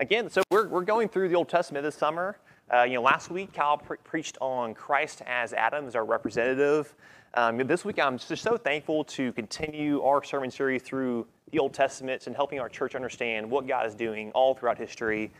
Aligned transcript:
again, 0.00 0.30
so 0.30 0.42
we're, 0.50 0.68
we're 0.68 0.84
going 0.84 1.08
through 1.08 1.28
the 1.28 1.34
Old 1.34 1.48
Testament 1.48 1.84
this 1.84 1.94
summer. 1.94 2.36
Uh, 2.72 2.82
you 2.82 2.94
know, 2.94 3.02
last 3.02 3.30
week 3.30 3.52
Kyle 3.52 3.78
pre- 3.78 3.96
preached 4.04 4.38
on 4.40 4.74
Christ 4.74 5.22
as 5.26 5.52
Adam 5.52 5.86
as 5.86 5.96
our 5.96 6.04
representative. 6.04 6.94
Um, 7.34 7.58
this 7.58 7.84
week 7.84 7.98
I'm 7.98 8.18
just 8.18 8.42
so 8.42 8.56
thankful 8.56 9.04
to 9.04 9.32
continue 9.32 10.02
our 10.02 10.22
sermon 10.22 10.50
series 10.50 10.82
through 10.82 11.26
the 11.50 11.58
Old 11.58 11.72
Testament 11.72 12.26
and 12.26 12.36
helping 12.36 12.60
our 12.60 12.68
church 12.68 12.94
understand 12.94 13.50
what 13.50 13.66
God 13.66 13.86
is 13.86 13.94
doing 13.94 14.30
all 14.32 14.54
throughout 14.54 14.78
history. 14.78 15.30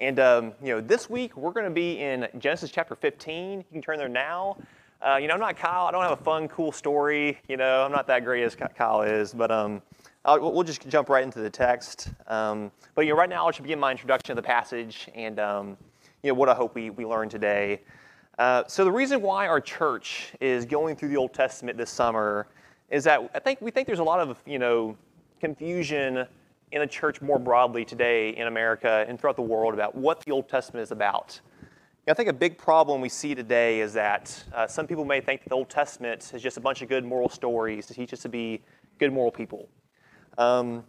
And 0.00 0.20
um, 0.20 0.52
you 0.62 0.74
know, 0.74 0.80
this 0.80 1.08
week 1.08 1.36
we're 1.36 1.52
going 1.52 1.66
to 1.66 1.70
be 1.70 2.00
in 2.00 2.28
Genesis 2.38 2.70
chapter 2.70 2.94
15. 2.94 3.58
You 3.58 3.64
can 3.72 3.82
turn 3.82 3.98
there 3.98 4.08
now. 4.08 4.56
Uh, 5.00 5.16
you 5.16 5.28
know, 5.28 5.34
I'm 5.34 5.40
not 5.40 5.56
Kyle. 5.56 5.86
I 5.86 5.90
don't 5.90 6.02
have 6.02 6.18
a 6.18 6.24
fun, 6.24 6.48
cool 6.48 6.72
story. 6.72 7.38
You 7.48 7.56
know, 7.56 7.84
I'm 7.84 7.92
not 7.92 8.06
that 8.06 8.24
great 8.24 8.42
as 8.42 8.56
Kyle 8.56 9.02
is, 9.02 9.34
but 9.34 9.50
um, 9.50 9.82
I'll, 10.24 10.52
we'll 10.52 10.64
just 10.64 10.88
jump 10.88 11.08
right 11.10 11.22
into 11.22 11.40
the 11.40 11.50
text. 11.50 12.08
Um, 12.28 12.70
but 12.94 13.02
you 13.02 13.10
know, 13.10 13.18
right 13.18 13.28
now 13.28 13.46
I 13.46 13.50
should 13.50 13.62
begin 13.62 13.78
my 13.78 13.90
introduction 13.90 14.32
of 14.32 14.36
the 14.36 14.46
passage 14.46 15.08
and 15.14 15.38
um, 15.38 15.76
you 16.22 16.30
know 16.30 16.34
what 16.34 16.48
I 16.48 16.54
hope 16.54 16.74
we, 16.74 16.90
we 16.90 17.04
learn 17.04 17.28
today. 17.28 17.82
Uh, 18.38 18.64
so 18.66 18.84
the 18.84 18.92
reason 18.92 19.20
why 19.20 19.46
our 19.46 19.60
church 19.60 20.32
is 20.40 20.64
going 20.64 20.96
through 20.96 21.10
the 21.10 21.16
Old 21.16 21.34
Testament 21.34 21.76
this 21.76 21.90
summer 21.90 22.46
is 22.90 23.04
that 23.04 23.30
I 23.34 23.38
think 23.38 23.60
we 23.60 23.70
think 23.70 23.86
there's 23.86 23.98
a 23.98 24.04
lot 24.04 24.18
of 24.18 24.38
you 24.46 24.58
know 24.58 24.96
confusion 25.40 26.26
in 26.72 26.80
the 26.80 26.86
church 26.86 27.20
more 27.20 27.38
broadly 27.38 27.84
today 27.84 28.30
in 28.30 28.46
America 28.46 29.04
and 29.06 29.20
throughout 29.20 29.36
the 29.36 29.42
world 29.42 29.74
about 29.74 29.94
what 29.94 30.20
the 30.20 30.32
Old 30.32 30.48
Testament 30.48 30.82
is 30.82 30.90
about. 30.90 31.38
You 31.60 32.08
know, 32.08 32.12
I 32.12 32.14
think 32.14 32.28
a 32.30 32.32
big 32.32 32.56
problem 32.58 33.00
we 33.00 33.08
see 33.10 33.34
today 33.34 33.80
is 33.80 33.92
that 33.92 34.42
uh, 34.54 34.66
some 34.66 34.86
people 34.86 35.04
may 35.04 35.20
think 35.20 35.42
that 35.42 35.50
the 35.50 35.54
Old 35.54 35.70
Testament 35.70 36.32
is 36.34 36.42
just 36.42 36.56
a 36.56 36.60
bunch 36.60 36.82
of 36.82 36.88
good 36.88 37.04
moral 37.04 37.28
stories 37.28 37.86
to 37.86 37.94
teach 37.94 38.12
us 38.12 38.20
to 38.20 38.28
be 38.28 38.62
good 38.98 39.12
moral 39.12 39.30
people. 39.30 39.68
Um, 40.38 40.84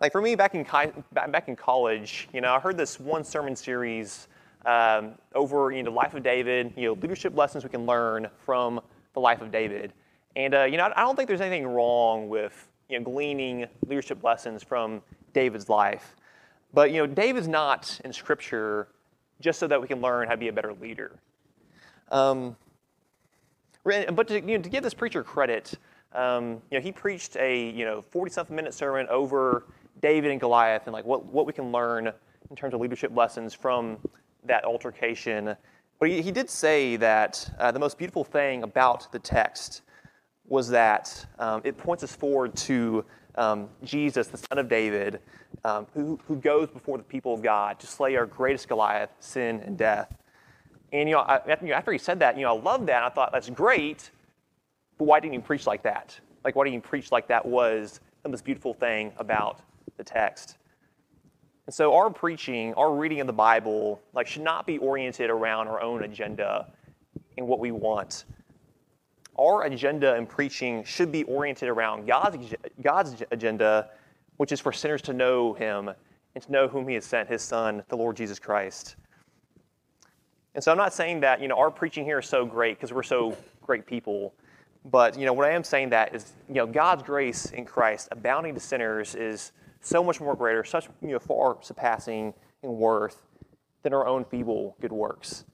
like 0.00 0.12
for 0.12 0.20
me, 0.20 0.34
back 0.34 0.54
in, 0.54 0.64
back 1.12 1.48
in 1.48 1.56
college, 1.56 2.28
you 2.32 2.40
know, 2.40 2.54
I 2.54 2.60
heard 2.60 2.76
this 2.76 3.00
one 3.00 3.24
sermon 3.24 3.56
series 3.56 4.28
um, 4.66 5.12
over 5.34 5.70
you 5.70 5.82
know, 5.82 5.90
the 5.90 5.96
life 5.96 6.14
of 6.14 6.22
David, 6.22 6.72
you 6.76 6.88
know, 6.88 6.92
leadership 6.94 7.36
lessons 7.36 7.64
we 7.64 7.70
can 7.70 7.86
learn 7.86 8.28
from 8.44 8.80
the 9.14 9.20
life 9.20 9.40
of 9.40 9.50
David. 9.50 9.92
And 10.34 10.54
uh, 10.54 10.64
you 10.64 10.76
know, 10.76 10.90
I 10.94 11.00
don't 11.00 11.16
think 11.16 11.28
there's 11.28 11.40
anything 11.40 11.66
wrong 11.66 12.28
with 12.28 12.68
you 12.88 12.98
know, 12.98 13.04
gleaning 13.04 13.66
leadership 13.86 14.22
lessons 14.22 14.62
from 14.62 15.02
David's 15.32 15.68
life. 15.68 16.16
But 16.74 16.90
you 16.90 16.98
know, 16.98 17.06
David's 17.06 17.48
not 17.48 18.00
in 18.04 18.12
Scripture 18.12 18.88
just 19.40 19.58
so 19.58 19.66
that 19.66 19.80
we 19.80 19.86
can 19.86 20.00
learn 20.00 20.26
how 20.26 20.34
to 20.34 20.38
be 20.38 20.48
a 20.48 20.52
better 20.52 20.74
leader. 20.74 21.12
Um, 22.10 22.56
but 23.84 24.28
to, 24.28 24.34
you 24.34 24.58
know, 24.58 24.62
to 24.62 24.68
give 24.68 24.82
this 24.82 24.94
preacher 24.94 25.22
credit, 25.22 25.74
um, 26.12 26.62
you 26.70 26.78
know, 26.78 26.80
he 26.80 26.92
preached 26.92 27.36
a 27.36 27.70
you 27.70 27.84
know 27.84 28.04
40-something 28.14 28.54
minute 28.54 28.74
sermon 28.74 29.06
over 29.10 29.64
David 30.00 30.30
and 30.30 30.40
Goliath 30.40 30.82
and 30.86 30.92
like 30.92 31.04
what, 31.04 31.24
what 31.26 31.46
we 31.46 31.52
can 31.52 31.72
learn 31.72 32.12
in 32.50 32.56
terms 32.56 32.74
of 32.74 32.80
leadership 32.80 33.14
lessons 33.14 33.54
from 33.54 33.98
that 34.44 34.64
altercation. 34.64 35.56
But 35.98 36.10
he, 36.10 36.22
he 36.22 36.30
did 36.30 36.50
say 36.50 36.96
that 36.96 37.48
uh, 37.58 37.72
the 37.72 37.78
most 37.78 37.98
beautiful 37.98 38.24
thing 38.24 38.62
about 38.62 39.10
the 39.12 39.18
text 39.18 39.82
was 40.46 40.68
that 40.68 41.26
um, 41.38 41.60
it 41.64 41.76
points 41.76 42.04
us 42.04 42.14
forward 42.14 42.54
to 42.54 43.04
um, 43.36 43.68
Jesus, 43.82 44.28
the 44.28 44.38
son 44.38 44.58
of 44.58 44.68
David, 44.68 45.20
um, 45.64 45.86
who, 45.94 46.18
who 46.26 46.36
goes 46.36 46.68
before 46.68 46.98
the 46.98 47.04
people 47.04 47.34
of 47.34 47.42
God 47.42 47.78
to 47.80 47.86
slay 47.86 48.16
our 48.16 48.26
greatest 48.26 48.68
Goliath, 48.68 49.10
sin 49.20 49.60
and 49.64 49.76
death. 49.76 50.14
And 50.92 51.08
you 51.08 51.16
know, 51.16 51.22
I, 51.22 51.40
after 51.70 51.92
he 51.92 51.98
said 51.98 52.20
that, 52.20 52.36
you 52.36 52.42
know, 52.42 52.56
I 52.56 52.60
love 52.60 52.86
that. 52.86 53.02
I 53.02 53.08
thought 53.08 53.32
that's 53.32 53.50
great, 53.50 54.10
but 54.98 55.04
why 55.04 55.20
didn't 55.20 55.34
he 55.34 55.40
preach 55.40 55.66
like 55.66 55.82
that? 55.82 56.18
Like, 56.44 56.56
why 56.56 56.64
didn't 56.64 56.74
he 56.74 56.80
preach 56.80 57.12
like 57.12 57.28
that 57.28 57.44
was 57.44 58.00
the 58.22 58.28
most 58.28 58.44
beautiful 58.44 58.74
thing 58.74 59.12
about 59.18 59.60
the 59.96 60.04
text? 60.04 60.58
And 61.66 61.74
so 61.74 61.94
our 61.94 62.10
preaching, 62.10 62.72
our 62.74 62.94
reading 62.94 63.20
of 63.20 63.26
the 63.26 63.32
Bible, 63.32 64.00
like 64.14 64.26
should 64.26 64.42
not 64.42 64.66
be 64.66 64.78
oriented 64.78 65.30
around 65.30 65.66
our 65.66 65.80
own 65.80 66.04
agenda 66.04 66.70
and 67.36 67.46
what 67.46 67.58
we 67.58 67.72
want. 67.72 68.24
Our 69.38 69.64
agenda 69.64 70.14
in 70.16 70.26
preaching 70.26 70.84
should 70.84 71.12
be 71.12 71.24
oriented 71.24 71.68
around 71.68 72.06
God's, 72.06 72.54
God's 72.82 73.22
agenda, 73.32 73.90
which 74.36 74.52
is 74.52 74.60
for 74.60 74.72
sinners 74.72 75.02
to 75.02 75.12
know 75.12 75.52
Him 75.54 75.90
and 76.34 76.44
to 76.44 76.52
know 76.52 76.68
whom 76.68 76.86
He 76.86 76.94
has 76.94 77.04
sent, 77.04 77.28
His 77.28 77.42
Son, 77.42 77.82
the 77.88 77.96
Lord 77.96 78.16
Jesus 78.16 78.38
Christ. 78.38 78.96
And 80.54 80.64
so 80.64 80.70
I'm 80.70 80.78
not 80.78 80.94
saying 80.94 81.20
that 81.20 81.42
you 81.42 81.48
know 81.48 81.58
our 81.58 81.70
preaching 81.70 82.04
here 82.04 82.20
is 82.20 82.26
so 82.26 82.46
great 82.46 82.78
because 82.78 82.92
we're 82.92 83.02
so 83.02 83.36
great 83.60 83.84
people, 83.84 84.32
but 84.90 85.18
you 85.18 85.26
know 85.26 85.32
what 85.32 85.46
I 85.46 85.52
am 85.52 85.64
saying 85.64 85.90
that 85.90 86.14
is 86.14 86.32
you 86.48 86.54
know 86.54 86.66
God's 86.66 87.02
grace 87.02 87.46
in 87.46 87.64
Christ 87.64 88.08
abounding 88.12 88.54
to 88.54 88.60
sinners 88.60 89.14
is 89.14 89.52
so 89.80 90.02
much 90.02 90.20
more 90.20 90.34
greater, 90.34 90.64
such 90.64 90.88
you 91.00 91.08
know, 91.08 91.18
far 91.18 91.58
surpassing 91.60 92.34
in 92.62 92.76
worth 92.76 93.22
than 93.82 93.92
our 93.92 94.06
own 94.06 94.24
feeble 94.24 94.76
good 94.80 94.92
works. 94.92 95.44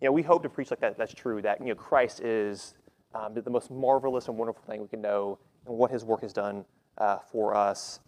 You 0.00 0.08
know, 0.08 0.12
we 0.12 0.22
hope 0.22 0.42
to 0.42 0.48
preach 0.48 0.70
like 0.70 0.80
that. 0.80 0.98
That's 0.98 1.14
true. 1.14 1.40
That 1.40 1.60
you 1.60 1.66
know, 1.66 1.74
Christ 1.74 2.20
is 2.20 2.74
um, 3.14 3.34
the 3.34 3.50
most 3.50 3.70
marvelous 3.70 4.28
and 4.28 4.36
wonderful 4.36 4.62
thing 4.64 4.82
we 4.82 4.88
can 4.88 5.00
know, 5.00 5.38
and 5.66 5.76
what 5.76 5.90
His 5.90 6.04
work 6.04 6.22
has 6.22 6.32
done 6.32 6.64
uh, 6.98 7.18
for 7.30 7.54
us. 7.54 8.00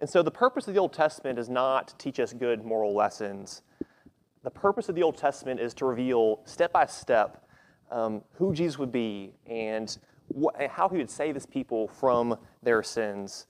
And 0.00 0.10
so, 0.10 0.22
the 0.22 0.30
purpose 0.30 0.68
of 0.68 0.74
the 0.74 0.80
Old 0.80 0.92
Testament 0.92 1.38
is 1.38 1.48
not 1.48 1.88
to 1.88 1.96
teach 1.96 2.20
us 2.20 2.32
good 2.32 2.64
moral 2.64 2.94
lessons. 2.94 3.62
The 4.42 4.50
purpose 4.50 4.88
of 4.88 4.94
the 4.94 5.02
Old 5.02 5.16
Testament 5.16 5.58
is 5.58 5.72
to 5.74 5.86
reveal 5.86 6.40
step 6.44 6.72
by 6.72 6.84
step 6.86 7.43
um, 7.94 8.22
who 8.34 8.52
Jesus 8.52 8.78
would 8.78 8.92
be 8.92 9.32
and 9.46 9.96
how 10.68 10.88
He 10.88 10.98
would 10.98 11.10
save 11.10 11.34
His 11.34 11.46
people 11.46 11.88
from 11.88 12.36
their 12.62 12.82
sins. 12.82 13.46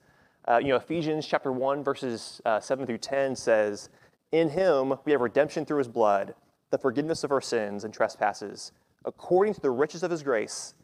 Uh, 0.47 0.59
you 0.59 0.69
know, 0.69 0.77
Ephesians 0.77 1.27
chapter 1.27 1.51
1, 1.51 1.83
verses 1.83 2.43
uh, 2.45 2.61
7 2.61 2.87
through 2.87 2.99
10 2.99 3.35
says, 3.35 3.89
In 4.31 4.51
him 4.51 4.95
we 5.07 5.13
have 5.13 5.23
redemption 5.23 5.65
through 5.65 5.79
his 5.79 5.89
blood, 5.89 6.35
the 6.71 6.77
forgiveness 6.77 7.25
of 7.25 7.33
our 7.33 7.41
sins 7.41 7.85
and 7.85 7.95
trespasses, 7.95 8.73
according 9.07 9.55
to 9.55 9.61
the 9.61 9.71
riches 9.71 10.03
of 10.03 10.11
his 10.11 10.23
grace, 10.23 10.75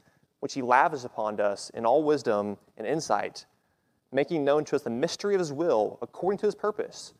which 0.41 0.55
he 0.55 0.63
lavished 0.63 1.05
upon 1.05 1.39
us 1.41 1.71
in 1.75 1.85
all 1.85 2.03
wisdom 2.03 2.57
and 2.79 2.87
insight, 2.87 3.45
making 4.11 4.45
known 4.45 4.65
to 4.65 4.77
us 4.77 4.83
the 4.83 4.89
mystery 4.89 5.35
of 5.35 5.41
his 5.41 5.53
will 5.53 5.99
according 6.01 6.39
to 6.39 6.47
his 6.47 6.55
purpose, 6.55 7.13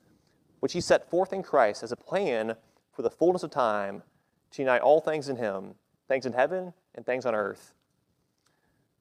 which 0.61 0.73
he 0.73 0.81
set 0.81 1.11
forth 1.11 1.35
in 1.35 1.43
Christ 1.43 1.83
as 1.83 1.93
a 1.93 1.97
plan 1.97 2.57
for 2.91 3.03
the 3.03 3.11
fullness 3.11 3.43
of 3.43 3.51
time 3.51 4.03
to 4.53 4.63
unite 4.63 4.81
all 4.81 5.03
things 5.03 5.29
in 5.29 5.37
him, 5.37 5.75
things 6.11 6.27
in 6.27 6.35
heaven 6.35 6.75
and 6.95 7.07
things 7.07 7.25
on 7.25 7.35
earth 7.35 7.73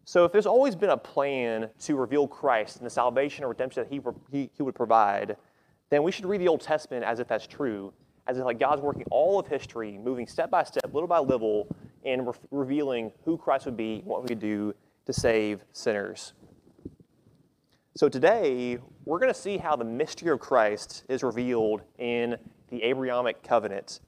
so, 0.09 0.25
if 0.25 0.31
there's 0.31 0.47
always 0.47 0.75
been 0.75 0.89
a 0.89 0.97
plan 0.97 1.69
to 1.81 1.95
reveal 1.95 2.27
Christ 2.27 2.77
and 2.77 2.85
the 2.87 2.89
salvation 2.89 3.45
or 3.45 3.49
redemption 3.49 3.83
that 3.83 3.93
he, 3.93 4.01
he, 4.31 4.49
he 4.57 4.63
would 4.63 4.73
provide, 4.73 5.37
then 5.91 6.01
we 6.01 6.11
should 6.11 6.25
read 6.25 6.41
the 6.41 6.47
Old 6.47 6.61
Testament 6.61 7.03
as 7.03 7.19
if 7.19 7.27
that's 7.27 7.45
true, 7.45 7.93
as 8.25 8.39
if 8.39 8.43
like 8.43 8.57
God's 8.57 8.81
working 8.81 9.03
all 9.11 9.39
of 9.39 9.45
history, 9.45 9.99
moving 9.99 10.25
step 10.25 10.49
by 10.49 10.63
step, 10.63 10.91
little 10.91 11.07
by 11.07 11.19
little, 11.19 11.67
and 12.03 12.25
re- 12.25 12.33
revealing 12.49 13.11
who 13.23 13.37
Christ 13.37 13.65
would 13.65 13.77
be, 13.77 14.01
what 14.03 14.23
we 14.23 14.29
could 14.29 14.39
do 14.39 14.73
to 15.05 15.13
save 15.13 15.63
sinners. 15.73 16.33
So 17.95 18.09
today, 18.09 18.79
we're 19.05 19.19
going 19.19 19.31
to 19.31 19.39
see 19.39 19.59
how 19.59 19.75
the 19.75 19.85
mystery 19.85 20.31
of 20.31 20.39
Christ 20.39 21.03
is 21.07 21.21
revealed 21.21 21.83
in 21.99 22.35
the 22.69 22.81
Abrahamic 22.81 23.43
covenant. 23.43 23.99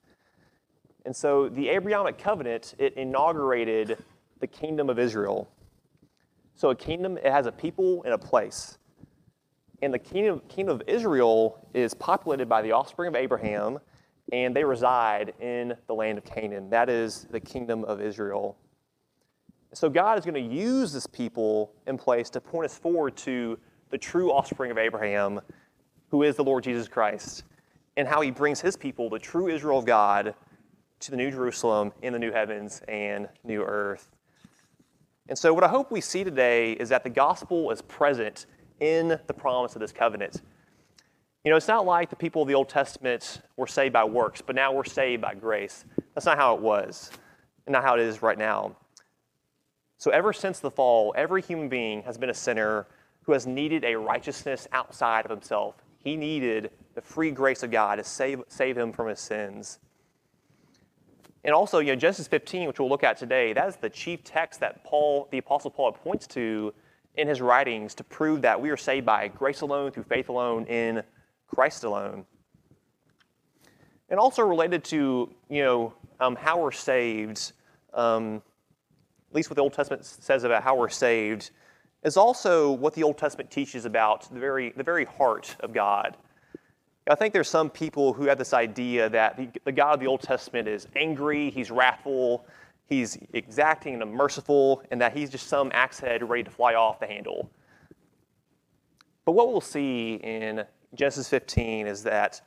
And 1.06 1.16
so 1.16 1.50
the 1.50 1.70
Abrahamic 1.70 2.18
covenant, 2.18 2.76
it 2.78 2.94
inaugurated 2.96 3.98
the 4.40 4.48
kingdom 4.48 4.90
of 4.90 5.00
Israel. 5.00 5.50
So 6.56 6.70
a 6.70 6.76
kingdom, 6.76 7.18
it 7.18 7.32
has 7.32 7.48
a 7.48 7.52
people 7.52 8.04
and 8.04 8.14
a 8.14 8.18
place. 8.18 8.78
And 9.82 9.94
the 9.94 10.00
kingdom, 10.00 10.42
kingdom 10.48 10.76
of 10.76 10.84
Israel 10.88 11.68
is 11.74 11.94
populated 11.94 12.48
by 12.48 12.62
the 12.62 12.72
offspring 12.72 13.08
of 13.08 13.16
Abraham, 13.16 13.80
and 14.32 14.56
they 14.56 14.64
reside 14.64 15.34
in 15.40 15.76
the 15.88 15.96
land 15.96 16.20
of 16.20 16.24
Canaan. 16.24 16.70
That 16.70 16.90
is 16.90 17.26
the 17.32 17.40
kingdom 17.40 17.84
of 17.86 18.00
Israel. 18.00 18.58
So 19.74 19.90
God 19.90 20.20
is 20.20 20.26
going 20.26 20.36
to 20.36 20.56
use 20.56 20.94
this 20.94 21.08
people 21.08 21.74
in 21.88 21.98
place 21.98 22.30
to 22.32 22.42
point 22.42 22.66
us 22.66 22.78
forward 22.78 23.16
to 23.18 23.58
the 23.90 23.98
true 23.98 24.32
offspring 24.32 24.70
of 24.70 24.78
Abraham, 24.78 25.42
who 26.10 26.24
is 26.24 26.36
the 26.36 26.44
Lord 26.44 26.64
Jesus 26.64 26.88
Christ, 26.88 27.44
and 27.98 28.08
how 28.08 28.22
he 28.22 28.32
brings 28.32 28.62
his 28.62 28.76
people, 28.76 29.10
the 29.10 29.20
true 29.20 29.48
Israel 29.48 29.80
of 29.80 29.86
God, 29.86 30.36
to 31.02 31.12
the 31.12 31.18
New 31.18 31.32
Jerusalem 31.32 31.92
in 32.02 32.14
the 32.14 32.20
new 32.20 32.32
heavens 32.32 32.82
and 32.88 33.28
new 33.44 33.64
earth. 33.64 34.10
And 35.28 35.38
so, 35.38 35.54
what 35.54 35.64
I 35.64 35.68
hope 35.68 35.92
we 35.92 36.02
see 36.02 36.24
today 36.24 36.74
is 36.74 36.90
that 36.90 37.04
the 37.04 37.10
gospel 37.10 37.72
is 37.72 37.82
present 37.82 38.46
in 38.80 39.20
the 39.28 39.34
promise 39.34 39.76
of 39.76 39.82
this 39.82 39.92
covenant. 39.92 40.42
You 41.44 41.50
know, 41.50 41.58
it's 41.58 41.68
not 41.68 41.86
like 41.86 42.10
the 42.10 42.16
people 42.16 42.44
of 42.44 42.48
the 42.48 42.54
Old 42.54 42.70
Testament 42.70 43.42
were 43.58 43.66
saved 43.66 43.94
by 43.94 44.04
works, 44.04 44.42
but 44.42 44.56
now 44.56 44.72
we're 44.72 44.84
saved 44.84 45.22
by 45.22 45.34
grace. 45.34 45.86
That's 46.14 46.26
not 46.26 46.38
how 46.38 46.56
it 46.56 46.62
was, 46.62 47.10
and 47.66 47.74
not 47.74 47.84
how 47.84 47.96
it 47.96 48.02
is 48.02 48.22
right 48.22 48.38
now. 48.38 48.76
So, 49.98 50.12
ever 50.12 50.34
since 50.34 50.60
the 50.60 50.72
fall, 50.72 51.14
every 51.18 51.42
human 51.42 51.70
being 51.70 52.04
has 52.04 52.18
been 52.18 52.30
a 52.30 52.36
sinner 52.36 52.88
who 53.24 53.32
has 53.32 53.48
needed 53.48 53.86
a 53.86 53.96
righteousness 53.96 54.68
outside 54.72 55.26
of 55.26 55.32
himself. 55.32 55.76
He 56.04 56.16
needed 56.16 56.72
the 56.94 57.02
free 57.02 57.32
grace 57.32 57.64
of 57.64 57.72
God 57.72 57.96
to 57.96 58.04
save, 58.04 58.42
save 58.48 58.78
him 58.78 58.92
from 58.92 59.08
his 59.08 59.20
sins. 59.20 59.80
And 61.44 61.56
also, 61.56 61.80
you 61.80 61.88
know, 61.88 61.96
Genesis 61.96 62.28
15, 62.28 62.68
which 62.68 62.80
we'll 62.80 62.90
look 62.90 63.04
at 63.04 63.18
today, 63.18 63.54
that 63.54 63.68
is 63.68 63.76
the 63.76 63.90
chief 63.90 64.24
text 64.24 64.60
that 64.60 64.84
Paul, 64.84 65.28
the 65.32 65.40
Apostle 65.40 65.72
Paul, 65.72 65.92
points 65.92 66.28
to 66.28 66.74
in 67.16 67.28
his 67.28 67.42
writings 67.42 67.94
to 67.96 68.04
prove 68.04 68.42
that 68.42 68.60
we 68.60 68.70
are 68.70 68.78
saved 68.78 69.06
by 69.06 69.28
grace 69.28 69.62
alone, 69.62 69.92
through 69.92 70.04
faith 70.04 70.30
alone, 70.30 70.66
in 70.66 71.04
Christ 71.48 71.84
alone. 71.84 72.26
And 74.10 74.20
also 74.20 74.44
related 74.44 74.84
to, 74.86 75.34
you 75.50 75.64
know, 75.64 75.94
um, 76.20 76.36
how 76.36 76.62
we're 76.62 76.72
saved, 76.72 77.54
um, 77.94 78.42
at 79.30 79.36
least 79.36 79.50
what 79.50 79.56
the 79.56 79.62
Old 79.62 79.74
Testament 79.74 80.06
says 80.06 80.44
about 80.44 80.64
how 80.64 80.76
we're 80.76 80.90
saved, 80.90 81.52
is 82.04 82.18
also 82.18 82.72
what 82.72 82.94
the 82.94 83.04
Old 83.04 83.18
Testament 83.18 83.50
teaches 83.52 83.86
about 83.86 84.32
the 84.32 84.40
very, 84.40 84.72
the 84.76 84.84
very 84.84 85.06
heart 85.06 85.56
of 85.62 85.74
God. 85.74 86.18
I 87.10 87.16
think 87.16 87.34
there's 87.34 87.50
some 87.50 87.70
people 87.70 88.14
who 88.14 88.26
have 88.26 88.38
this 88.38 88.54
idea 88.54 89.10
that 89.10 89.36
the, 89.36 89.50
the 89.66 89.72
God 89.72 89.96
of 89.96 90.00
the 90.00 90.08
Old 90.08 90.22
Testament 90.22 90.68
is 90.68 90.88
angry, 90.96 91.50
he's 91.50 91.72
wrathful, 91.72 92.46
he's 92.86 93.18
exacting 93.34 94.02
and 94.02 94.14
merciful, 94.14 94.84
and 94.92 95.02
that 95.02 95.16
he's 95.16 95.30
just 95.30 95.48
some 95.48 95.72
axe 95.74 96.00
head 96.00 96.28
ready 96.28 96.44
to 96.44 96.52
fly 96.52 96.76
off 96.76 97.00
the 97.00 97.08
handle. 97.08 97.50
But 99.26 99.32
what 99.32 99.48
we'll 99.48 99.62
see 99.62 100.16
in 100.16 100.64
Genesis 100.94 101.28
15 101.28 101.88
is 101.88 102.04
that 102.04 102.42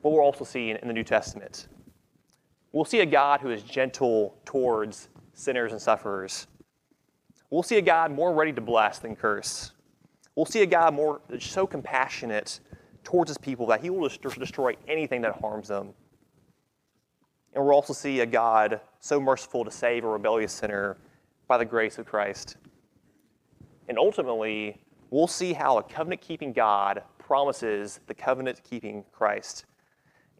what 0.00 0.12
we'll 0.12 0.22
also 0.22 0.44
see 0.44 0.70
in, 0.70 0.76
in 0.78 0.88
the 0.88 0.94
New 0.94 1.04
Testament. 1.04 1.68
We'll 2.72 2.84
see 2.84 3.00
a 3.00 3.06
God 3.06 3.40
who 3.40 3.50
is 3.50 3.62
gentle 3.62 4.36
towards 4.44 5.08
sinners 5.34 5.72
and 5.72 5.80
sufferers. 5.80 6.46
We'll 7.50 7.62
see 7.62 7.76
a 7.76 7.82
God 7.82 8.12
more 8.12 8.32
ready 8.32 8.52
to 8.52 8.60
bless 8.60 8.98
than 9.00 9.16
curse. 9.16 9.72
We'll 10.36 10.46
see 10.46 10.62
a 10.62 10.66
God 10.66 10.94
more 10.94 11.20
so 11.38 11.66
compassionate 11.66 12.60
towards 13.04 13.30
his 13.30 13.38
people 13.38 13.66
that 13.66 13.80
he 13.80 13.90
will 13.90 14.08
destroy 14.08 14.74
anything 14.88 15.22
that 15.22 15.40
harms 15.40 15.68
them. 15.68 15.94
And 17.54 17.64
we'll 17.64 17.74
also 17.74 17.92
see 17.92 18.20
a 18.20 18.26
God 18.26 18.80
so 19.00 19.20
merciful 19.20 19.64
to 19.64 19.70
save 19.70 20.04
a 20.04 20.08
rebellious 20.08 20.52
sinner 20.52 20.96
by 21.48 21.58
the 21.58 21.64
grace 21.64 21.98
of 21.98 22.06
Christ. 22.06 22.56
And 23.88 23.98
ultimately, 23.98 24.80
we'll 25.10 25.26
see 25.26 25.52
how 25.52 25.78
a 25.78 25.82
covenant 25.82 26.20
keeping 26.20 26.52
God 26.52 27.02
promises 27.18 28.00
the 28.06 28.14
covenant 28.14 28.62
keeping 28.62 29.04
Christ. 29.12 29.64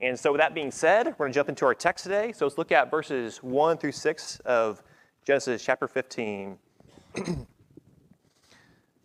And 0.00 0.18
so, 0.18 0.32
with 0.32 0.40
that 0.40 0.54
being 0.54 0.70
said, 0.70 1.06
we're 1.06 1.26
going 1.26 1.32
to 1.32 1.34
jump 1.34 1.48
into 1.48 1.66
our 1.66 1.74
text 1.74 2.04
today. 2.04 2.32
So, 2.32 2.46
let's 2.46 2.56
look 2.56 2.72
at 2.72 2.90
verses 2.90 3.42
1 3.42 3.78
through 3.78 3.92
6 3.92 4.40
of 4.40 4.82
Genesis 5.26 5.64
chapter 5.64 5.88
15. 5.88 6.58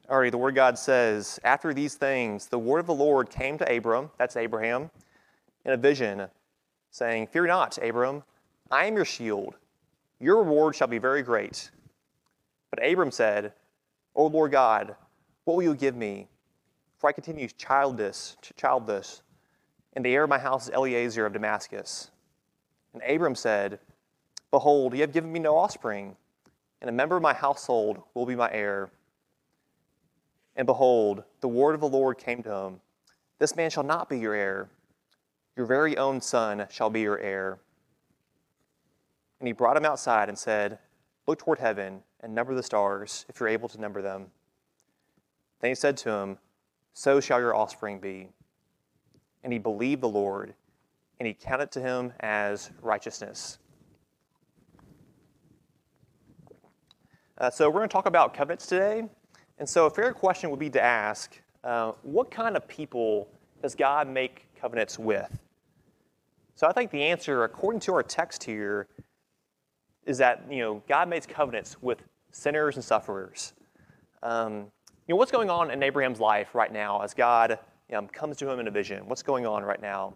Alrighty, 0.10 0.30
the 0.30 0.38
word 0.38 0.54
God 0.54 0.78
says, 0.78 1.40
After 1.44 1.74
these 1.74 1.96
things, 1.96 2.46
the 2.46 2.60
word 2.60 2.80
of 2.80 2.86
the 2.86 2.94
Lord 2.94 3.32
came 3.32 3.58
to 3.58 3.76
Abram, 3.76 4.12
that's 4.20 4.36
Abraham, 4.36 4.92
in 5.66 5.72
a 5.72 5.78
vision, 5.78 6.28
saying, 6.92 7.26
Fear 7.28 7.48
not, 7.48 7.80
Abram, 7.82 8.24
I 8.70 8.86
am 8.86 8.96
your 8.96 9.06
shield. 9.06 9.56
Your 10.20 10.44
reward 10.44 10.76
shall 10.76 10.88
be 10.88 11.00
very 11.00 11.24
great. 11.24 11.72
But 12.70 12.86
Abram 12.86 13.10
said, 13.10 13.54
O 14.14 14.28
Lord 14.28 14.52
God, 14.52 14.96
what 15.46 15.56
will 15.56 15.64
you 15.64 15.74
give 15.74 15.96
me? 15.96 16.28
For 17.00 17.10
I 17.10 17.12
continue 17.12 17.48
childless, 17.48 18.38
childless, 18.56 19.24
and 19.94 20.06
the 20.06 20.14
heir 20.14 20.26
of 20.26 20.30
my 20.30 20.38
house 20.38 20.68
is 20.68 20.74
Eliezer 20.74 21.26
of 21.26 21.34
Damascus. 21.34 22.12
And 22.94 23.02
Abram 23.04 23.34
said, 23.36 23.80
Behold, 24.52 24.94
you 24.94 25.02
have 25.02 25.14
given 25.14 25.32
me 25.32 25.40
no 25.40 25.58
offspring, 25.58 26.16
and 26.82 26.90
a 26.90 26.94
member 26.94 27.16
of 27.16 27.24
my 27.24 27.34
household 27.34 28.04
will 28.14 28.28
be 28.28 28.36
my 28.36 28.52
heir. 28.52 28.92
And 30.56 30.66
behold, 30.66 31.24
the 31.42 31.48
word 31.48 31.76
of 31.76 31.82
the 31.82 31.88
Lord 31.88 32.18
came 32.18 32.42
to 32.44 32.52
him 32.52 32.82
This 33.40 33.56
man 33.56 33.70
shall 33.70 33.84
not 33.84 34.10
be 34.10 34.20
your 34.20 34.34
heir, 34.34 34.70
your 35.56 35.66
very 35.66 35.98
own 35.98 36.22
son 36.22 36.68
shall 36.70 36.90
be 36.90 37.02
your 37.02 37.20
heir. 37.20 37.60
And 39.40 39.48
he 39.48 39.54
brought 39.54 39.78
him 39.78 39.86
outside 39.86 40.30
and 40.30 40.38
said, 40.38 40.80
Look 41.28 41.40
toward 41.40 41.60
heaven 41.60 42.02
and 42.22 42.34
number 42.34 42.54
the 42.56 42.64
stars, 42.64 43.26
if 43.30 43.40
you're 43.40 43.50
able 43.50 43.70
to 43.70 43.80
number 43.80 44.02
them. 44.02 44.28
Then 45.60 45.72
he 45.72 45.76
said 45.76 45.98
to 45.98 46.12
him, 46.12 46.38
So 46.94 47.20
shall 47.20 47.40
your 47.40 47.56
offspring 47.56 48.00
be. 48.00 48.30
And 49.44 49.54
he 49.54 49.60
believed 49.60 50.02
the 50.02 50.10
Lord, 50.10 50.54
and 51.20 51.28
he 51.28 51.34
counted 51.34 51.72
to 51.72 51.82
him 51.82 52.14
as 52.22 52.72
righteousness. 52.82 53.60
Uh, 57.38 57.50
so, 57.50 57.70
we're 57.70 57.80
going 57.80 57.90
to 57.90 57.94
talk 57.94 58.06
about 58.06 58.34
covenants 58.34 58.66
today. 58.66 59.04
And 59.58 59.68
so, 59.68 59.86
a 59.86 59.90
fair 59.90 60.14
question 60.14 60.50
would 60.50 60.60
be 60.60 60.70
to 60.72 60.82
ask 60.82 61.40
uh, 61.64 61.94
what 62.04 62.30
kind 62.30 62.58
of 62.58 62.68
people 62.68 63.28
does 63.62 63.76
God 63.76 64.08
make 64.08 64.48
covenants 64.60 65.00
with? 65.00 65.40
So, 66.56 66.68
I 66.68 66.74
think 66.74 66.92
the 66.92 67.04
answer, 67.04 67.44
according 67.44 67.80
to 67.82 67.94
our 67.94 68.04
text 68.04 68.44
here, 68.44 68.88
is 70.06 70.18
that 70.18 70.44
you 70.50 70.60
know 70.60 70.84
God 70.88 71.10
makes 71.10 71.26
covenants 71.26 71.82
with 71.82 72.00
sinners 72.32 72.76
and 72.76 72.84
sufferers. 72.84 73.54
Um, 74.24 74.72
you 75.08 75.14
know 75.14 75.16
what's 75.18 75.32
going 75.32 75.50
on 75.50 75.72
in 75.72 75.84
Abraham's 75.84 76.20
life 76.20 76.56
right 76.56 76.72
now 76.72 77.02
as 77.02 77.14
God 77.14 77.60
know, 77.92 78.08
comes 78.12 78.38
to 78.38 78.50
him 78.50 78.60
in 78.60 78.68
a 78.68 78.72
vision. 78.72 79.08
What's 79.08 79.24
going 79.24 79.46
on 79.46 79.64
right 79.64 79.82
now? 79.82 80.16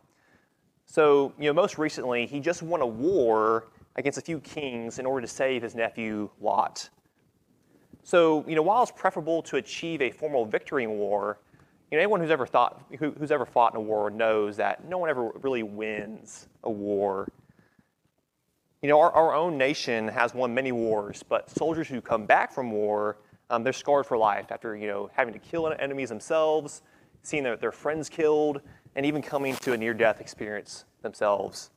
So 0.85 1.33
you 1.39 1.45
know, 1.45 1.53
most 1.53 1.77
recently 1.77 2.25
he 2.25 2.39
just 2.39 2.61
won 2.61 2.81
a 2.81 2.87
war 2.87 3.67
against 3.95 4.17
a 4.17 4.21
few 4.21 4.39
kings 4.39 4.99
in 4.99 5.05
order 5.05 5.21
to 5.21 5.27
save 5.27 5.61
his 5.61 5.75
nephew 5.75 6.29
Lot. 6.41 6.89
So, 8.09 8.43
you 8.47 8.55
know, 8.55 8.63
while 8.63 8.81
it's 8.81 8.91
preferable 8.91 9.43
to 9.43 9.57
achieve 9.57 10.01
a 10.01 10.09
formal 10.09 10.43
victory 10.43 10.83
in 10.83 10.89
war, 10.97 11.37
you 11.91 11.95
know, 11.95 12.01
anyone 12.01 12.19
who's 12.19 12.31
ever 12.31 12.47
thought, 12.47 12.83
who, 12.97 13.11
who's 13.11 13.29
ever 13.29 13.45
fought 13.45 13.75
in 13.75 13.77
a 13.77 13.81
war 13.81 14.09
knows 14.09 14.57
that 14.57 14.83
no 14.83 14.97
one 14.97 15.11
ever 15.11 15.29
really 15.43 15.61
wins 15.61 16.47
a 16.63 16.71
war. 16.71 17.31
You 18.81 18.89
know, 18.89 18.99
our, 18.99 19.11
our 19.11 19.35
own 19.35 19.59
nation 19.59 20.07
has 20.07 20.33
won 20.33 20.55
many 20.55 20.71
wars, 20.71 21.21
but 21.21 21.51
soldiers 21.51 21.87
who 21.87 22.01
come 22.01 22.25
back 22.25 22.51
from 22.51 22.71
war, 22.71 23.17
um, 23.51 23.63
they're 23.63 23.71
scarred 23.71 24.07
for 24.07 24.17
life 24.17 24.47
after, 24.51 24.75
you 24.75 24.87
know, 24.87 25.11
having 25.13 25.31
to 25.35 25.39
kill 25.39 25.71
enemies 25.77 26.09
themselves, 26.09 26.81
seeing 27.21 27.43
their, 27.43 27.57
their 27.57 27.71
friends 27.71 28.09
killed, 28.09 28.59
and 28.95 29.05
even 29.05 29.21
coming 29.21 29.55
to 29.57 29.73
a 29.73 29.77
near-death 29.77 30.19
experience 30.19 30.85
themselves. 31.03 31.69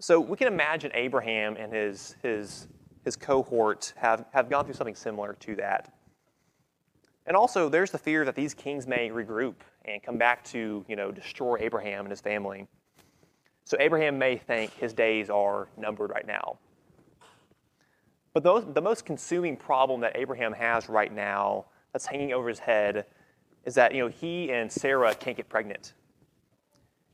So 0.00 0.20
we 0.20 0.36
can 0.36 0.48
imagine 0.48 0.90
Abraham 0.92 1.56
and 1.56 1.72
his, 1.72 2.14
his 2.22 2.68
his 3.04 3.16
cohort 3.16 3.92
have, 3.96 4.24
have 4.32 4.48
gone 4.48 4.64
through 4.64 4.74
something 4.74 4.94
similar 4.94 5.34
to 5.40 5.56
that. 5.56 5.92
And 7.26 7.36
also, 7.36 7.68
there's 7.68 7.90
the 7.90 7.98
fear 7.98 8.24
that 8.24 8.34
these 8.34 8.54
kings 8.54 8.86
may 8.86 9.08
regroup 9.08 9.54
and 9.84 10.02
come 10.02 10.18
back 10.18 10.44
to, 10.44 10.84
you 10.88 10.96
know, 10.96 11.10
destroy 11.10 11.56
Abraham 11.60 12.00
and 12.00 12.10
his 12.10 12.20
family. 12.20 12.66
So 13.64 13.76
Abraham 13.80 14.18
may 14.18 14.36
think 14.36 14.74
his 14.74 14.92
days 14.92 15.30
are 15.30 15.68
numbered 15.76 16.10
right 16.10 16.26
now. 16.26 16.58
But 18.34 18.42
those, 18.42 18.64
the 18.74 18.82
most 18.82 19.06
consuming 19.06 19.56
problem 19.56 20.00
that 20.00 20.16
Abraham 20.16 20.52
has 20.52 20.88
right 20.88 21.12
now 21.12 21.66
that's 21.92 22.04
hanging 22.04 22.32
over 22.32 22.48
his 22.48 22.58
head 22.58 23.06
is 23.64 23.74
that, 23.76 23.94
you 23.94 24.02
know, 24.02 24.08
he 24.08 24.52
and 24.52 24.70
Sarah 24.70 25.14
can't 25.14 25.36
get 25.36 25.48
pregnant. 25.48 25.94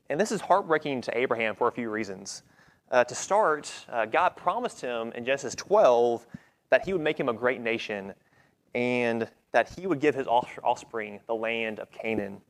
And 0.09 0.19
this 0.19 0.31
is 0.31 0.41
heartbreaking 0.41 1.01
to 1.01 1.17
Abraham 1.17 1.55
for 1.55 1.69
a 1.69 1.71
few 1.71 1.89
reasons. 1.89 2.43
Uh, 2.91 3.05
to 3.05 3.15
start, 3.15 3.73
uh, 3.89 4.05
God 4.05 4.35
promised 4.35 4.81
him 4.81 5.13
in 5.15 5.23
Genesis 5.23 5.55
12 5.55 6.27
that 6.71 6.83
he 6.83 6.91
would 6.91 7.01
make 7.01 7.17
him 7.17 7.29
a 7.29 7.33
great 7.33 7.61
nation 7.61 8.13
and 8.75 9.29
that 9.53 9.69
he 9.69 9.87
would 9.87 10.01
give 10.01 10.13
his 10.13 10.27
offspring 10.27 11.21
the 11.25 11.33
land 11.33 11.79
of 11.79 11.89
Canaan. 11.89 12.41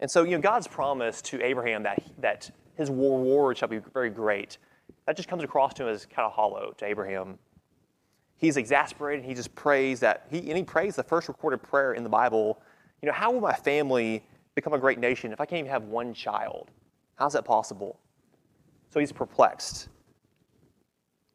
And 0.00 0.10
so, 0.10 0.22
you 0.22 0.32
know, 0.32 0.40
God's 0.40 0.68
promise 0.68 1.22
to 1.22 1.42
Abraham 1.42 1.82
that, 1.84 2.02
that 2.18 2.50
his 2.74 2.90
reward 2.90 3.56
shall 3.56 3.68
be 3.68 3.78
very 3.78 4.10
great, 4.10 4.58
that 5.06 5.16
just 5.16 5.28
comes 5.28 5.42
across 5.42 5.72
to 5.74 5.84
him 5.84 5.88
as 5.88 6.04
kind 6.04 6.26
of 6.26 6.32
hollow 6.32 6.74
to 6.76 6.84
Abraham. 6.84 7.38
He's 8.36 8.58
exasperated. 8.58 9.24
He 9.24 9.32
just 9.32 9.54
prays 9.54 9.98
that, 10.00 10.26
he, 10.30 10.38
and 10.38 10.58
he 10.58 10.62
prays 10.62 10.94
the 10.94 11.02
first 11.02 11.26
recorded 11.26 11.62
prayer 11.62 11.94
in 11.94 12.04
the 12.04 12.10
Bible. 12.10 12.60
You 13.00 13.06
know, 13.06 13.14
how 13.14 13.32
will 13.32 13.40
my 13.40 13.54
family 13.54 14.22
become 14.54 14.74
a 14.74 14.78
great 14.78 14.98
nation 14.98 15.32
if 15.32 15.40
I 15.40 15.46
can't 15.46 15.60
even 15.60 15.70
have 15.70 15.84
one 15.84 16.12
child? 16.12 16.70
How's 17.18 17.32
that 17.32 17.44
possible? 17.44 17.98
So 18.90 19.00
he's 19.00 19.12
perplexed. 19.12 19.88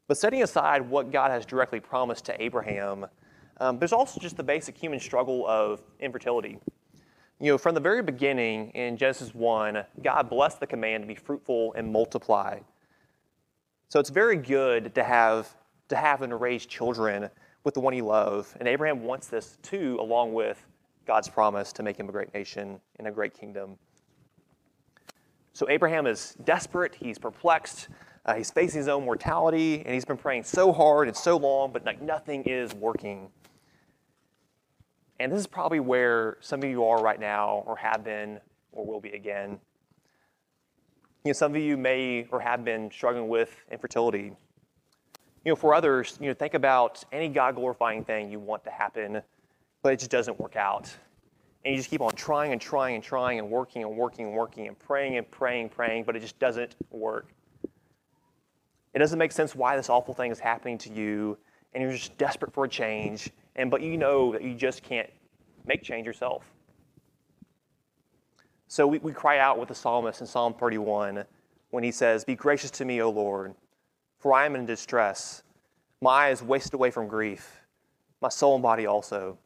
But 0.07 0.17
setting 0.17 0.43
aside 0.43 0.81
what 0.81 1.11
God 1.11 1.31
has 1.31 1.45
directly 1.45 1.79
promised 1.79 2.25
to 2.25 2.41
Abraham, 2.41 3.05
um, 3.57 3.79
there's 3.79 3.93
also 3.93 4.19
just 4.19 4.37
the 4.37 4.43
basic 4.43 4.77
human 4.77 4.99
struggle 4.99 5.45
of 5.47 5.81
infertility. 5.99 6.57
You 7.39 7.51
know, 7.51 7.57
from 7.57 7.75
the 7.75 7.81
very 7.81 8.01
beginning 8.01 8.69
in 8.71 8.95
Genesis 8.95 9.33
1, 9.35 9.83
God 10.01 10.29
blessed 10.29 10.59
the 10.59 10.67
command 10.67 11.03
to 11.03 11.07
be 11.07 11.15
fruitful 11.15 11.73
and 11.73 11.91
multiply. 11.91 12.59
So 13.89 13.99
it's 13.99 14.09
very 14.09 14.37
good 14.37 14.95
to 14.95 15.03
have 15.03 15.53
to 15.89 15.95
have 15.95 16.21
and 16.21 16.39
raise 16.39 16.65
children 16.65 17.29
with 17.63 17.73
the 17.73 17.79
one 17.79 17.93
you 17.93 18.05
love. 18.05 18.55
And 18.59 18.67
Abraham 18.67 19.03
wants 19.03 19.27
this 19.27 19.57
too, 19.61 19.97
along 19.99 20.33
with 20.33 20.65
God's 21.05 21.27
promise 21.27 21.73
to 21.73 21.83
make 21.83 21.97
him 21.97 22.09
a 22.09 22.11
great 22.11 22.33
nation 22.33 22.79
and 22.97 23.07
a 23.07 23.11
great 23.11 23.33
kingdom. 23.33 23.77
So 25.53 25.69
Abraham 25.69 26.07
is 26.07 26.35
desperate, 26.43 26.95
he's 26.95 27.19
perplexed, 27.19 27.89
uh, 28.25 28.33
he's 28.33 28.49
facing 28.49 28.79
his 28.79 28.87
own 28.87 29.05
mortality, 29.05 29.83
and 29.85 29.93
he's 29.93 30.05
been 30.05 30.17
praying 30.17 30.43
so 30.43 30.73
hard 30.73 31.07
and 31.07 31.15
so 31.15 31.37
long, 31.37 31.71
but 31.71 31.85
like 31.85 32.01
nothing 32.01 32.43
is 32.43 32.73
working. 32.73 33.29
And 35.19 35.31
this 35.31 35.39
is 35.39 35.47
probably 35.47 35.79
where 35.79 36.37
some 36.41 36.63
of 36.63 36.69
you 36.69 36.83
are 36.85 37.01
right 37.01 37.19
now, 37.19 37.63
or 37.67 37.77
have 37.77 38.03
been, 38.03 38.39
or 38.71 38.85
will 38.85 38.99
be 38.99 39.09
again. 39.09 39.59
You 41.23 41.29
know, 41.29 41.33
some 41.33 41.55
of 41.55 41.61
you 41.61 41.77
may 41.77 42.27
or 42.31 42.39
have 42.39 42.65
been 42.65 42.89
struggling 42.89 43.27
with 43.27 43.55
infertility. 43.71 44.35
You 45.45 45.51
know, 45.51 45.55
for 45.55 45.75
others, 45.75 46.17
you 46.19 46.27
know, 46.29 46.33
think 46.33 46.55
about 46.55 47.03
any 47.11 47.29
God 47.29 47.55
glorifying 47.55 48.03
thing 48.03 48.31
you 48.31 48.39
want 48.39 48.63
to 48.63 48.71
happen, 48.71 49.21
but 49.83 49.93
it 49.93 49.99
just 49.99 50.11
doesn't 50.11 50.39
work 50.39 50.55
out. 50.55 50.93
And 51.65 51.73
you 51.73 51.77
just 51.77 51.89
keep 51.89 52.01
on 52.01 52.13
trying 52.13 52.51
and 52.51 52.61
trying 52.61 52.95
and 52.95 53.03
trying 53.03 53.39
and 53.39 53.49
working 53.49 53.83
and 53.83 53.95
working 53.95 54.27
and 54.27 54.35
working 54.35 54.67
and 54.67 54.77
praying 54.77 55.17
and 55.17 55.29
praying 55.31 55.69
praying, 55.69 56.03
but 56.03 56.15
it 56.15 56.19
just 56.19 56.37
doesn't 56.39 56.75
work. 56.91 57.27
It 58.93 58.99
doesn't 58.99 59.17
make 59.17 59.31
sense 59.31 59.55
why 59.55 59.75
this 59.75 59.89
awful 59.89 60.13
thing 60.13 60.31
is 60.31 60.39
happening 60.39 60.77
to 60.79 60.91
you, 60.91 61.37
and 61.73 61.81
you're 61.81 61.93
just 61.93 62.17
desperate 62.17 62.53
for 62.53 62.65
a 62.65 62.69
change, 62.69 63.29
and 63.55 63.71
but 63.71 63.81
you 63.81 63.97
know 63.97 64.31
that 64.33 64.43
you 64.43 64.53
just 64.53 64.83
can't 64.83 65.09
make 65.65 65.83
change 65.83 66.05
yourself. 66.05 66.43
So 68.67 68.87
we, 68.87 68.99
we 68.99 69.11
cry 69.11 69.39
out 69.39 69.59
with 69.59 69.69
the 69.69 69.75
psalmist 69.75 70.21
in 70.21 70.27
Psalm 70.27 70.53
31 70.53 71.25
when 71.69 71.83
he 71.83 71.91
says, 71.91 72.23
Be 72.23 72.35
gracious 72.35 72.71
to 72.71 72.85
me, 72.85 73.01
O 73.01 73.09
Lord, 73.09 73.55
for 74.19 74.33
I 74.33 74.45
am 74.45 74.55
in 74.55 74.65
distress. 74.65 75.43
My 76.01 76.27
eyes 76.27 76.41
waste 76.41 76.73
away 76.73 76.91
from 76.91 77.07
grief, 77.07 77.61
my 78.21 78.29
soul 78.29 78.55
and 78.55 78.63
body 78.63 78.85
also. 78.85 79.37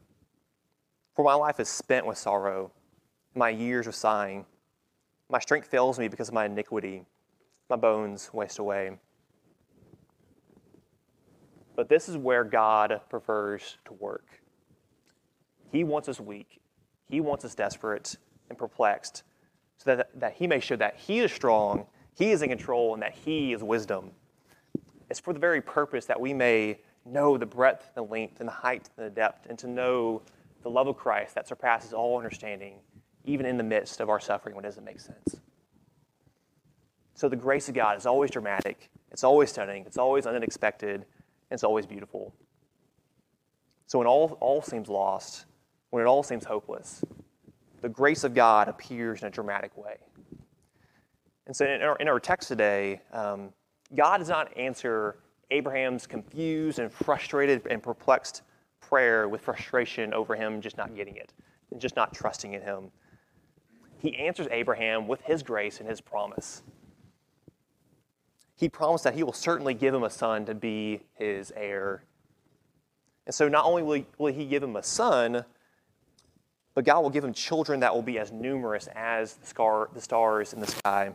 For 1.18 1.24
my 1.24 1.34
life 1.34 1.60
is 1.60 1.68
spent 1.68 2.06
with 2.06 2.20
sorrow, 2.20 2.72
my 3.34 3.50
years 3.50 3.88
with 3.88 3.96
sighing. 3.96 4.46
My 5.32 5.40
strength 5.40 5.68
fails 5.68 5.98
me 5.98 6.10
because 6.10 6.28
of 6.28 6.36
my 6.36 6.46
iniquity, 6.46 7.06
my 7.72 7.76
bones 7.76 8.30
waste 8.34 8.60
away. 8.60 9.00
But 11.76 11.90
this 11.90 12.08
is 12.08 12.18
where 12.18 12.44
God 12.44 13.02
prefers 13.10 13.78
to 13.86 13.94
work. 13.94 14.28
He 15.72 15.84
wants 15.84 16.08
us 16.08 16.20
weak, 16.20 16.62
He 17.10 17.20
wants 17.20 17.44
us 17.44 17.56
desperate 17.56 18.16
and 18.50 18.56
perplexed, 18.56 19.24
so 19.80 19.96
that, 19.96 20.20
that 20.20 20.34
He 20.34 20.46
may 20.46 20.60
show 20.60 20.76
that 20.76 20.98
He 20.98 21.18
is 21.18 21.32
strong, 21.32 21.88
He 22.16 22.30
is 22.30 22.44
in 22.44 22.50
control, 22.50 22.94
and 22.94 23.02
that 23.02 23.16
He 23.16 23.54
is 23.54 23.64
wisdom. 23.64 24.12
It's 25.10 25.20
for 25.20 25.34
the 25.34 25.40
very 25.40 25.62
purpose 25.62 26.06
that 26.06 26.22
we 26.22 26.36
may 26.36 26.78
know 27.06 27.40
the 27.40 27.48
breadth, 27.48 27.90
the 27.96 28.04
length, 28.04 28.40
and 28.40 28.48
the 28.48 28.54
height, 28.54 28.92
and 28.98 29.08
the 29.08 29.10
depth, 29.10 29.48
and 29.50 29.58
to 29.58 29.68
know 29.68 30.22
the 30.68 30.74
love 30.74 30.88
of 30.88 30.98
Christ 30.98 31.34
that 31.36 31.48
surpasses 31.48 31.94
all 31.94 32.18
understanding, 32.18 32.80
even 33.24 33.46
in 33.46 33.56
the 33.56 33.64
midst 33.64 34.02
of 34.02 34.10
our 34.10 34.20
suffering 34.20 34.54
when 34.54 34.66
it 34.66 34.68
doesn't 34.68 34.84
make 34.84 35.00
sense. 35.00 35.38
So 37.16 37.30
the 37.30 37.38
grace 37.38 37.70
of 37.70 37.76
God 37.76 37.98
is 37.98 38.06
always 38.06 38.32
dramatic, 38.32 38.90
it's 39.10 39.24
always 39.24 39.50
stunning, 39.50 39.86
it's 39.86 39.98
always 39.98 40.26
unexpected, 40.26 40.96
and 40.96 41.06
it's 41.52 41.64
always 41.64 41.86
beautiful. 41.86 42.36
So 43.86 44.00
when 44.00 44.08
all, 44.08 44.38
all 44.42 44.62
seems 44.62 44.90
lost, 44.90 45.46
when 45.92 46.04
it 46.04 46.06
all 46.06 46.22
seems 46.22 46.44
hopeless, 46.44 47.02
the 47.80 47.88
grace 47.88 48.26
of 48.26 48.34
God 48.34 48.68
appears 48.68 49.22
in 49.22 49.30
a 49.30 49.32
dramatic 49.32 49.78
way. 49.78 49.96
And 51.46 51.56
so 51.56 51.66
in 51.66 51.82
our, 51.82 51.96
in 51.96 52.10
our 52.10 52.20
text 52.20 52.50
today, 52.50 53.00
um, 53.14 53.54
God 53.96 54.18
does 54.18 54.28
not 54.28 54.56
answer 54.58 55.20
Abraham's 55.50 56.06
confused 56.06 56.80
and 56.80 56.92
frustrated 56.92 57.66
and 57.68 57.82
perplexed 57.82 58.42
prayer 58.90 59.28
with 59.28 59.42
frustration 59.42 60.14
over 60.14 60.36
him 60.36 60.62
just 60.62 60.78
not 60.78 60.96
getting 60.96 61.16
it 61.16 61.34
and 61.72 61.80
just 61.82 61.96
not 61.96 62.14
trusting 62.14 62.54
in 62.54 62.62
him. 62.62 62.92
He 64.00 64.16
answers 64.16 64.48
Abraham 64.52 65.08
with 65.08 65.22
his 65.22 65.44
grace 65.44 65.80
and 65.80 65.90
his 65.90 66.02
promise 66.02 66.62
he 68.58 68.68
promised 68.68 69.04
that 69.04 69.14
he 69.14 69.24
will 69.24 69.34
certainly 69.34 69.76
give 69.76 69.94
him 69.94 70.04
a 70.04 70.10
son 70.10 70.46
to 70.46 70.56
be 70.56 71.02
his 71.14 71.54
heir. 71.56 72.04
And 73.28 73.34
so 73.34 73.48
not 73.48 73.66
only 73.66 73.84
will 73.84 73.94
he, 73.94 74.06
will 74.18 74.34
he 74.34 74.46
give 74.46 74.64
him 74.64 74.76
a 74.76 74.84
son, 74.84 75.46
but 76.74 76.84
God 76.84 77.02
will 77.02 77.12
give 77.12 77.24
him 77.24 77.34
children 77.34 77.80
that 77.82 77.94
will 77.94 78.02
be 78.02 78.18
as 78.18 78.32
numerous 78.32 78.90
as 78.96 79.36
the, 79.36 79.46
scar, 79.46 79.90
the 79.94 80.02
stars 80.02 80.54
in 80.54 80.60
the 80.60 80.68
sky. 80.68 81.12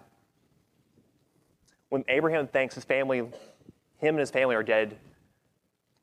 When 1.89 2.05
Abraham 2.09 2.47
thinks 2.47 2.77
his 2.77 2.85
family, 2.85 3.19
him 3.19 3.31
and 4.01 4.21
his 4.21 4.31
family 4.31 4.55
are 4.55 4.63
dead, 4.63 4.97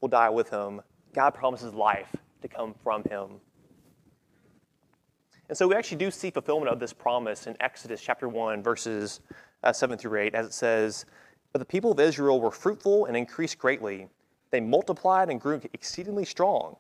will 0.02 0.10
die 0.10 0.30
with 0.30 0.50
him, 0.50 0.82
God 1.14 1.32
promises 1.34 1.74
life 1.74 2.16
to 2.42 2.48
come 2.48 2.74
from 2.84 3.04
him. 3.04 3.42
And 5.50 5.58
so 5.58 5.68
we 5.68 5.76
actually 5.76 5.98
do 5.98 6.12
see 6.12 6.30
fulfillment 6.30 6.72
of 6.72 6.80
this 6.80 6.94
promise 6.94 7.48
in 7.48 7.58
Exodus 7.60 8.02
chapter 8.02 8.30
1, 8.30 8.62
verses 8.62 9.22
uh, 9.64 9.74
7 9.74 9.98
through 9.98 10.20
8, 10.20 10.36
as 10.36 10.46
it 10.46 10.54
says, 10.54 11.06
but 11.52 11.60
the 11.60 11.66
people 11.66 11.92
of 11.92 12.00
Israel 12.00 12.40
were 12.40 12.52
fruitful 12.52 13.06
and 13.06 13.18
increased 13.18 13.58
greatly. 13.58 14.08
They 14.52 14.60
multiplied 14.60 15.30
and 15.30 15.42
grew 15.42 15.60
exceedingly 15.74 16.26
strong, 16.26 16.76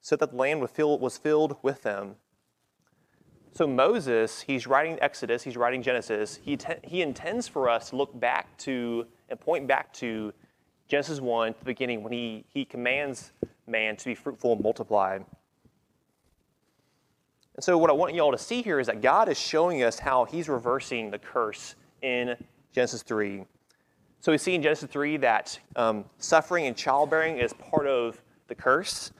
so 0.00 0.14
that 0.16 0.30
the 0.30 0.36
land 0.36 0.60
was 0.60 1.18
filled 1.18 1.56
with 1.62 1.82
them. 1.82 2.14
So 3.52 3.66
Moses, 3.66 4.40
he's 4.40 4.68
writing 4.68 4.98
Exodus, 5.00 5.42
he's 5.42 5.56
writing 5.56 5.82
Genesis. 5.82 6.38
He, 6.40 6.56
he 6.84 7.02
intends 7.02 7.48
for 7.48 7.68
us 7.68 7.90
to 7.90 7.96
look 7.96 8.18
back 8.20 8.56
to 8.58 9.06
and 9.28 9.40
point 9.40 9.66
back 9.66 9.92
to 9.94 10.32
Genesis 10.88 11.20
1, 11.20 11.54
the 11.58 11.64
beginning, 11.64 12.02
when 12.02 12.12
he, 12.12 12.44
he 12.48 12.64
commands 12.64 13.32
man 13.66 13.96
to 13.96 14.04
be 14.06 14.14
fruitful 14.14 14.54
and 14.54 14.62
multiply. 14.62 15.14
And 15.14 15.24
so, 17.64 17.76
what 17.76 17.90
I 17.90 17.92
want 17.92 18.14
you 18.14 18.20
all 18.22 18.32
to 18.32 18.38
see 18.38 18.62
here 18.62 18.80
is 18.80 18.86
that 18.86 19.02
God 19.02 19.28
is 19.28 19.38
showing 19.38 19.82
us 19.82 19.98
how 19.98 20.24
He's 20.24 20.48
reversing 20.48 21.10
the 21.10 21.18
curse 21.18 21.74
in 22.02 22.36
Genesis 22.72 23.02
3. 23.02 23.44
So 24.20 24.32
we 24.32 24.38
see 24.38 24.54
in 24.54 24.62
Genesis 24.62 24.88
3 24.90 25.16
that 25.18 25.58
um, 25.76 26.04
suffering 26.18 26.66
and 26.66 26.76
childbearing 26.76 27.38
is 27.38 27.52
part 27.52 27.86
of 27.86 28.20
the 28.48 28.54
curse, 28.54 29.12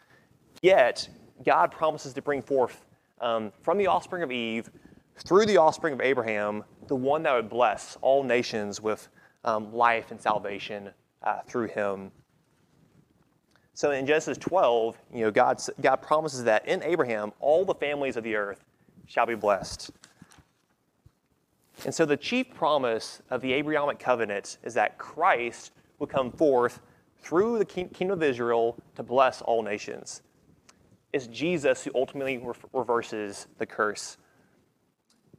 yet 0.62 1.08
God 1.44 1.70
promises 1.70 2.12
to 2.14 2.22
bring 2.22 2.42
forth 2.42 2.84
um, 3.20 3.52
from 3.62 3.78
the 3.78 3.87
offspring 3.87 4.22
of 4.22 4.32
Eve, 4.32 4.70
through 5.16 5.46
the 5.46 5.56
offspring 5.56 5.94
of 5.94 6.00
Abraham, 6.00 6.64
the 6.87 6.96
one 6.96 7.22
that 7.25 7.34
would 7.34 7.48
bless 7.48 7.96
all 8.00 8.22
nations 8.25 8.80
with 8.80 9.08
um, 9.44 9.72
life 9.72 10.10
and 10.10 10.20
salvation 10.20 10.90
uh, 11.22 11.40
through 11.46 11.68
him. 11.68 12.10
So 13.75 13.92
in 13.92 14.06
Genesis 14.06 14.38
12, 14.38 14.98
you 15.14 15.20
know, 15.20 15.30
God, 15.30 15.62
God 15.80 15.96
promises 15.96 16.44
that 16.44 16.66
in 16.66 16.82
Abraham, 16.82 17.32
all 17.38 17.64
the 17.64 17.75
families 17.75 18.16
of 18.16 18.25
the 18.25 18.34
earth 18.34 18.64
shall 19.06 19.26
be 19.26 19.34
blessed. 19.34 19.90
And 21.84 21.94
so 21.94 22.04
the 22.04 22.16
chief 22.16 22.52
promise 22.52 23.22
of 23.30 23.40
the 23.40 23.52
Abrahamic 23.52 23.98
covenant 23.98 24.58
is 24.64 24.75
that 24.75 24.98
Christ 24.98 25.72
would 25.98 26.08
come 26.08 26.32
forth 26.32 26.80
through 27.20 27.58
the 27.58 27.64
kingdom 27.64 28.10
of 28.10 28.22
Israel 28.22 28.76
to 28.96 29.02
bless 29.02 29.42
all 29.42 29.62
nations. 29.62 30.22
It's 31.12 31.26
Jesus 31.28 31.84
who 31.84 31.90
ultimately 31.94 32.44
reverses 32.72 33.46
the 33.58 33.66
curse. 33.66 34.16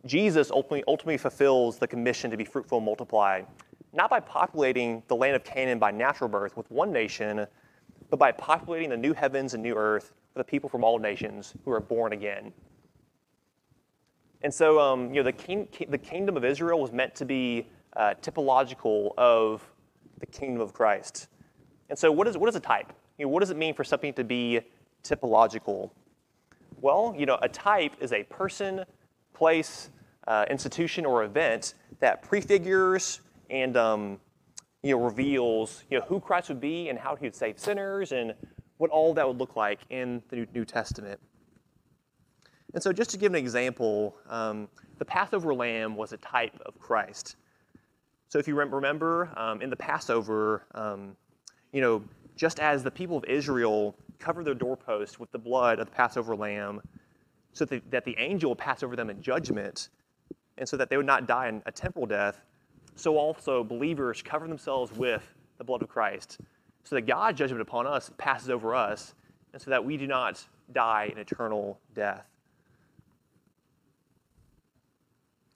Jesus 0.05 0.49
ultimately, 0.49 0.83
ultimately 0.87 1.17
fulfills 1.17 1.77
the 1.77 1.87
commission 1.87 2.31
to 2.31 2.37
be 2.37 2.45
fruitful 2.45 2.77
and 2.77 2.85
multiply, 2.85 3.41
not 3.93 4.09
by 4.09 4.19
populating 4.19 5.03
the 5.07 5.15
land 5.15 5.35
of 5.35 5.43
Canaan 5.43 5.79
by 5.79 5.91
natural 5.91 6.29
birth 6.29 6.55
with 6.55 6.69
one 6.69 6.91
nation, 6.91 7.45
but 8.09 8.17
by 8.17 8.31
populating 8.31 8.89
the 8.89 8.97
new 8.97 9.13
heavens 9.13 9.53
and 9.53 9.63
new 9.63 9.75
earth 9.75 10.13
for 10.33 10.39
the 10.39 10.43
people 10.43 10.69
from 10.69 10.83
all 10.83 10.99
nations 10.99 11.53
who 11.65 11.71
are 11.71 11.79
born 11.79 12.13
again. 12.13 12.51
And 14.41 14.53
so, 14.53 14.79
um, 14.79 15.09
you 15.09 15.15
know, 15.15 15.23
the, 15.23 15.33
king, 15.33 15.67
the 15.89 15.97
kingdom 15.97 16.37
of 16.37 16.45
Israel 16.45 16.79
was 16.79 16.91
meant 16.91 17.13
to 17.15 17.25
be 17.25 17.67
uh, 17.95 18.13
typological 18.21 19.11
of 19.17 19.67
the 20.19 20.25
kingdom 20.27 20.61
of 20.61 20.73
Christ. 20.73 21.27
And 21.89 21.97
so, 21.97 22.11
what 22.11 22.27
is, 22.27 22.37
what 22.37 22.47
is 22.47 22.55
a 22.55 22.59
type? 22.59 22.93
You 23.17 23.25
know, 23.25 23.29
what 23.29 23.41
does 23.41 23.49
it 23.49 23.57
mean 23.57 23.73
for 23.73 23.83
something 23.83 24.13
to 24.13 24.23
be 24.23 24.61
typological? 25.03 25.89
Well, 26.79 27.13
you 27.17 27.25
know, 27.25 27.37
a 27.41 27.49
type 27.49 27.93
is 27.99 28.13
a 28.13 28.23
person, 28.23 28.85
place, 29.33 29.89
uh, 30.27 30.45
institution, 30.49 31.05
or 31.05 31.23
event 31.23 31.73
that 31.99 32.21
prefigures 32.21 33.19
and 33.49 33.77
um, 33.77 34.19
you 34.83 34.95
know, 34.95 35.03
reveals 35.03 35.83
you 35.89 35.99
know, 35.99 36.05
who 36.05 36.19
Christ 36.19 36.49
would 36.49 36.61
be 36.61 36.89
and 36.89 36.97
how 36.97 37.15
he 37.15 37.25
would 37.25 37.35
save 37.35 37.59
sinners 37.59 38.11
and 38.11 38.33
what 38.77 38.89
all 38.91 39.13
that 39.13 39.27
would 39.27 39.37
look 39.37 39.55
like 39.55 39.79
in 39.89 40.21
the 40.29 40.47
New 40.53 40.65
Testament. 40.65 41.19
And 42.73 42.81
so, 42.81 42.93
just 42.93 43.09
to 43.11 43.17
give 43.17 43.33
an 43.33 43.39
example, 43.39 44.15
um, 44.29 44.69
the 44.99 45.05
Passover 45.05 45.53
lamb 45.53 45.95
was 45.95 46.13
a 46.13 46.17
type 46.17 46.57
of 46.65 46.79
Christ. 46.79 47.35
So, 48.29 48.37
if 48.37 48.47
you 48.47 48.55
remember 48.55 49.31
um, 49.35 49.61
in 49.61 49.69
the 49.69 49.75
Passover, 49.75 50.65
um, 50.75 51.15
you 51.73 51.81
know, 51.81 52.03
just 52.35 52.59
as 52.59 52.83
the 52.83 52.91
people 52.91 53.17
of 53.17 53.25
Israel 53.25 53.95
covered 54.19 54.45
their 54.45 54.53
doorpost 54.53 55.19
with 55.19 55.31
the 55.31 55.39
blood 55.39 55.79
of 55.79 55.87
the 55.87 55.91
Passover 55.91 56.35
lamb, 56.35 56.81
so 57.53 57.65
that 57.65 57.83
the, 57.83 57.89
that 57.89 58.05
the 58.05 58.15
angel 58.19 58.51
would 58.51 58.59
pass 58.59 58.83
over 58.83 58.95
them 58.95 59.09
in 59.09 59.21
judgment, 59.21 59.89
and 60.57 60.69
so 60.69 60.77
that 60.77 60.89
they 60.89 60.97
would 60.97 61.07
not 61.07 61.27
die 61.27 61.49
in 61.49 61.63
a 61.65 61.71
temporal 61.71 62.05
death, 62.05 62.39
so 62.99 63.17
also 63.17 63.63
believers 63.63 64.21
cover 64.21 64.47
themselves 64.47 64.91
with 64.95 65.23
the 65.57 65.63
blood 65.63 65.81
of 65.81 65.89
Christ, 65.89 66.39
so 66.83 66.95
that 66.95 67.01
God's 67.01 67.37
judgment 67.37 67.61
upon 67.61 67.87
us 67.87 68.11
passes 68.17 68.49
over 68.49 68.75
us, 68.75 69.13
and 69.53 69.61
so 69.61 69.69
that 69.71 69.83
we 69.83 69.97
do 69.97 70.07
not 70.07 70.45
die 70.73 71.09
in 71.11 71.17
eternal 71.17 71.79
death. 71.93 72.25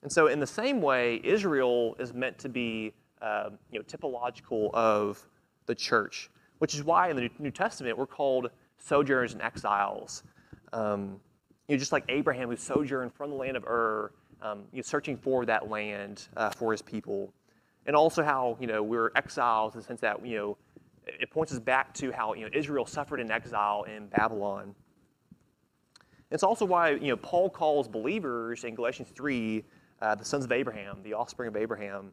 And 0.01 0.11
so, 0.11 0.27
in 0.27 0.39
the 0.39 0.47
same 0.47 0.81
way, 0.81 1.21
Israel 1.23 1.95
is 1.97 2.13
meant 2.13 2.37
to 2.39 2.49
be 2.49 2.93
uh, 3.21 3.51
you 3.71 3.79
know, 3.79 3.85
typological 3.85 4.69
of 4.73 5.25
the 5.65 5.73
church, 5.73 6.29
which 6.59 6.75
is 6.75 6.83
why 6.83 7.09
in 7.09 7.15
the 7.15 7.29
New 7.39 7.51
Testament 7.51 7.97
we're 7.97 8.05
called 8.05 8.49
sojourners 8.77 9.31
and 9.31 9.41
exiles. 9.41 10.23
Um, 10.73 11.21
you 11.67 11.75
know, 11.75 11.79
just 11.79 11.93
like 11.93 12.03
Abraham 12.09 12.49
who 12.49 12.57
sojourned 12.57 13.13
from 13.13 13.29
the 13.29 13.35
land 13.37 13.55
of 13.55 13.63
Ur, 13.63 14.11
um, 14.43 14.65
you 14.71 14.77
know, 14.77 14.83
searching 14.83 15.17
for 15.17 15.45
that 15.45 15.69
land 15.69 16.27
uh, 16.37 16.51
for 16.51 16.71
his 16.71 16.81
people. 16.81 17.33
And 17.85 17.95
also 17.95 18.23
how 18.23 18.57
you 18.59 18.67
know, 18.67 18.83
we're 18.83 19.11
exiles 19.15 19.73
in 19.73 19.79
the 19.79 19.85
sense 19.85 20.01
that 20.01 20.23
you 20.25 20.37
know, 20.37 20.57
it 21.05 21.31
points 21.31 21.51
us 21.51 21.59
back 21.59 21.93
to 21.95 22.11
how 22.11 22.33
you 22.33 22.43
know, 22.43 22.49
Israel 22.53 22.85
suffered 22.85 23.19
in 23.19 23.31
exile 23.31 23.83
in 23.83 24.07
Babylon. 24.07 24.75
It's 26.29 26.43
also 26.43 26.65
why 26.65 26.91
you 26.91 27.09
know 27.09 27.17
Paul 27.17 27.49
calls 27.49 27.87
believers 27.87 28.63
in 28.63 28.75
Galatians 28.75 29.09
3 29.15 29.63
uh, 30.01 30.15
the 30.15 30.25
sons 30.25 30.43
of 30.43 30.51
Abraham, 30.51 30.99
the 31.03 31.13
offspring 31.13 31.47
of 31.47 31.55
Abraham, 31.55 32.11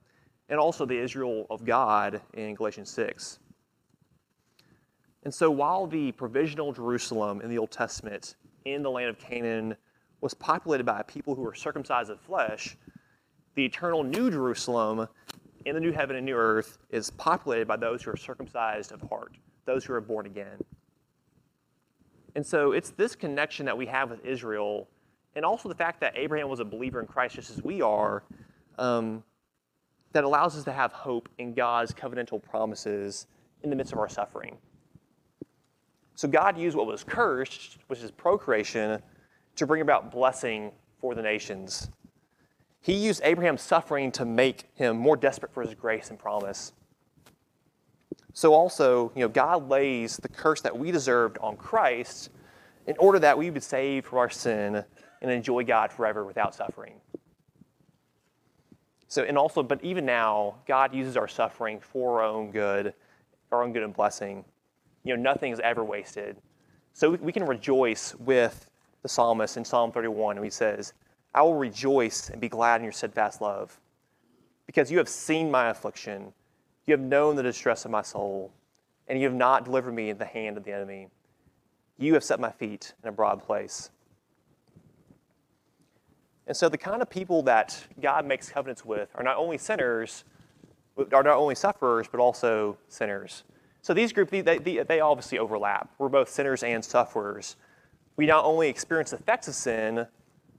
and 0.49 0.61
also 0.61 0.87
the 0.87 0.97
Israel 0.97 1.47
of 1.51 1.65
God 1.65 2.21
in 2.35 2.55
Galatians 2.55 2.89
6. 2.91 3.41
And 5.25 5.35
so 5.35 5.51
while 5.51 5.87
the 5.87 6.13
provisional 6.13 6.73
Jerusalem 6.73 7.41
in 7.41 7.51
the 7.51 7.59
Old 7.59 7.71
Testament 7.71 8.37
in 8.65 8.83
the 8.83 8.91
land 8.91 9.09
of 9.09 9.19
Canaan 9.19 9.77
was 10.21 10.35
populated 10.35 10.85
by 10.85 11.03
people 11.03 11.35
who 11.35 11.43
were 11.43 11.55
circumcised 11.55 12.11
of 12.11 12.21
flesh, 12.21 12.77
the 13.55 13.65
eternal 13.65 14.03
New 14.03 14.31
Jerusalem 14.31 15.09
in 15.67 15.75
the 15.75 15.81
new 15.81 15.93
heaven 15.93 16.17
and 16.17 16.25
new 16.25 16.35
earth 16.35 16.79
is 16.91 17.11
populated 17.11 17.67
by 17.67 17.77
those 17.77 18.03
who 18.03 18.11
are 18.11 18.17
circumcised 18.17 18.93
of 18.93 19.01
heart, 19.03 19.37
those 19.67 19.85
who 19.85 19.93
are 19.93 20.01
born 20.01 20.27
again. 20.27 20.59
And 22.35 22.47
so 22.47 22.73
it's 22.73 22.91
this 22.91 23.15
connection 23.15 23.67
that 23.67 23.77
we 23.77 23.87
have 23.87 24.11
with 24.11 24.25
Israel, 24.25 24.89
and 25.35 25.45
also 25.45 25.69
the 25.69 25.75
fact 25.75 26.01
that 26.01 26.17
Abraham 26.17 26.49
was 26.49 26.61
a 26.61 26.65
believer 26.65 27.01
in 27.01 27.07
Christ 27.07 27.35
just 27.35 27.51
as 27.51 27.63
we 27.63 27.83
are, 27.83 28.23
um, 28.79 29.23
that 30.13 30.25
allows 30.25 30.57
us 30.57 30.65
to 30.65 30.73
have 30.73 30.93
hope 30.93 31.29
in 31.39 31.55
God's 31.55 31.93
covenantal 31.93 32.43
promises 32.43 33.27
in 33.63 33.71
the 33.71 33.77
midst 33.77 33.93
of 33.93 33.99
our 33.99 34.09
suffering. 34.09 34.57
So 36.15 36.29
God 36.29 36.59
used 36.59 36.77
what 36.77 36.87
was 36.87 37.05
cursed, 37.05 37.79
which 37.87 38.01
is 38.01 38.11
procreation, 38.11 39.03
to 39.57 39.67
bring 39.67 39.83
about 39.83 40.11
blessing 40.11 40.73
for 41.01 41.15
the 41.15 41.23
nations. 41.23 41.89
He 42.81 42.95
used 42.95 43.21
Abraham's 43.25 43.63
suffering 43.63 44.11
to 44.13 44.25
make 44.25 44.65
him 44.75 44.97
more 44.97 45.17
desperate 45.17 45.53
for 45.53 45.63
his 45.63 45.75
grace 45.75 46.11
and 46.11 46.19
promise. 46.19 46.73
So 48.33 48.55
also, 48.55 49.13
you 49.15 49.23
know, 49.23 49.29
God 49.29 49.69
lays 49.69 50.17
the 50.17 50.29
curse 50.29 50.61
that 50.63 50.79
we 50.79 50.91
deserved 50.91 51.37
on 51.39 51.57
Christ 51.57 52.31
in 52.87 52.97
order 52.99 53.19
that 53.19 53.37
we 53.37 53.47
would 53.47 53.55
be 53.55 53.61
saved 53.61 54.07
from 54.07 54.19
our 54.19 54.31
sin 54.31 54.85
and 55.21 55.31
enjoy 55.31 55.65
God 55.65 55.93
forever 55.93 56.25
without 56.25 56.55
suffering. 56.55 56.95
So, 59.09 59.25
and 59.25 59.37
also, 59.37 59.63
but 59.63 59.83
even 59.83 60.07
now, 60.07 60.55
God 60.69 60.95
uses 60.95 61.17
our 61.17 61.27
suffering 61.27 61.81
for 61.81 62.21
our 62.21 62.29
own 62.29 62.53
good, 62.53 62.95
our 63.51 63.63
own 63.63 63.73
good 63.73 63.83
and 63.83 63.93
blessing. 63.93 64.45
You 65.03 65.17
know, 65.17 65.23
nothing 65.23 65.53
is 65.53 65.61
ever 65.61 65.85
wasted. 65.85 66.37
So 66.93 67.11
we 67.11 67.33
can 67.33 67.45
rejoice 67.45 68.15
with 68.15 68.70
the 69.03 69.09
psalmist 69.09 69.57
in 69.57 69.65
Psalm 69.65 69.93
31, 69.93 70.37
and 70.37 70.45
he 70.45 70.51
says, 70.51 70.93
I 71.35 71.43
will 71.43 71.55
rejoice 71.55 72.31
and 72.31 72.41
be 72.41 72.49
glad 72.49 72.81
in 72.81 72.85
your 72.85 72.93
steadfast 72.93 73.41
love, 73.41 73.79
because 74.67 74.91
you 74.91 74.99
have 74.99 75.09
seen 75.09 75.51
my 75.51 75.71
affliction. 75.71 76.33
You 76.87 76.93
have 76.93 77.01
known 77.01 77.37
the 77.37 77.43
distress 77.43 77.85
of 77.85 77.91
my 77.91 78.03
soul, 78.03 78.53
and 79.09 79.19
you 79.19 79.27
have 79.27 79.35
not 79.35 79.65
delivered 79.65 79.93
me 79.93 80.11
in 80.11 80.19
the 80.19 80.25
hand 80.25 80.57
of 80.57 80.65
the 80.65 80.73
enemy. 80.73 81.09
You 81.99 82.15
have 82.15 82.25
set 82.25 82.41
my 82.41 82.51
feet 82.51 82.95
in 83.03 83.09
a 83.09 83.13
broad 83.13 83.43
place. 83.43 83.91
And 86.47 86.57
so, 86.57 86.69
the 86.69 86.79
kind 86.79 87.01
of 87.01 87.09
people 87.09 87.43
that 87.43 87.81
God 88.01 88.27
makes 88.27 88.49
covenants 88.49 88.85
with 88.85 89.09
are 89.15 89.23
not 89.23 89.37
only 89.37 89.57
sinners, 89.57 90.25
are 90.97 91.23
not 91.23 91.37
only 91.37 91.55
sufferers, 91.55 92.09
but 92.11 92.19
also 92.19 92.77
sinners. 92.89 93.45
So, 93.83 93.95
these 93.95 94.13
groups, 94.13 94.33
they, 94.33 94.59
they, 94.59 94.83
they 94.83 95.01
obviously 95.01 95.39
overlap. 95.39 95.91
We're 95.99 96.09
both 96.09 96.29
sinners 96.29 96.65
and 96.65 96.85
sufferers. 96.85 97.55
We 98.21 98.27
not 98.27 98.45
only 98.45 98.69
experience 98.69 99.13
the 99.13 99.17
effects 99.17 99.49
of 99.49 99.55
sin, 99.55 100.07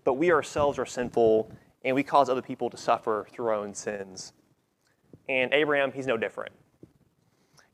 but 0.03 0.15
we 0.15 0.31
ourselves 0.31 0.79
are 0.79 0.85
sinful 0.87 1.51
and 1.85 1.95
we 1.95 2.01
cause 2.01 2.27
other 2.27 2.41
people 2.41 2.71
to 2.71 2.75
suffer 2.75 3.27
through 3.31 3.49
our 3.49 3.53
own 3.53 3.75
sins. 3.75 4.33
And 5.29 5.53
Abraham, 5.53 5.91
he's 5.91 6.07
no 6.07 6.17
different. 6.17 6.53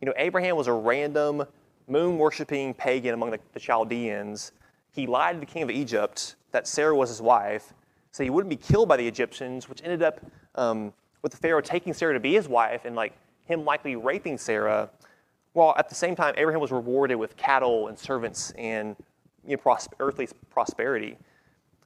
You 0.02 0.08
know, 0.08 0.14
Abraham 0.18 0.58
was 0.58 0.68
a 0.68 0.74
random 0.74 1.46
moon 1.88 2.18
worshiping 2.18 2.74
pagan 2.74 3.14
among 3.14 3.32
the, 3.32 3.40
the 3.54 3.62
Chaldeans. 3.62 4.52
He 4.92 5.08
lied 5.08 5.36
to 5.36 5.40
the 5.40 5.46
king 5.46 5.64
of 5.64 5.72
Egypt 5.72 6.36
that 6.52 6.68
Sarah 6.68 6.94
was 6.94 7.08
his 7.08 7.22
wife, 7.22 7.72
so 8.12 8.26
he 8.26 8.30
wouldn't 8.30 8.50
be 8.50 8.58
killed 8.58 8.90
by 8.90 8.98
the 8.98 9.08
Egyptians, 9.08 9.70
which 9.70 9.82
ended 9.86 10.04
up 10.04 10.20
um, 10.56 10.92
with 11.22 11.32
the 11.32 11.38
Pharaoh 11.38 11.62
taking 11.62 11.94
Sarah 11.94 12.14
to 12.14 12.20
be 12.20 12.34
his 12.34 12.50
wife 12.50 12.84
and 12.84 12.94
like 12.94 13.14
him 13.46 13.64
likely 13.64 13.96
raping 13.96 14.38
Sarah. 14.38 14.90
While 15.54 15.76
at 15.78 15.88
the 15.88 15.96
same 15.96 16.14
time, 16.14 16.34
Abraham 16.36 16.60
was 16.60 16.74
rewarded 16.74 17.16
with 17.16 17.38
cattle 17.38 17.88
and 17.88 17.98
servants 17.98 18.52
and 18.58 18.98
you 19.48 19.56
know, 19.56 19.62
pros- 19.62 19.88
earthly 20.00 20.28
prosperity. 20.50 21.18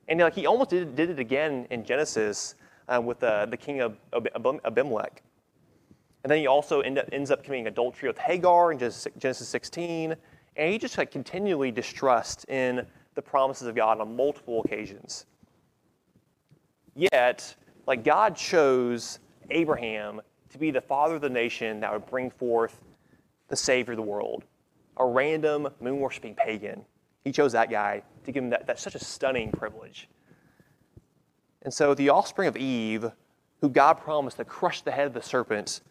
And 0.07 0.19
like 0.19 0.35
he 0.35 0.45
almost 0.45 0.71
did, 0.71 0.95
did 0.95 1.09
it 1.09 1.19
again 1.19 1.67
in 1.69 1.85
Genesis 1.85 2.55
uh, 2.89 2.99
with 2.99 3.23
uh, 3.23 3.45
the 3.45 3.57
king 3.57 3.81
of 3.81 3.97
Abimelech. 4.65 5.21
And 6.23 6.29
then 6.29 6.39
he 6.39 6.47
also 6.47 6.81
end 6.81 6.97
up, 6.97 7.07
ends 7.11 7.31
up 7.31 7.43
committing 7.43 7.67
adultery 7.67 8.09
with 8.09 8.17
Hagar 8.17 8.71
in 8.71 8.79
Genesis 8.79 9.47
16. 9.47 10.15
And 10.57 10.71
he 10.71 10.77
just 10.77 10.97
like 10.97 11.11
continually 11.11 11.71
distrust 11.71 12.45
in 12.49 12.85
the 13.15 13.21
promises 13.21 13.67
of 13.67 13.75
God 13.75 13.99
on 13.99 14.15
multiple 14.15 14.61
occasions. 14.65 15.25
Yet, 16.95 17.55
like 17.87 18.03
God 18.03 18.35
chose 18.35 19.19
Abraham 19.49 20.21
to 20.49 20.57
be 20.57 20.71
the 20.71 20.81
father 20.81 21.15
of 21.15 21.21
the 21.21 21.29
nation 21.29 21.79
that 21.79 21.91
would 21.91 22.05
bring 22.05 22.29
forth 22.29 22.83
the 23.47 23.55
Savior 23.55 23.93
of 23.93 23.97
the 23.97 24.03
world, 24.03 24.43
a 24.97 25.05
random 25.05 25.69
moon 25.79 25.99
worshiping 25.99 26.35
pagan. 26.35 26.85
He 27.23 27.31
chose 27.31 27.51
that 27.51 27.69
guy 27.69 28.03
to 28.25 28.31
give 28.31 28.43
him 28.43 28.49
that, 28.49 28.67
that's 28.67 28.81
such 28.81 28.95
a 28.95 29.03
stunning 29.03 29.51
privilege. 29.51 30.09
And 31.63 31.73
so 31.73 31.93
the 31.93 32.09
offspring 32.09 32.47
of 32.47 32.57
Eve, 32.57 33.11
who 33.61 33.69
God 33.69 33.95
promised 33.95 34.37
to 34.37 34.45
crush 34.45 34.81
the 34.81 34.91
head 34.91 35.07
of 35.07 35.13
the 35.13 35.21
serpent, 35.21 35.81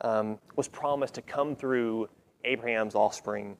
um, 0.00 0.38
was 0.56 0.68
promised 0.68 1.14
to 1.14 1.22
come 1.22 1.54
through 1.54 2.08
Abraham's 2.44 2.94
offspring. 2.94 3.56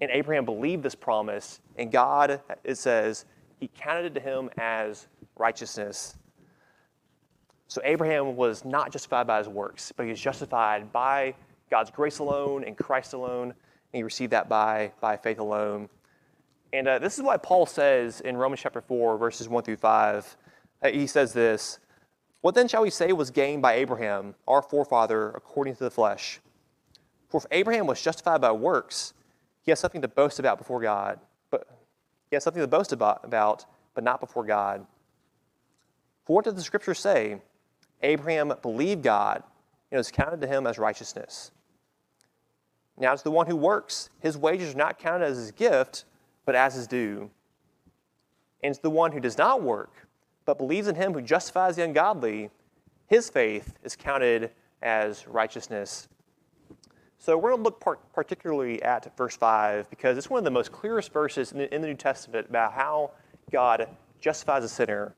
And 0.00 0.10
Abraham 0.12 0.44
believed 0.44 0.84
this 0.84 0.94
promise, 0.94 1.60
and 1.76 1.90
God, 1.90 2.40
it 2.62 2.76
says, 2.76 3.24
he 3.58 3.68
counted 3.68 4.04
it 4.04 4.14
to 4.14 4.20
him 4.20 4.48
as 4.58 5.08
righteousness. 5.36 6.16
So 7.66 7.80
Abraham 7.84 8.36
was 8.36 8.64
not 8.64 8.92
justified 8.92 9.26
by 9.26 9.38
his 9.38 9.48
works, 9.48 9.92
but 9.96 10.04
he 10.04 10.10
was 10.10 10.20
justified 10.20 10.92
by 10.92 11.34
God's 11.70 11.90
grace 11.90 12.20
alone 12.20 12.62
and 12.64 12.76
Christ 12.76 13.12
alone, 13.12 13.54
and 13.92 13.98
you 13.98 14.04
receive 14.04 14.30
that 14.30 14.48
by, 14.48 14.92
by 15.00 15.16
faith 15.16 15.38
alone. 15.38 15.88
And 16.72 16.86
uh, 16.86 16.98
this 16.98 17.16
is 17.16 17.22
why 17.22 17.36
Paul 17.38 17.66
says 17.66 18.20
in 18.20 18.36
Romans 18.36 18.60
chapter 18.60 18.80
4, 18.80 19.16
verses 19.16 19.48
1 19.48 19.64
through 19.64 19.76
5, 19.76 20.36
uh, 20.82 20.88
he 20.88 21.06
says 21.06 21.32
this 21.32 21.78
What 22.42 22.54
then 22.54 22.68
shall 22.68 22.82
we 22.82 22.90
say 22.90 23.12
was 23.12 23.30
gained 23.30 23.62
by 23.62 23.74
Abraham, 23.74 24.34
our 24.46 24.62
forefather, 24.62 25.30
according 25.30 25.76
to 25.76 25.84
the 25.84 25.90
flesh? 25.90 26.40
For 27.28 27.38
if 27.38 27.46
Abraham 27.50 27.86
was 27.86 28.00
justified 28.00 28.40
by 28.40 28.52
works, 28.52 29.14
he 29.62 29.70
has 29.70 29.80
something 29.80 30.02
to 30.02 30.08
boast 30.08 30.38
about 30.38 30.58
before 30.58 30.80
God. 30.80 31.20
But 31.50 31.66
he 32.30 32.36
has 32.36 32.44
something 32.44 32.62
to 32.62 32.66
boast 32.66 32.92
about, 32.92 33.24
about 33.24 33.64
but 33.94 34.04
not 34.04 34.20
before 34.20 34.44
God. 34.44 34.86
For 36.24 36.36
what 36.36 36.44
does 36.44 36.54
the 36.54 36.62
scripture 36.62 36.94
say? 36.94 37.40
Abraham 38.02 38.52
believed 38.62 39.02
God, 39.02 39.42
and 39.90 39.96
it 39.96 39.98
was 39.98 40.10
counted 40.10 40.40
to 40.42 40.46
him 40.46 40.66
as 40.66 40.78
righteousness. 40.78 41.50
Now, 42.98 43.14
to 43.14 43.22
the 43.22 43.30
one 43.30 43.46
who 43.46 43.56
works, 43.56 44.10
his 44.20 44.36
wages 44.36 44.74
are 44.74 44.78
not 44.78 44.98
counted 44.98 45.26
as 45.26 45.36
his 45.36 45.52
gift 45.52 46.04
but 46.48 46.54
as 46.54 46.74
his 46.76 46.86
due. 46.86 47.28
And 48.62 48.74
to 48.74 48.80
the 48.80 48.88
one 48.88 49.12
who 49.12 49.20
does 49.20 49.36
not 49.36 49.62
work, 49.62 50.08
but 50.46 50.56
believes 50.56 50.88
in 50.88 50.94
him 50.94 51.12
who 51.12 51.20
justifies 51.20 51.76
the 51.76 51.84
ungodly, 51.84 52.48
his 53.06 53.28
faith 53.28 53.74
is 53.84 53.94
counted 53.94 54.52
as 54.80 55.28
righteousness. 55.28 56.08
So 57.18 57.36
we're 57.36 57.50
going 57.50 57.60
to 57.60 57.64
look 57.64 57.80
part- 57.80 58.00
particularly 58.14 58.82
at 58.82 59.14
verse 59.14 59.36
5 59.36 59.90
because 59.90 60.16
it's 60.16 60.30
one 60.30 60.38
of 60.38 60.44
the 60.44 60.50
most 60.50 60.72
clearest 60.72 61.12
verses 61.12 61.52
in 61.52 61.58
the, 61.58 61.74
in 61.74 61.82
the 61.82 61.88
New 61.88 61.94
Testament 61.94 62.46
about 62.48 62.72
how 62.72 63.10
God 63.52 63.86
justifies 64.18 64.64
a 64.64 64.70
sinner. 64.70 65.14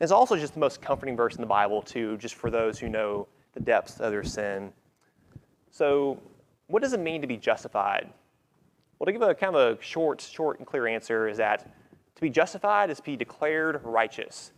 It's 0.00 0.10
also 0.10 0.38
just 0.38 0.54
the 0.54 0.60
most 0.60 0.80
comforting 0.80 1.18
verse 1.18 1.34
in 1.34 1.42
the 1.42 1.46
Bible, 1.46 1.82
too, 1.82 2.16
just 2.16 2.34
for 2.34 2.50
those 2.50 2.78
who 2.78 2.88
know 2.88 3.28
the 3.52 3.60
depths 3.60 4.00
of 4.00 4.10
their 4.10 4.24
sin. 4.24 4.72
So, 5.70 6.18
what 6.72 6.82
does 6.82 6.94
it 6.94 7.00
mean 7.00 7.20
to 7.20 7.26
be 7.26 7.36
justified? 7.36 8.08
Well, 8.98 9.04
to 9.04 9.12
give 9.12 9.20
a 9.20 9.34
kind 9.34 9.54
of 9.54 9.78
a 9.78 9.82
short, 9.82 10.22
short 10.22 10.58
and 10.58 10.66
clear 10.66 10.86
answer 10.86 11.28
is 11.28 11.36
that 11.36 11.70
to 12.14 12.20
be 12.22 12.30
justified 12.30 12.88
is 12.88 12.96
to 12.96 13.02
be 13.02 13.14
declared 13.14 13.84
righteous. 13.84 14.52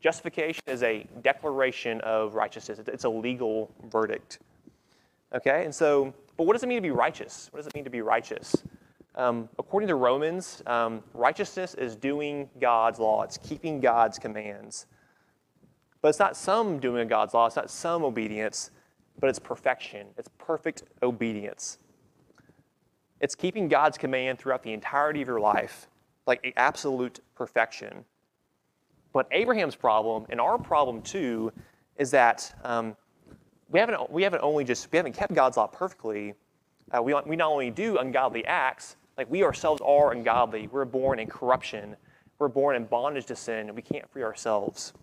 Justification 0.00 0.62
is 0.66 0.82
a 0.82 1.06
declaration 1.20 2.00
of 2.00 2.34
righteousness. 2.34 2.80
It's 2.86 3.04
a 3.04 3.10
legal 3.10 3.70
verdict. 3.90 4.38
Okay, 5.34 5.66
and 5.66 5.74
so, 5.74 6.14
but 6.38 6.46
what 6.46 6.54
does 6.54 6.62
it 6.62 6.66
mean 6.66 6.78
to 6.78 6.82
be 6.82 6.92
righteous? 6.92 7.48
What 7.50 7.58
does 7.58 7.66
it 7.66 7.74
mean 7.74 7.84
to 7.84 7.90
be 7.90 8.00
righteous? 8.00 8.56
Um, 9.14 9.46
according 9.58 9.88
to 9.88 9.96
Romans, 9.96 10.62
um, 10.66 11.02
righteousness 11.12 11.74
is 11.74 11.94
doing 11.94 12.48
God's 12.58 12.98
law. 12.98 13.22
It's 13.22 13.36
keeping 13.36 13.80
God's 13.80 14.18
commands. 14.18 14.86
But 16.00 16.08
it's 16.08 16.18
not 16.18 16.38
some 16.38 16.80
doing 16.80 17.02
of 17.02 17.08
God's 17.10 17.34
law. 17.34 17.44
It's 17.44 17.56
not 17.56 17.70
some 17.70 18.02
obedience, 18.02 18.70
but 19.18 19.28
it's 19.28 19.38
perfection. 19.38 20.06
It's 20.16 20.28
perfect 20.38 20.84
obedience. 21.02 21.78
It's 23.20 23.34
keeping 23.34 23.68
God's 23.68 23.98
command 23.98 24.38
throughout 24.38 24.62
the 24.62 24.72
entirety 24.72 25.20
of 25.20 25.28
your 25.28 25.40
life, 25.40 25.88
like 26.26 26.54
absolute 26.56 27.20
perfection. 27.34 28.04
But 29.12 29.26
Abraham's 29.32 29.76
problem, 29.76 30.24
and 30.30 30.40
our 30.40 30.56
problem 30.56 31.02
too, 31.02 31.52
is 31.98 32.10
that 32.12 32.54
um, 32.64 32.96
we, 33.68 33.78
haven't, 33.78 34.10
we 34.10 34.22
haven't 34.22 34.42
only 34.42 34.64
just, 34.64 34.90
we 34.92 34.96
haven't 34.96 35.12
kept 35.12 35.34
God's 35.34 35.56
law 35.56 35.66
perfectly. 35.66 36.34
Uh, 36.92 37.02
we, 37.02 37.14
we 37.26 37.36
not 37.36 37.50
only 37.50 37.70
do 37.70 37.98
ungodly 37.98 38.44
acts, 38.46 38.96
Like 39.20 39.30
we 39.30 39.44
ourselves 39.44 39.82
are 39.84 40.12
ungodly. 40.12 40.66
We're 40.68 40.86
born 40.86 41.18
in 41.18 41.26
corruption. 41.28 41.94
We're 42.38 42.48
born 42.48 42.74
in 42.74 42.86
bondage 42.86 43.26
to 43.26 43.36
sin, 43.36 43.68
and 43.68 43.76
we 43.76 43.82
can't 43.82 44.08
free 44.10 44.22
ourselves. 44.22 44.94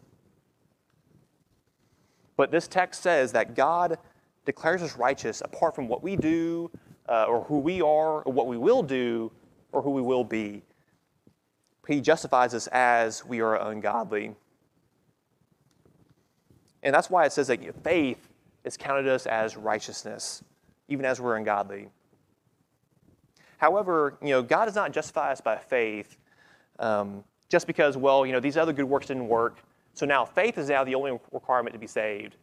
But 2.37 2.51
this 2.51 2.67
text 2.67 3.01
says 3.01 3.31
that 3.33 3.55
God 3.55 3.97
declares 4.45 4.81
us 4.81 4.95
righteous 4.95 5.41
apart 5.41 5.75
from 5.75 5.87
what 5.87 6.01
we 6.01 6.15
do, 6.15 6.71
uh, 7.09 7.25
or 7.25 7.43
who 7.43 7.59
we 7.59 7.81
are, 7.81 8.21
or 8.21 8.31
what 8.31 8.47
we 8.47 8.57
will 8.57 8.83
do, 8.83 9.31
or 9.71 9.81
who 9.81 9.91
we 9.91 10.01
will 10.01 10.23
be. 10.23 10.61
He 11.87 11.99
justifies 12.01 12.53
us 12.53 12.67
as 12.67 13.25
we 13.25 13.41
are 13.41 13.55
ungodly. 13.69 14.35
And 16.83 16.93
that's 16.93 17.09
why 17.09 17.25
it 17.25 17.31
says 17.31 17.47
that 17.47 17.83
faith 17.83 18.29
is 18.63 18.77
counted 18.77 19.07
us 19.07 19.25
as 19.25 19.57
righteousness, 19.57 20.43
even 20.89 21.05
as 21.05 21.19
we're 21.19 21.37
ungodly. 21.37 21.89
However, 23.57 24.17
you 24.21 24.29
know, 24.29 24.43
God 24.43 24.65
does 24.65 24.75
not 24.75 24.91
justify 24.91 25.31
us 25.31 25.41
by 25.41 25.57
faith 25.57 26.17
um, 26.79 27.23
just 27.49 27.65
because, 27.65 27.97
well, 27.97 28.25
you 28.25 28.31
know, 28.31 28.39
these 28.39 28.57
other 28.57 28.73
good 28.73 28.85
works 28.85 29.07
didn't 29.07 29.27
work. 29.27 29.57
So 29.97 30.05
now 30.05 30.25
faith 30.25 30.59
is 30.59 30.69
now 30.69 30.83
the 30.83 30.93
only 30.93 31.19
requirement 31.31 31.73
to 31.73 31.79
be 31.79 31.87
saved. 31.87 32.35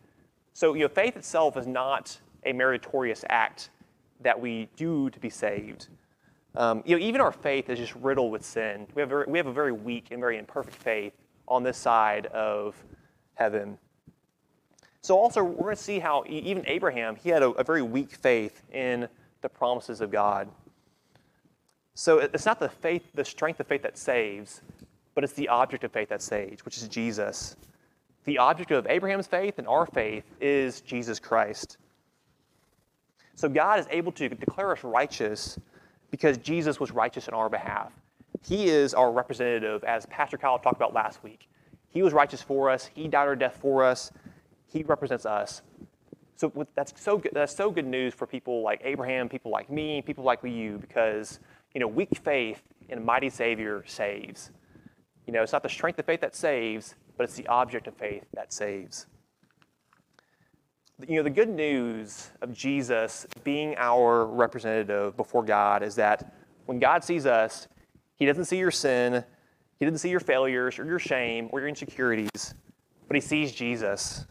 So, 0.55 0.75
you 0.75 0.81
know, 0.81 0.89
faith 0.89 1.17
itself 1.17 1.57
is 1.57 1.69
not 1.69 2.19
a 2.45 2.53
meritorious 2.53 3.25
act 3.29 3.71
that 4.23 4.41
we 4.41 4.69
do 4.75 5.09
to 5.11 5.21
be 5.21 5.31
saved. 5.31 5.87
Um, 6.57 6.83
you 6.85 6.97
know, 6.97 7.05
even 7.05 7.21
our 7.21 7.31
faith 7.31 7.71
is 7.71 7.79
just 7.79 7.95
riddled 7.95 8.33
with 8.33 8.45
sin. 8.45 8.89
We 8.97 9.03
have, 9.03 9.09
very, 9.09 9.27
we 9.29 9.39
have 9.39 9.47
a 9.47 9.53
very 9.53 9.71
weak 9.71 10.09
and 10.11 10.19
very 10.19 10.37
imperfect 10.37 10.75
faith 10.75 11.13
on 11.47 11.63
this 11.63 11.79
side 11.79 12.27
of 12.27 12.75
heaven. 13.35 13.79
So 15.03 15.17
also, 15.17 15.45
we're 15.45 15.63
going 15.63 15.77
to 15.77 15.83
see 15.83 16.01
how 16.01 16.25
even 16.27 16.65
Abraham, 16.67 17.15
he 17.15 17.29
had 17.29 17.45
a, 17.45 17.51
a 17.51 17.63
very 17.63 17.83
weak 17.83 18.17
faith 18.17 18.63
in 18.73 19.07
the 19.43 19.49
promises 19.49 20.01
of 20.01 20.11
God. 20.11 20.49
So 21.95 22.19
it's 22.19 22.47
not 22.47 22.59
the 22.59 22.69
faith, 22.69 23.05
the 23.15 23.25
strength 23.25 23.61
of 23.61 23.69
faith 23.69 23.83
that 23.83 23.97
saves, 23.97 24.63
but 25.15 25.25
it's 25.25 25.33
the 25.35 25.49
object 25.49 25.85
of 25.85 25.93
faith 25.93 26.09
that 26.09 26.23
saves, 26.23 26.65
which 26.65 26.77
is 26.77 26.89
Jesus. 26.89 27.57
The 28.25 28.39
object 28.39 28.71
of 28.71 28.87
Abraham's 28.87 29.27
faith 29.27 29.59
and 29.59 29.69
our 29.69 29.87
faith 29.87 30.25
is 30.41 30.81
Jesus 30.81 31.19
Christ. 31.19 31.77
So 33.35 33.49
God 33.49 33.81
is 33.81 33.87
able 33.91 34.13
to 34.13 34.29
declare 34.29 34.73
us 34.73 34.83
righteous 34.83 35.59
because 36.11 36.39
Jesus 36.39 36.79
was 36.79 36.91
righteous 36.91 37.29
on 37.29 37.35
our 37.35 37.49
behalf. 37.49 37.93
He 38.43 38.69
is 38.69 38.95
our 38.95 39.11
representative, 39.11 39.85
as 39.85 40.07
Pastor 40.07 40.39
Kyle 40.39 40.59
talked 40.59 40.77
about 40.77 40.95
last 40.95 41.23
week. 41.23 41.49
He 41.89 42.03
was 42.03 42.13
righteous 42.13 42.43
for 42.43 42.71
us, 42.71 42.91
He 42.95 43.09
died 43.09 43.27
our 43.27 43.37
death 43.37 43.59
for 43.61 43.85
us, 43.85 44.13
He 44.67 44.83
represents 44.83 45.27
us. 45.27 45.63
So 46.37 46.67
that's 46.75 46.93
so 47.01 47.19
good, 47.19 47.33
that's 47.33 47.55
so 47.55 47.71
good 47.71 47.87
news 47.87 48.13
for 48.13 48.27
people 48.27 48.63
like 48.63 48.81
Abraham, 48.85 49.29
people 49.29 49.51
like 49.51 49.71
me, 49.71 50.03
people 50.03 50.25
like 50.25 50.41
you, 50.43 50.79
because 50.79 51.39
you 51.75 51.81
know, 51.81 51.89
weak 51.89 52.17
faith 52.23 52.63
in 52.89 52.99
a 52.99 53.01
mighty 53.01 53.31
Savior 53.31 53.85
saves. 53.87 54.51
You 55.27 55.33
know, 55.33 55.43
it's 55.43 55.53
not 55.53 55.63
the 55.63 55.69
strength 55.69 55.99
of 55.99 56.05
faith 56.05 56.21
that 56.21 56.37
saves, 56.37 56.95
but 57.17 57.25
it's 57.25 57.35
the 57.35 57.47
object 57.47 57.87
of 57.87 57.97
faith 57.97 58.25
that 58.35 58.53
saves. 58.53 59.07
You 61.09 61.17
know, 61.17 61.23
the 61.23 61.31
good 61.31 61.49
news 61.49 62.31
of 62.43 62.53
Jesus 62.53 63.27
being 63.43 63.75
our 63.79 64.27
representative 64.27 65.17
before 65.17 65.43
God 65.43 65.83
is 65.83 65.95
that 65.97 66.35
when 66.67 66.79
God 66.79 67.03
sees 67.03 67.27
us, 67.27 67.69
He 68.17 68.27
doesn't 68.27 68.45
see 68.45 68.59
your 68.59 68.71
sin, 68.71 69.25
He 69.79 69.87
doesn't 69.87 69.99
see 69.99 70.11
your 70.11 70.21
failures 70.21 70.79
or 70.79 70.85
your 70.85 70.99
shame 70.99 71.49
or 71.53 71.61
your 71.61 71.69
insecurities, 71.69 72.55
but 73.09 73.17
He 73.17 73.21
sees 73.21 73.51
Jesus. 73.53 74.27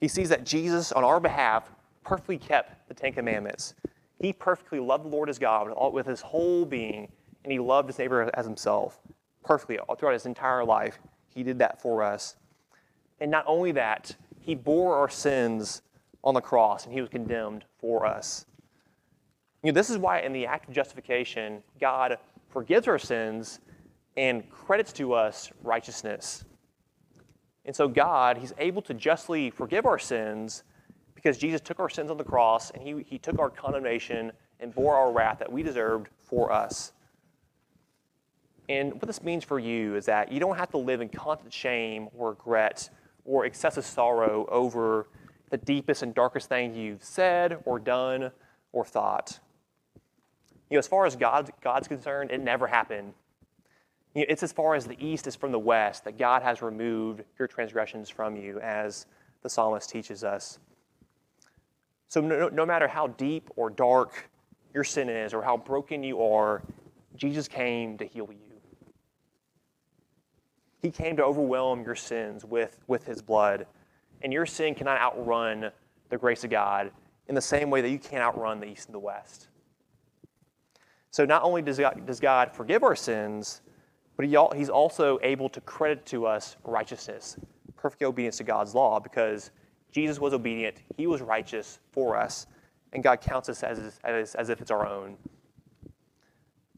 He 0.00 0.08
sees 0.08 0.30
that 0.30 0.44
Jesus, 0.44 0.92
on 0.92 1.04
our 1.04 1.20
behalf, 1.20 1.70
perfectly 2.04 2.38
kept 2.38 2.88
the 2.88 2.94
Ten 2.94 3.12
Commandments. 3.12 3.74
He 4.20 4.32
perfectly 4.32 4.80
loved 4.80 5.04
the 5.04 5.08
Lord 5.08 5.28
his 5.28 5.38
God 5.38 5.70
with 5.92 6.06
his 6.06 6.20
whole 6.20 6.64
being, 6.64 7.10
and 7.44 7.52
he 7.52 7.58
loved 7.58 7.88
his 7.88 7.98
neighbor 7.98 8.30
as 8.34 8.46
himself 8.46 9.00
perfectly 9.44 9.78
all 9.78 9.94
throughout 9.94 10.12
his 10.12 10.26
entire 10.26 10.64
life. 10.64 10.98
He 11.28 11.42
did 11.42 11.58
that 11.58 11.80
for 11.80 12.02
us. 12.02 12.36
And 13.20 13.30
not 13.30 13.44
only 13.46 13.72
that, 13.72 14.16
he 14.40 14.54
bore 14.54 14.96
our 14.96 15.08
sins 15.08 15.82
on 16.24 16.34
the 16.34 16.40
cross, 16.40 16.84
and 16.84 16.92
he 16.92 17.00
was 17.00 17.10
condemned 17.10 17.64
for 17.78 18.04
us. 18.04 18.46
You 19.62 19.72
know, 19.72 19.74
this 19.74 19.90
is 19.90 19.98
why 19.98 20.20
in 20.20 20.32
the 20.32 20.46
act 20.46 20.68
of 20.68 20.74
justification, 20.74 21.62
God 21.80 22.18
forgives 22.48 22.88
our 22.88 22.98
sins 22.98 23.60
and 24.16 24.48
credits 24.50 24.92
to 24.94 25.12
us 25.12 25.50
righteousness. 25.62 26.44
And 27.64 27.76
so 27.76 27.86
God, 27.88 28.38
he's 28.38 28.54
able 28.58 28.82
to 28.82 28.94
justly 28.94 29.50
forgive 29.50 29.86
our 29.86 29.98
sins 29.98 30.64
because 31.14 31.36
Jesus 31.36 31.60
took 31.60 31.78
our 31.78 31.90
sins 31.90 32.10
on 32.10 32.16
the 32.16 32.24
cross 32.24 32.70
and 32.70 32.82
he, 32.82 33.04
he 33.06 33.18
took 33.18 33.38
our 33.38 33.50
condemnation 33.50 34.32
and 34.60 34.74
bore 34.74 34.94
our 34.96 35.12
wrath 35.12 35.38
that 35.38 35.52
we 35.52 35.62
deserved 35.62 36.08
for 36.18 36.50
us. 36.50 36.92
And 38.70 38.92
what 38.92 39.08
this 39.08 39.20
means 39.24 39.42
for 39.42 39.58
you 39.58 39.96
is 39.96 40.06
that 40.06 40.30
you 40.30 40.38
don't 40.38 40.56
have 40.56 40.70
to 40.70 40.78
live 40.78 41.00
in 41.00 41.08
constant 41.08 41.52
shame 41.52 42.08
or 42.16 42.30
regret 42.30 42.88
or 43.24 43.44
excessive 43.44 43.84
sorrow 43.84 44.46
over 44.48 45.08
the 45.50 45.56
deepest 45.56 46.04
and 46.04 46.14
darkest 46.14 46.48
thing 46.48 46.76
you've 46.76 47.02
said 47.02 47.58
or 47.64 47.80
done 47.80 48.30
or 48.70 48.84
thought. 48.84 49.40
You 50.70 50.76
know, 50.76 50.78
as 50.78 50.86
far 50.86 51.04
as 51.04 51.16
God, 51.16 51.50
God's 51.60 51.88
concerned, 51.88 52.30
it 52.30 52.40
never 52.40 52.68
happened. 52.68 53.12
You 54.14 54.20
know, 54.20 54.26
it's 54.28 54.44
as 54.44 54.52
far 54.52 54.76
as 54.76 54.86
the 54.86 55.04
east 55.04 55.26
is 55.26 55.34
from 55.34 55.50
the 55.50 55.58
west 55.58 56.04
that 56.04 56.16
God 56.16 56.42
has 56.42 56.62
removed 56.62 57.24
your 57.40 57.48
transgressions 57.48 58.08
from 58.08 58.36
you, 58.36 58.60
as 58.60 59.06
the 59.42 59.50
psalmist 59.50 59.90
teaches 59.90 60.22
us. 60.22 60.60
So, 62.06 62.20
no, 62.20 62.48
no 62.48 62.64
matter 62.64 62.86
how 62.86 63.08
deep 63.08 63.50
or 63.56 63.68
dark 63.68 64.30
your 64.72 64.84
sin 64.84 65.08
is 65.08 65.34
or 65.34 65.42
how 65.42 65.56
broken 65.56 66.04
you 66.04 66.22
are, 66.22 66.62
Jesus 67.16 67.48
came 67.48 67.98
to 67.98 68.04
heal 68.04 68.28
you. 68.30 68.49
He 70.80 70.90
came 70.90 71.16
to 71.16 71.24
overwhelm 71.24 71.84
your 71.84 71.94
sins 71.94 72.44
with, 72.44 72.80
with 72.86 73.04
his 73.04 73.22
blood. 73.22 73.66
And 74.22 74.32
your 74.32 74.46
sin 74.46 74.74
cannot 74.74 75.00
outrun 75.00 75.70
the 76.08 76.18
grace 76.18 76.44
of 76.44 76.50
God 76.50 76.90
in 77.28 77.34
the 77.34 77.40
same 77.40 77.70
way 77.70 77.80
that 77.80 77.90
you 77.90 77.98
can't 77.98 78.22
outrun 78.22 78.60
the 78.60 78.66
east 78.66 78.86
and 78.86 78.94
the 78.94 78.98
west. 78.98 79.48
So 81.10 81.24
not 81.24 81.42
only 81.42 81.62
does 81.62 81.78
God, 81.78 82.06
does 82.06 82.20
God 82.20 82.52
forgive 82.52 82.82
our 82.82 82.96
sins, 82.96 83.62
but 84.16 84.26
he, 84.26 84.36
He's 84.56 84.68
also 84.68 85.18
able 85.22 85.48
to 85.50 85.60
credit 85.62 86.06
to 86.06 86.26
us 86.26 86.56
righteousness, 86.64 87.36
perfect 87.76 88.02
obedience 88.02 88.36
to 88.38 88.44
God's 88.44 88.74
law, 88.74 89.00
because 89.00 89.50
Jesus 89.92 90.20
was 90.20 90.32
obedient, 90.32 90.82
he 90.96 91.06
was 91.06 91.20
righteous 91.20 91.80
for 91.90 92.16
us, 92.16 92.46
and 92.92 93.02
God 93.02 93.20
counts 93.20 93.48
us 93.48 93.62
as, 93.62 93.98
as, 94.04 94.34
as 94.34 94.48
if 94.48 94.60
it's 94.60 94.70
our 94.70 94.86
own. 94.86 95.16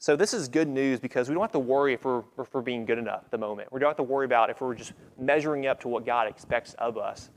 So 0.03 0.17
this 0.17 0.35
is 0.35 0.49
good 0.49 0.67
news 0.67 0.99
because 0.99 1.29
we 1.29 1.35
don't 1.37 1.43
have 1.43 1.53
to 1.53 1.61
worry 1.61 1.95
if 1.95 2.05
we're, 2.05 2.25
if 2.37 2.53
we're 2.53 2.61
being 2.61 2.85
good 2.85 2.99
enough 2.99 3.21
at 3.25 3.31
the 3.31 3.39
moment. 3.39 3.73
We 3.73 3.79
don't 3.79 3.89
have 3.89 3.97
to 3.99 4.03
worry 4.03 4.25
about 4.25 4.51
if 4.51 4.61
we're 4.61 4.75
just 4.75 4.95
measuring 5.17 5.69
up 5.69 5.79
to 5.83 5.87
what 5.87 6.05
God 6.05 6.27
expects 6.27 6.75
of 6.81 6.99
us. 6.99 7.31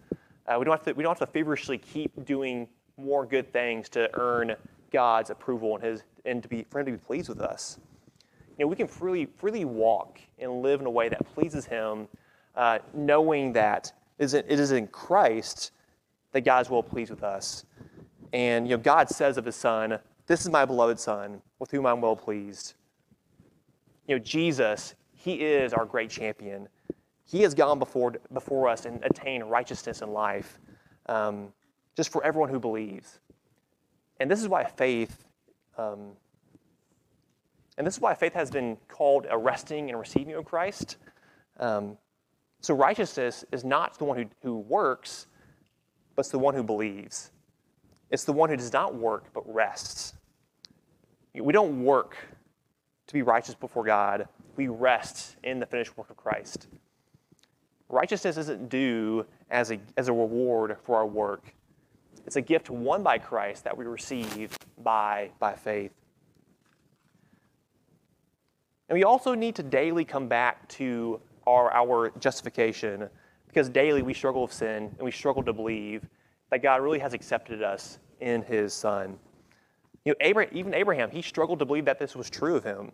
Uh, 0.48 0.56
we, 0.58 0.66
don't 0.66 0.72
have 0.72 0.84
to, 0.86 0.94
we 0.94 1.04
don't 1.04 1.12
have 1.12 1.28
to 1.28 1.32
feverishly 1.32 1.78
keep 1.78 2.26
doing 2.26 2.68
more 2.98 3.24
good 3.24 3.54
things 3.54 3.88
to 3.90 4.10
earn 4.16 4.56
God's 4.92 5.30
approval 5.30 5.76
and, 5.76 5.84
his, 5.84 6.04
and 6.26 6.42
to 6.42 6.50
be, 6.50 6.66
for 6.72 6.80
Him 6.80 6.88
to 6.88 6.92
be 6.94 6.98
pleased 6.98 7.30
with 7.30 7.40
us. 7.40 7.78
You 8.58 8.66
know, 8.66 8.68
we 8.68 8.76
can 8.76 8.88
freely, 8.88 9.28
freely 9.38 9.64
walk 9.64 10.20
and 10.40 10.64
live 10.64 10.82
in 10.82 10.88
a 10.88 10.92
way 10.92 11.08
that 11.08 11.24
pleases 11.36 11.68
Him, 11.68 12.08
uh, 12.56 12.80
knowing 12.96 13.54
that 13.54 13.94
it 14.18 14.34
is 14.34 14.72
in 14.72 14.88
Christ 14.88 15.70
that 16.32 16.42
God's 16.42 16.72
well 16.72 16.82
pleased 16.82 17.12
with 17.12 17.22
us. 17.22 17.64
And 18.34 18.68
you 18.68 18.76
know, 18.76 18.82
God 18.82 19.08
says 19.08 19.38
of 19.38 19.46
his 19.46 19.56
son, 19.56 20.00
This 20.28 20.42
is 20.42 20.50
my 20.50 20.66
beloved 20.66 21.00
son, 21.00 21.42
with 21.60 21.72
whom 21.72 21.86
I'm 21.86 22.02
well 22.02 22.16
pleased. 22.16 22.74
You 24.08 24.16
know, 24.16 24.20
Jesus, 24.24 24.96
he 25.14 25.36
is 25.44 25.74
our 25.74 25.86
great 25.86 26.10
champion. 26.10 26.68
He 27.26 27.42
has 27.42 27.54
gone 27.54 27.80
before, 27.80 28.16
before 28.34 28.68
us 28.68 28.86
and 28.86 29.04
attained 29.04 29.50
righteousness 29.50 30.02
in 30.02 30.12
life, 30.12 30.60
um, 31.08 31.54
just 31.96 32.12
for 32.12 32.24
everyone 32.24 32.50
who 32.50 32.60
believes. 32.60 33.20
And 34.20 34.30
this 34.30 34.42
is 34.42 34.48
why 34.48 34.64
faith, 34.64 35.26
um, 35.78 36.12
and 37.78 37.86
this 37.86 37.96
is 37.96 38.02
why 38.02 38.14
faith 38.14 38.34
has 38.34 38.50
been 38.50 38.78
called 38.88 39.28
a 39.30 39.38
resting 39.38 39.90
and 39.90 40.00
receiving 40.00 40.34
of 40.36 40.46
Christ. 40.46 40.98
Um, 41.60 41.98
so 42.62 42.74
righteousness 42.74 43.46
is 43.52 43.64
not 43.64 43.98
the 44.00 44.06
one 44.06 44.18
who, 44.18 44.26
who 44.42 44.58
works, 44.58 45.28
but 46.16 46.22
it's 46.22 46.30
the 46.30 46.40
one 46.40 46.56
who 46.56 46.64
believes. 46.64 47.32
It's 48.12 48.24
the 48.24 48.34
one 48.34 48.50
who 48.50 48.58
does 48.58 48.74
not 48.74 48.96
work, 48.96 49.26
but 49.34 49.44
rests. 49.52 50.14
We 51.34 51.52
don't 51.52 51.84
work 51.84 52.16
to 53.08 53.14
be 53.14 53.22
righteous 53.22 53.56
before 53.56 53.84
God, 53.84 54.28
we 54.56 54.68
rest 54.68 55.36
in 55.44 55.60
the 55.60 55.66
finished 55.66 55.98
work 55.98 56.10
of 56.10 56.18
Christ. 56.18 56.68
Righteousness 57.90 58.38
isn't 58.38 58.70
due 58.70 59.26
as 59.52 59.72
a, 59.72 59.80
as 59.98 60.08
a 60.08 60.14
reward 60.14 60.78
for 60.84 60.96
our 60.96 61.06
work. 61.06 61.54
It's 62.26 62.36
a 62.36 62.42
gift 62.42 62.70
won 62.70 63.04
by 63.04 63.20
Christ 63.20 63.64
that 63.66 63.78
we 63.78 63.86
receive 63.86 64.58
by, 64.82 65.30
by 65.40 65.54
faith. 65.54 65.92
And 68.90 68.98
we 68.98 69.04
also 69.04 69.36
need 69.36 69.56
to 69.56 69.64
daily 69.64 70.06
come 70.06 70.28
back 70.28 70.68
to 70.70 71.20
our, 71.46 71.72
our 71.74 72.12
justification 72.20 73.10
because 73.48 73.70
daily 73.70 74.02
we 74.02 74.14
struggle 74.14 74.44
with 74.44 74.54
sin 74.54 74.92
and 74.98 75.02
we 75.02 75.12
struggle 75.12 75.44
to 75.44 75.54
believe 75.54 76.08
that 76.52 76.62
God 76.62 76.82
really 76.82 77.00
has 77.00 77.14
accepted 77.14 77.62
us 77.64 78.00
in 78.20 78.42
His 78.44 78.74
Son. 78.74 79.18
You 80.06 80.12
know, 80.12 80.18
Abraham, 80.22 80.56
even 80.56 80.74
Abraham, 80.76 81.10
he 81.10 81.24
struggled 81.24 81.58
to 81.60 81.66
believe 81.66 81.86
that 81.86 81.98
this 81.98 82.16
was 82.16 82.30
true 82.30 82.56
of 82.56 82.64
him. 82.64 82.92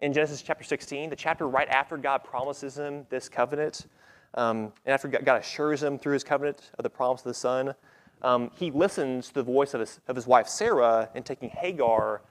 In 0.00 0.14
Genesis 0.14 0.40
chapter 0.40 0.64
16, 0.64 1.10
the 1.10 1.16
chapter 1.16 1.46
right 1.46 1.68
after 1.68 1.98
God 1.98 2.24
promises 2.24 2.78
him 2.78 3.06
this 3.10 3.28
covenant, 3.28 3.86
um, 4.34 4.72
and 4.86 4.94
after 4.94 5.06
God 5.06 5.36
assures 5.36 5.82
him 5.82 5.98
through 5.98 6.14
his 6.14 6.24
covenant 6.24 6.70
of 6.78 6.82
the 6.82 6.88
promise 6.88 7.20
of 7.20 7.26
the 7.26 7.34
Son, 7.34 7.74
um, 8.22 8.50
he 8.54 8.70
listens 8.70 9.28
to 9.28 9.34
the 9.34 9.42
voice 9.42 9.74
of 9.74 9.80
his, 9.80 10.00
of 10.08 10.16
his 10.16 10.26
wife 10.26 10.48
Sarah 10.48 11.10
in 11.14 11.22
taking 11.22 11.50
Hagar 11.50 12.22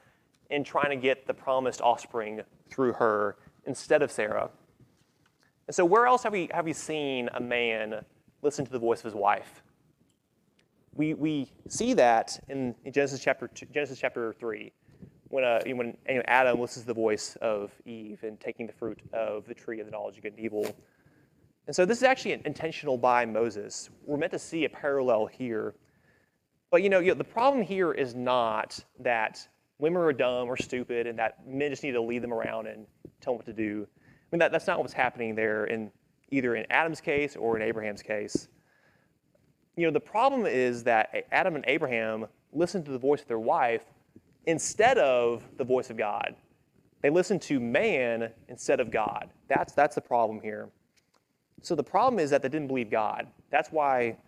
and 0.50 0.66
trying 0.66 0.90
to 0.90 0.96
get 0.96 1.28
the 1.28 1.34
promised 1.34 1.80
offspring 1.80 2.40
through 2.68 2.94
her 2.94 3.36
instead 3.64 4.02
of 4.02 4.10
Sarah. 4.10 4.50
And 5.68 5.74
so, 5.74 5.84
where 5.84 6.06
else 6.06 6.24
have 6.24 6.32
we, 6.32 6.48
have 6.52 6.64
we 6.64 6.72
seen 6.72 7.28
a 7.34 7.40
man 7.40 8.04
listen 8.42 8.64
to 8.64 8.72
the 8.72 8.78
voice 8.80 8.98
of 8.98 9.04
his 9.04 9.14
wife? 9.14 9.62
We, 10.94 11.14
we 11.14 11.52
see 11.68 11.94
that 11.94 12.38
in, 12.48 12.74
Genesis, 12.90 13.20
chapter 13.20 13.48
two, 13.48 13.66
Genesis 13.66 13.98
chapter 13.98 14.34
3, 14.38 14.72
when, 15.28 15.44
uh, 15.44 15.60
when 15.66 15.96
Adam 16.26 16.60
listens 16.60 16.82
to 16.84 16.88
the 16.88 16.94
voice 16.94 17.36
of 17.40 17.70
Eve 17.86 18.22
and 18.22 18.40
taking 18.40 18.66
the 18.66 18.72
fruit 18.72 19.00
of 19.12 19.46
the 19.46 19.54
tree 19.54 19.80
of 19.80 19.86
the 19.86 19.92
knowledge 19.92 20.16
of 20.16 20.22
good 20.22 20.32
and 20.32 20.40
evil. 20.40 20.76
And 21.66 21.76
so, 21.76 21.84
this 21.84 21.98
is 21.98 22.02
actually 22.02 22.40
intentional 22.44 22.98
by 22.98 23.24
Moses. 23.24 23.90
We're 24.04 24.16
meant 24.16 24.32
to 24.32 24.38
see 24.38 24.64
a 24.64 24.68
parallel 24.68 25.26
here. 25.26 25.74
But 26.70 26.82
you 26.82 26.88
know, 26.88 26.98
you 26.98 27.08
know 27.08 27.14
the 27.14 27.24
problem 27.24 27.64
here 27.64 27.92
is 27.92 28.14
not 28.14 28.78
that 28.98 29.46
women 29.78 30.02
are 30.02 30.12
dumb 30.12 30.48
or 30.48 30.56
stupid 30.56 31.06
and 31.06 31.18
that 31.18 31.46
men 31.46 31.70
just 31.70 31.82
need 31.82 31.92
to 31.92 32.00
lead 32.00 32.22
them 32.22 32.32
around 32.32 32.66
and 32.66 32.86
tell 33.20 33.32
them 33.32 33.38
what 33.38 33.46
to 33.46 33.52
do. 33.52 33.86
I 33.96 34.26
mean, 34.30 34.38
that, 34.40 34.52
that's 34.52 34.66
not 34.66 34.78
what's 34.78 34.92
happening 34.92 35.34
there 35.34 35.64
in 35.64 35.90
either 36.30 36.54
in 36.54 36.64
Adam's 36.70 37.00
case 37.00 37.36
or 37.36 37.56
in 37.56 37.62
Abraham's 37.62 38.02
case. 38.02 38.48
You 39.80 39.86
know, 39.86 39.92
the 39.92 39.98
problem 39.98 40.44
is 40.44 40.84
that 40.84 41.24
Adam 41.32 41.56
and 41.56 41.64
Abraham 41.66 42.26
listened 42.52 42.84
to 42.84 42.90
the 42.90 42.98
voice 42.98 43.22
of 43.22 43.28
their 43.28 43.38
wife 43.38 43.86
instead 44.44 44.98
of 44.98 45.42
the 45.56 45.64
voice 45.64 45.88
of 45.88 45.96
God. 45.96 46.34
They 47.00 47.08
listened 47.08 47.40
to 47.42 47.58
man 47.58 48.30
instead 48.48 48.78
of 48.78 48.90
God. 48.90 49.30
That's, 49.48 49.72
that's 49.72 49.94
the 49.94 50.02
problem 50.02 50.38
here. 50.42 50.68
So 51.62 51.74
the 51.74 51.82
problem 51.82 52.20
is 52.20 52.28
that 52.28 52.42
they 52.42 52.50
didn't 52.50 52.68
believe 52.68 52.90
God. 52.90 53.28
That's 53.48 53.72
why 53.72 54.18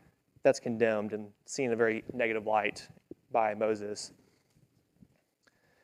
that's 0.42 0.58
condemned 0.58 1.12
and 1.12 1.28
seen 1.44 1.66
in 1.66 1.72
a 1.74 1.76
very 1.76 2.02
negative 2.14 2.46
light 2.46 2.88
by 3.30 3.52
Moses. 3.52 4.12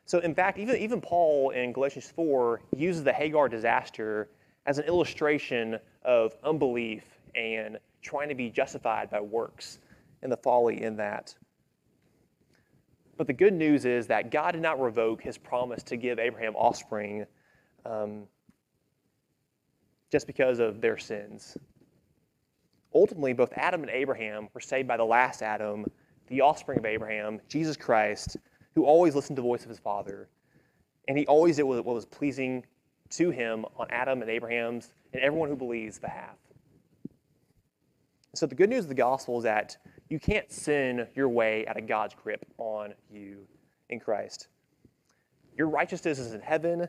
So, 0.07 0.17
in 0.17 0.33
fact, 0.33 0.57
even, 0.57 0.77
even 0.77 0.99
Paul 0.99 1.51
in 1.51 1.73
Galatians 1.73 2.11
4 2.15 2.59
uses 2.75 3.03
the 3.03 3.13
Hagar 3.13 3.47
disaster 3.47 4.29
as 4.65 4.79
an 4.79 4.85
illustration 4.85 5.77
of 6.01 6.33
unbelief 6.43 7.03
and 7.35 7.77
trying 8.01 8.29
to 8.29 8.35
be 8.35 8.49
justified 8.49 9.09
by 9.09 9.21
works 9.21 9.79
and 10.21 10.31
the 10.31 10.37
folly 10.37 10.81
in 10.81 10.97
that. 10.97 11.35
But 13.17 13.27
the 13.27 13.33
good 13.33 13.53
news 13.53 13.85
is 13.85 14.07
that 14.07 14.31
God 14.31 14.51
did 14.51 14.61
not 14.61 14.79
revoke 14.79 15.21
his 15.21 15.37
promise 15.37 15.83
to 15.83 15.97
give 15.97 16.19
Abraham 16.19 16.55
offspring 16.55 17.25
um, 17.85 18.23
just 20.11 20.25
because 20.25 20.59
of 20.59 20.79
their 20.81 20.97
sins. 20.97 21.57
Ultimately, 22.93 23.33
both 23.33 23.51
Adam 23.55 23.81
and 23.81 23.91
Abraham 23.91 24.49
were 24.53 24.61
saved 24.61 24.87
by 24.87 24.97
the 24.97 25.05
last 25.05 25.41
Adam, 25.41 25.85
the 26.27 26.41
offspring 26.41 26.79
of 26.79 26.85
Abraham, 26.85 27.39
Jesus 27.47 27.77
Christ, 27.77 28.37
who 28.73 28.85
always 28.85 29.15
listened 29.15 29.35
to 29.35 29.41
the 29.41 29.47
voice 29.47 29.63
of 29.63 29.69
his 29.69 29.79
father. 29.79 30.29
And 31.07 31.17
he 31.17 31.25
always 31.27 31.57
did 31.57 31.63
what 31.63 31.85
was 31.85 32.05
pleasing 32.05 32.65
to 33.11 33.31
him 33.31 33.65
on 33.77 33.87
Adam 33.89 34.21
and 34.21 34.29
Abraham's 34.29 34.93
and 35.13 35.21
everyone 35.21 35.49
who 35.49 35.55
believes 35.55 35.99
behalf. 35.99 36.37
So 38.39 38.45
the 38.45 38.55
good 38.55 38.69
news 38.69 38.85
of 38.85 38.87
the 38.87 38.95
gospel 38.95 39.37
is 39.39 39.43
that 39.43 39.75
you 40.07 40.17
can't 40.17 40.49
sin 40.49 41.05
your 41.13 41.27
way 41.27 41.67
out 41.67 41.77
of 41.77 41.87
God's 41.87 42.15
grip 42.15 42.45
on 42.57 42.93
you 43.11 43.45
in 43.89 43.99
Christ. 43.99 44.47
Your 45.57 45.67
righteousness 45.67 46.19
is 46.19 46.33
in 46.33 46.39
heaven, 46.39 46.87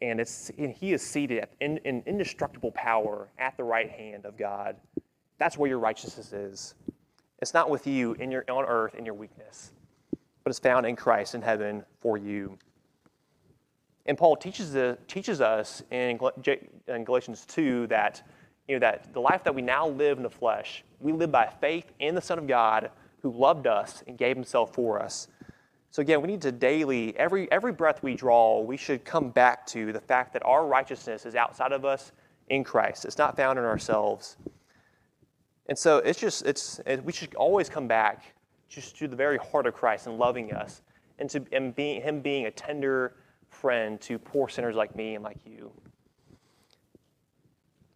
and, 0.00 0.20
it's, 0.20 0.52
and 0.56 0.72
he 0.72 0.92
is 0.92 1.02
seated 1.02 1.48
in, 1.60 1.78
in 1.78 2.04
indestructible 2.06 2.70
power 2.70 3.28
at 3.38 3.56
the 3.56 3.64
right 3.64 3.90
hand 3.90 4.24
of 4.24 4.36
God. 4.36 4.76
That's 5.38 5.58
where 5.58 5.68
your 5.68 5.80
righteousness 5.80 6.32
is. 6.32 6.76
It's 7.42 7.54
not 7.54 7.70
with 7.70 7.88
you 7.88 8.12
in 8.12 8.30
your, 8.30 8.44
on 8.48 8.64
earth 8.64 8.94
in 8.94 9.04
your 9.04 9.14
weakness 9.14 9.72
but 10.44 10.50
it's 10.50 10.58
found 10.58 10.84
in 10.84 10.94
Christ 10.94 11.34
in 11.34 11.40
heaven 11.42 11.82
for 12.00 12.18
you. 12.18 12.58
And 14.06 14.16
Paul 14.16 14.36
teaches, 14.36 14.72
the, 14.74 14.98
teaches 15.08 15.40
us 15.40 15.82
in, 15.90 16.20
in 16.86 17.04
Galatians 17.04 17.46
2 17.46 17.86
that, 17.86 18.22
you 18.68 18.76
know, 18.76 18.80
that 18.80 19.12
the 19.12 19.20
life 19.20 19.44
that 19.44 19.54
we 19.54 19.62
now 19.62 19.88
live 19.88 20.16
in 20.16 20.22
the 20.22 20.30
flesh, 20.30 20.84
we 21.00 21.12
live 21.12 21.30
by 21.30 21.46
faith 21.60 21.92
in 21.98 22.14
the 22.14 22.20
Son 22.20 22.38
of 22.38 22.46
God 22.46 22.90
who 23.22 23.30
loved 23.30 23.66
us 23.66 24.02
and 24.06 24.18
gave 24.18 24.36
himself 24.36 24.74
for 24.74 25.00
us. 25.00 25.28
So 25.90 26.02
again, 26.02 26.20
we 26.22 26.28
need 26.28 26.42
to 26.42 26.52
daily, 26.52 27.16
every, 27.16 27.50
every 27.52 27.72
breath 27.72 28.02
we 28.02 28.14
draw, 28.14 28.60
we 28.60 28.76
should 28.76 29.04
come 29.04 29.30
back 29.30 29.66
to 29.68 29.92
the 29.92 30.00
fact 30.00 30.32
that 30.32 30.44
our 30.44 30.66
righteousness 30.66 31.24
is 31.24 31.34
outside 31.34 31.72
of 31.72 31.84
us 31.84 32.12
in 32.48 32.64
Christ. 32.64 33.04
It's 33.04 33.18
not 33.18 33.36
found 33.36 33.58
in 33.58 33.64
ourselves. 33.64 34.36
And 35.68 35.78
so 35.78 35.98
it's 35.98 36.18
just, 36.18 36.44
it's, 36.44 36.80
it, 36.86 37.04
we 37.04 37.12
should 37.12 37.34
always 37.36 37.68
come 37.68 37.86
back 37.86 38.34
just 38.68 38.96
to 38.98 39.08
the 39.08 39.16
very 39.16 39.38
heart 39.38 39.66
of 39.66 39.74
Christ 39.74 40.06
and 40.06 40.18
loving 40.18 40.52
us, 40.52 40.82
and 41.18 41.30
to 41.30 41.44
and 41.52 41.74
being, 41.74 42.02
Him 42.02 42.20
being 42.20 42.46
a 42.46 42.50
tender 42.50 43.14
friend 43.48 44.00
to 44.00 44.18
poor 44.18 44.48
sinners 44.48 44.74
like 44.74 44.96
me 44.96 45.14
and 45.14 45.22
like 45.22 45.38
you. 45.46 45.70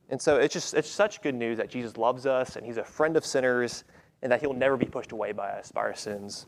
And 0.08 0.20
so 0.20 0.36
it's 0.36 0.54
just 0.54 0.74
it's 0.74 0.88
such 0.88 1.20
good 1.22 1.34
news 1.34 1.58
that 1.58 1.68
Jesus 1.68 1.96
loves 1.96 2.26
us 2.26 2.56
and 2.56 2.64
He's 2.64 2.78
a 2.78 2.84
friend 2.84 3.16
of 3.16 3.26
sinners 3.26 3.84
and 4.22 4.32
that 4.32 4.40
He'll 4.40 4.54
never 4.54 4.76
be 4.76 4.86
pushed 4.86 5.12
away 5.12 5.32
by 5.32 5.50
us, 5.50 5.70
by 5.70 5.82
our 5.82 5.94
sins. 5.94 6.46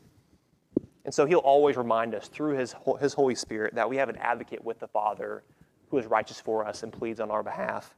And 1.05 1.15
so 1.15 1.27
He'll 1.27 1.39
always 1.39 1.77
remind 1.77 2.15
us 2.15 2.29
through 2.29 2.57
His, 2.57 2.75
His 3.01 3.15
Holy 3.15 3.35
Spirit 3.35 3.75
that 3.75 3.89
we 3.89 3.97
have 3.97 4.09
an 4.09 4.17
advocate 4.17 4.65
with 4.65 4.81
the 4.81 4.89
Father 4.89 5.43
who 5.91 5.99
is 5.99 6.07
righteous 6.07 6.41
for 6.41 6.67
us 6.67 6.83
and 6.83 6.93
pleads 6.93 7.21
on 7.21 7.31
our 7.31 7.43
behalf. 7.43 7.95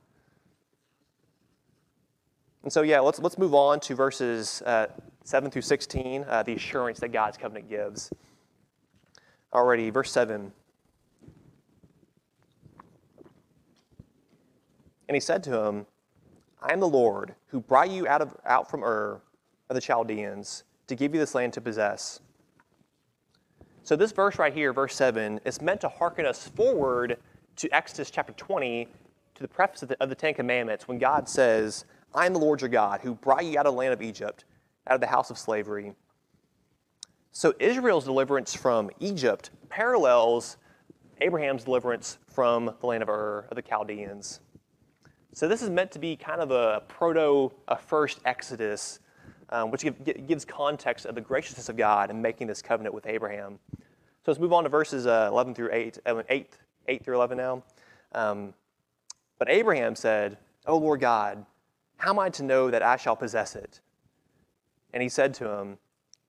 And 2.63 2.73
so, 2.73 2.83
yeah, 2.83 3.01
let's, 3.01 3.19
let's 3.19 3.39
move 3.39 3.55
on 3.55 3.81
to 3.81 3.95
verses 3.95 4.63
uh, 4.65 4.87
7 5.25 5.51
through 5.51 5.63
16, 5.63 6.25
uh, 6.29 6.43
the 6.45 6.55
assurance 6.55 7.01
that 7.01 7.09
God's 7.09 7.37
covenant 7.37 7.69
gives. 7.69 8.13
Already, 9.53 9.91
verse 9.91 10.13
7. 10.13 10.53
And 15.09 15.15
he 15.15 15.21
said 15.21 15.43
to 15.45 15.65
him, 15.65 15.87
I 16.61 16.73
am 16.73 16.81
the 16.81 16.89
Lord 16.89 17.35
who 17.49 17.61
brought 17.61 17.91
you 17.91 18.07
out, 18.07 18.23
of, 18.23 18.37
out 18.45 18.71
from 18.71 18.85
Ur 18.85 19.21
of 19.69 19.75
the 19.75 19.81
Chaldeans 19.81 20.65
to 20.87 20.95
give 20.95 21.15
you 21.15 21.21
this 21.21 21.35
land 21.35 21.53
to 21.55 21.61
possess. 21.61 22.21
So, 23.83 23.97
this 23.97 24.13
verse 24.13 24.39
right 24.39 24.55
here, 24.55 24.73
verse 24.73 24.95
7, 24.95 25.41
is 25.45 25.61
meant 25.61 25.81
to 25.81 25.89
hearken 25.89 26.25
us 26.25 26.47
forward 26.47 27.19
to 27.57 27.69
Exodus 27.75 28.11
chapter 28.11 28.33
20, 28.35 28.87
to 29.35 29.43
the 29.43 29.49
preface 29.49 29.83
of 29.83 29.89
the, 29.89 30.01
of 30.01 30.09
the 30.09 30.15
Ten 30.15 30.35
Commandments, 30.35 30.87
when 30.87 30.99
God 30.99 31.29
says, 31.29 31.85
I 32.15 32.27
am 32.27 32.33
the 32.33 32.39
Lord 32.39 32.61
your 32.61 32.69
God 32.69 33.01
who 33.01 33.15
brought 33.15 33.45
you 33.45 33.59
out 33.59 33.67
of 33.67 33.73
the 33.73 33.79
land 33.79 33.93
of 33.93 34.03
Egypt, 34.03 34.45
out 34.87 34.95
of 34.95 35.01
the 35.01 35.07
house 35.07 35.31
of 35.31 35.39
slavery. 35.39 35.95
So 37.33 37.55
Israel's 37.59 38.05
deliverance 38.05 38.55
from 38.55 38.91
Egypt 39.01 39.51
parallels 39.69 40.59
Abraham's 41.23 41.65
deliverance 41.65 42.19
from 42.29 42.75
the 42.81 42.87
land 42.87 43.03
of 43.03 43.09
Ur 43.09 43.47
of 43.51 43.57
the 43.57 43.63
Chaldeans. 43.63 44.41
So 45.35 45.49
this 45.49 45.63
is 45.63 45.71
meant 45.71 45.91
to 45.93 45.99
be 45.99 46.15
kind 46.15 46.43
of 46.43 46.51
a 46.51 46.83
proto, 46.89 47.51
a 47.67 47.77
first 47.77 48.21
Exodus, 48.27 49.01
um, 49.49 49.71
which 49.71 49.83
give, 49.83 50.27
gives 50.27 50.45
context 50.45 51.07
of 51.07 51.15
the 51.15 51.23
graciousness 51.23 51.71
of 51.71 51.77
God 51.77 52.11
in 52.11 52.21
making 52.21 52.49
this 52.49 52.61
covenant 52.61 52.95
with 52.95 53.07
Abraham. 53.07 53.59
So 53.73 54.31
let's 54.31 54.39
move 54.39 54.53
on 54.53 54.65
to 54.65 54.69
verses 54.69 55.07
uh, 55.07 55.29
11 55.31 55.55
through 55.55 55.71
8, 55.73 55.99
uh, 56.05 56.23
8, 56.29 56.59
8 56.87 57.05
through 57.05 57.15
11 57.15 57.39
now. 57.39 57.63
Um, 58.15 58.53
but 59.39 59.49
Abraham 59.51 59.97
said, 59.97 60.37
O 60.67 60.77
Lord 60.77 61.01
God, 61.01 61.47
how 61.97 62.11
am 62.11 62.19
I 62.19 62.29
to 62.31 62.43
know 62.43 62.71
that 62.71 62.83
I 62.83 62.97
shall 62.97 63.17
possess 63.17 63.57
it? 63.57 63.81
And 64.93 65.03
he 65.03 65.09
said 65.09 65.33
to 65.35 65.49
him, 65.49 65.79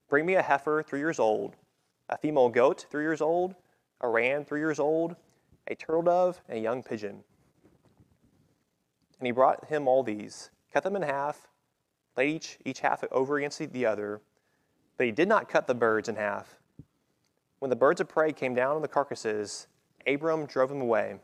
Bring 0.09 0.25
me 0.25 0.35
a 0.35 0.41
heifer 0.41 0.81
three 0.81 0.99
years 0.99 1.19
old, 1.19 1.55
a 2.07 2.17
female 2.17 2.47
goat 2.47 2.85
three 2.89 3.03
years 3.03 3.21
old, 3.21 3.53
a 3.99 4.07
ram 4.07 4.45
three 4.45 4.61
years 4.61 4.79
old, 4.79 5.17
a 5.67 5.75
turtle 5.75 6.03
dove, 6.03 6.41
and 6.47 6.57
a 6.57 6.61
young 6.61 6.81
pigeon. 6.81 7.23
And 9.23 9.27
he 9.27 9.31
brought 9.31 9.69
him 9.69 9.87
all 9.87 10.03
these, 10.03 10.49
cut 10.73 10.83
them 10.83 10.97
in 10.97 11.01
half, 11.01 11.47
laid 12.17 12.35
each, 12.35 12.57
each 12.65 12.81
half 12.81 13.05
over 13.09 13.37
against 13.37 13.57
the 13.71 13.85
other, 13.85 14.19
but 14.97 15.05
he 15.05 15.13
did 15.13 15.29
not 15.29 15.47
cut 15.47 15.65
the 15.65 15.73
birds 15.73 16.09
in 16.09 16.17
half. 16.17 16.57
When 17.59 17.69
the 17.69 17.75
birds 17.77 18.01
of 18.01 18.09
prey 18.09 18.33
came 18.33 18.53
down 18.53 18.75
on 18.75 18.81
the 18.81 18.89
carcasses, 18.89 19.67
Abram 20.05 20.45
drove 20.45 20.67
them 20.67 20.81
away. 20.81 21.21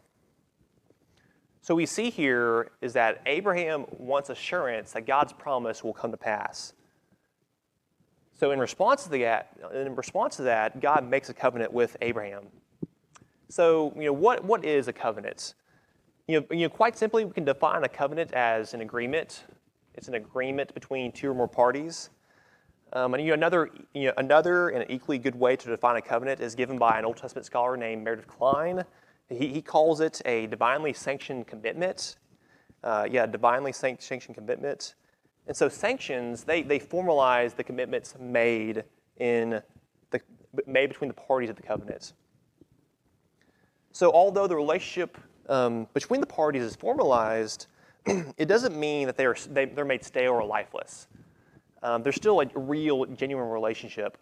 So 1.59 1.75
we 1.75 1.85
see 1.85 2.09
here 2.09 2.71
is 2.79 2.93
that 2.93 3.21
Abraham 3.25 3.85
wants 3.97 4.29
assurance 4.29 4.93
that 4.93 5.05
God's 5.05 5.33
promise 5.33 5.83
will 5.83 5.91
come 5.91 6.12
to 6.12 6.17
pass. 6.17 6.71
So 8.33 8.51
in 8.51 8.59
response 8.59 9.03
to 9.03 9.09
that, 9.09 9.57
in 9.73 9.93
response 9.93 10.38
to 10.38 10.43
that, 10.43 10.79
God 10.79 11.05
makes 11.05 11.27
a 11.27 11.33
covenant 11.33 11.73
with 11.73 11.97
Abraham. 11.99 12.45
So 13.49 13.91
you 13.97 14.05
know 14.05 14.13
what, 14.13 14.45
what 14.45 14.63
is 14.63 14.88
a 14.88 14.93
covenant? 14.93 15.53
You 16.30 16.42
know, 16.42 16.46
you 16.52 16.68
know, 16.68 16.70
quite 16.70 16.96
simply, 16.96 17.26
we 17.26 17.32
can 17.32 17.44
define 17.44 17.84
a 17.84 17.89
covenant 17.89 18.34
as 18.34 18.76
an 18.76 18.82
agreement. 18.82 19.46
It's 19.96 20.08
an 20.10 20.13
agreement 20.13 20.72
between 20.76 21.12
two 21.12 21.32
or 21.32 21.34
more 21.34 21.48
parties. 21.48 22.12
Um, 22.94 23.15
and 23.15 23.24
you 23.24 23.30
know, 23.30 23.34
another, 23.34 23.72
you 23.96 24.06
know, 24.06 24.13
another 24.18 24.70
and 24.70 24.84
an 24.84 24.92
equally 24.92 25.18
good 25.18 25.34
way 25.34 25.56
to 25.56 25.68
define 25.68 25.96
a 25.96 26.02
covenant 26.04 26.39
is 26.39 26.54
given 26.54 26.78
by 26.78 27.00
an 27.00 27.06
Old 27.06 27.18
Testament 27.18 27.48
scholar 27.48 27.76
named 27.78 28.04
Meredith 28.04 28.28
Kline. 28.28 28.86
He, 29.28 29.48
he 29.48 29.60
calls 29.63 30.02
it 30.02 30.22
a 30.24 30.46
divinely 30.46 30.94
sanctioned 30.94 31.48
commitment. 31.48 32.18
Uh, 32.84 33.08
yeah, 33.10 33.26
divinely 33.26 33.72
sanctioned 33.72 34.36
commitment. 34.36 34.94
And 35.48 35.58
so 35.58 35.68
sanctions, 35.68 36.44
they, 36.44 36.62
they 36.62 36.80
formalize 36.80 37.56
the 37.56 37.63
commitments 37.63 38.13
made 38.20 38.84
in 39.18 39.63
the, 40.12 40.22
made 40.68 40.89
between 40.89 41.08
the 41.08 41.15
parties 41.15 41.50
of 41.50 41.56
the 41.56 41.63
covenant. 41.63 42.13
So 43.94 44.12
although 44.12 44.46
the 44.46 44.56
relationship 44.56 45.18
um, 45.49 45.88
between 45.93 46.21
the 46.21 46.27
parties 46.27 46.63
is 46.63 46.75
formalized, 46.75 47.67
it 48.05 48.47
doesn't 48.47 48.79
mean 48.79 49.07
that 49.07 49.17
they 49.17 49.25
are, 49.25 49.35
they, 49.49 49.65
they're 49.65 49.85
made 49.85 50.03
stale 50.03 50.33
or 50.33 50.45
lifeless. 50.45 51.07
Um, 51.83 52.03
there's 52.03 52.15
still 52.15 52.41
a 52.41 52.45
real, 52.55 53.05
genuine 53.05 53.49
relationship. 53.49 54.17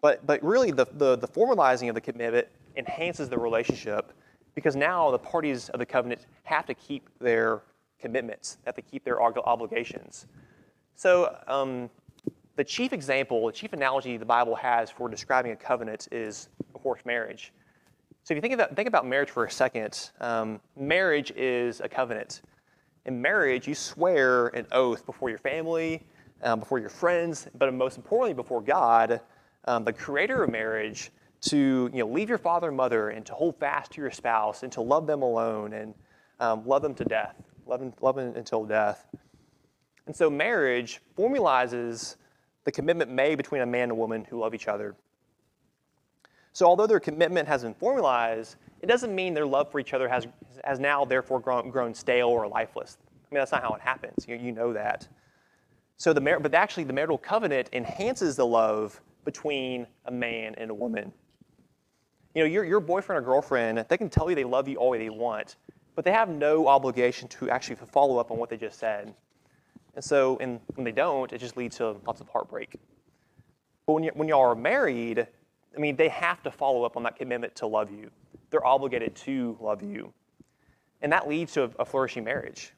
But, 0.00 0.24
but 0.26 0.42
really, 0.44 0.70
the, 0.70 0.86
the, 0.92 1.16
the 1.16 1.26
formalizing 1.26 1.88
of 1.88 1.94
the 1.94 2.00
commitment 2.00 2.46
enhances 2.76 3.28
the 3.28 3.38
relationship 3.38 4.12
because 4.54 4.76
now 4.76 5.10
the 5.10 5.18
parties 5.18 5.68
of 5.70 5.78
the 5.78 5.86
covenant 5.86 6.26
have 6.44 6.66
to 6.66 6.74
keep 6.74 7.08
their 7.20 7.62
commitments, 8.00 8.58
have 8.64 8.74
to 8.76 8.82
keep 8.82 9.04
their 9.04 9.20
obligations. 9.22 10.26
So, 10.94 11.36
um, 11.46 11.90
the 12.56 12.64
chief 12.64 12.92
example, 12.92 13.46
the 13.46 13.52
chief 13.52 13.72
analogy 13.72 14.16
the 14.16 14.24
Bible 14.24 14.56
has 14.56 14.90
for 14.90 15.08
describing 15.08 15.52
a 15.52 15.56
covenant 15.56 16.08
is, 16.10 16.48
of 16.74 16.82
course, 16.82 17.00
marriage. 17.04 17.52
So, 18.28 18.34
if 18.34 18.36
you 18.36 18.42
think 18.42 18.52
about, 18.52 18.76
think 18.76 18.88
about 18.88 19.06
marriage 19.06 19.30
for 19.30 19.46
a 19.46 19.50
second, 19.50 20.10
um, 20.20 20.60
marriage 20.76 21.30
is 21.30 21.80
a 21.80 21.88
covenant. 21.88 22.42
In 23.06 23.22
marriage, 23.22 23.66
you 23.66 23.74
swear 23.74 24.48
an 24.48 24.66
oath 24.70 25.06
before 25.06 25.30
your 25.30 25.38
family, 25.38 26.06
um, 26.42 26.60
before 26.60 26.78
your 26.78 26.90
friends, 26.90 27.48
but 27.56 27.72
most 27.72 27.96
importantly, 27.96 28.34
before 28.34 28.60
God, 28.60 29.22
um, 29.64 29.82
the 29.82 29.94
creator 29.94 30.44
of 30.44 30.50
marriage, 30.50 31.10
to 31.40 31.88
you 31.90 32.00
know, 32.00 32.06
leave 32.06 32.28
your 32.28 32.36
father 32.36 32.68
and 32.68 32.76
mother 32.76 33.08
and 33.08 33.24
to 33.24 33.32
hold 33.32 33.56
fast 33.56 33.92
to 33.92 34.02
your 34.02 34.10
spouse 34.10 34.62
and 34.62 34.70
to 34.72 34.82
love 34.82 35.06
them 35.06 35.22
alone 35.22 35.72
and 35.72 35.94
um, 36.38 36.66
love 36.66 36.82
them 36.82 36.92
to 36.96 37.06
death, 37.06 37.34
love 37.64 37.80
them, 37.80 37.94
love 38.02 38.16
them 38.16 38.36
until 38.36 38.62
death. 38.62 39.06
And 40.04 40.14
so 40.14 40.28
marriage 40.28 41.00
formalizes 41.16 42.16
the 42.64 42.72
commitment 42.72 43.10
made 43.10 43.36
between 43.36 43.62
a 43.62 43.66
man 43.66 43.84
and 43.84 43.92
a 43.92 43.94
woman 43.94 44.26
who 44.26 44.38
love 44.38 44.54
each 44.54 44.68
other. 44.68 44.96
So 46.58 46.66
although 46.66 46.88
their 46.88 46.98
commitment 46.98 47.46
has 47.46 47.62
been 47.62 47.74
formalized, 47.74 48.56
it 48.82 48.86
doesn't 48.86 49.14
mean 49.14 49.32
their 49.32 49.46
love 49.46 49.70
for 49.70 49.78
each 49.78 49.94
other 49.94 50.08
has, 50.08 50.26
has 50.64 50.80
now 50.80 51.04
therefore 51.04 51.38
grown, 51.38 51.70
grown 51.70 51.94
stale 51.94 52.30
or 52.30 52.48
lifeless. 52.48 52.98
I 53.00 53.32
mean, 53.32 53.38
that's 53.38 53.52
not 53.52 53.62
how 53.62 53.74
it 53.74 53.80
happens. 53.80 54.26
You, 54.26 54.34
you 54.34 54.50
know 54.50 54.72
that. 54.72 55.06
So 55.98 56.12
the 56.12 56.20
mar- 56.20 56.40
but 56.40 56.52
actually, 56.54 56.82
the 56.82 56.92
marital 56.92 57.16
covenant 57.16 57.68
enhances 57.72 58.34
the 58.34 58.44
love 58.44 59.00
between 59.24 59.86
a 60.06 60.10
man 60.10 60.56
and 60.56 60.72
a 60.72 60.74
woman. 60.74 61.12
You 62.34 62.42
know, 62.42 62.48
your, 62.48 62.64
your 62.64 62.80
boyfriend 62.80 63.22
or 63.22 63.24
girlfriend, 63.24 63.84
they 63.88 63.96
can 63.96 64.10
tell 64.10 64.28
you 64.28 64.34
they 64.34 64.42
love 64.42 64.66
you 64.66 64.78
all 64.78 64.90
they 64.90 65.10
want, 65.10 65.54
but 65.94 66.04
they 66.04 66.10
have 66.10 66.28
no 66.28 66.66
obligation 66.66 67.28
to 67.28 67.50
actually 67.50 67.76
follow 67.76 68.18
up 68.18 68.32
on 68.32 68.36
what 68.36 68.50
they 68.50 68.56
just 68.56 68.80
said. 68.80 69.14
And 69.94 70.04
so 70.04 70.36
and 70.40 70.58
when 70.74 70.82
they 70.82 70.90
don't, 70.90 71.32
it 71.32 71.38
just 71.38 71.56
leads 71.56 71.76
to 71.76 71.98
lots 72.04 72.20
of 72.20 72.28
heartbreak. 72.28 72.74
But 73.86 73.92
when, 73.92 74.02
you, 74.02 74.10
when 74.14 74.26
y'all 74.26 74.40
are 74.40 74.56
married, 74.56 75.28
I 75.78 75.80
mean, 75.80 75.94
they 75.94 76.08
have 76.08 76.42
to 76.42 76.50
follow 76.50 76.82
up 76.82 76.96
on 76.96 77.04
that 77.04 77.16
commitment 77.16 77.54
to 77.56 77.66
love 77.68 77.90
you. 77.92 78.10
They're 78.50 78.66
obligated 78.66 79.14
to 79.16 79.56
love 79.60 79.80
you. 79.80 80.12
And 81.02 81.12
that 81.12 81.28
leads 81.28 81.52
to 81.52 81.64
a, 81.64 81.70
a 81.78 81.84
flourishing 81.84 82.24
marriage. 82.24 82.72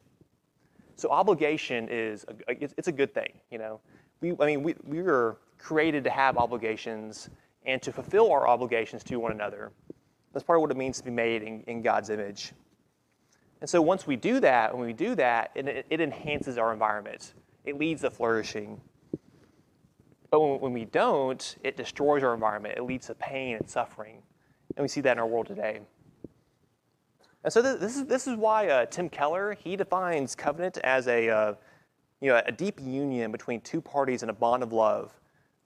So 0.96 1.08
obligation 1.08 1.88
is, 1.90 2.26
a, 2.28 2.62
it's 2.62 2.88
a 2.88 2.92
good 2.92 3.14
thing, 3.14 3.32
you 3.50 3.56
know. 3.56 3.80
We, 4.20 4.34
I 4.38 4.44
mean, 4.44 4.62
we, 4.62 4.74
we 4.84 5.00
were 5.00 5.38
created 5.56 6.04
to 6.04 6.10
have 6.10 6.36
obligations 6.36 7.30
and 7.64 7.80
to 7.80 7.90
fulfill 7.90 8.30
our 8.30 8.46
obligations 8.46 9.02
to 9.04 9.16
one 9.16 9.32
another. 9.32 9.72
That's 10.34 10.44
part 10.44 10.58
of 10.58 10.60
what 10.60 10.70
it 10.70 10.76
means 10.76 10.98
to 10.98 11.04
be 11.04 11.10
made 11.10 11.42
in, 11.42 11.62
in 11.62 11.80
God's 11.80 12.10
image. 12.10 12.52
And 13.62 13.70
so 13.70 13.80
once 13.80 14.06
we 14.06 14.16
do 14.16 14.40
that, 14.40 14.76
when 14.76 14.86
we 14.86 14.92
do 14.92 15.14
that, 15.14 15.52
it, 15.54 15.86
it 15.88 16.00
enhances 16.02 16.58
our 16.58 16.70
environment. 16.70 17.32
It 17.64 17.78
leads 17.78 18.02
to 18.02 18.10
flourishing. 18.10 18.78
But 20.30 20.40
when, 20.40 20.60
when 20.60 20.72
we 20.72 20.84
don't, 20.84 21.56
it 21.62 21.76
destroys 21.76 22.22
our 22.22 22.34
environment. 22.34 22.74
It 22.76 22.82
leads 22.82 23.08
to 23.08 23.14
pain 23.14 23.56
and 23.56 23.68
suffering. 23.68 24.22
And 24.76 24.82
we 24.82 24.88
see 24.88 25.00
that 25.02 25.12
in 25.12 25.18
our 25.18 25.26
world 25.26 25.46
today. 25.46 25.80
And 27.42 27.52
so 27.52 27.62
this, 27.62 27.96
is, 27.96 28.04
this 28.04 28.26
is 28.26 28.36
why 28.36 28.68
uh, 28.68 28.86
Tim 28.86 29.08
Keller, 29.08 29.54
he 29.54 29.76
defines 29.76 30.34
covenant 30.34 30.78
as 30.84 31.08
a, 31.08 31.28
uh, 31.28 31.54
you 32.20 32.28
know, 32.28 32.42
a 32.44 32.52
deep 32.52 32.78
union 32.80 33.32
between 33.32 33.60
two 33.62 33.80
parties 33.80 34.22
in 34.22 34.28
a 34.28 34.32
bond 34.32 34.62
of 34.62 34.72
love 34.72 35.12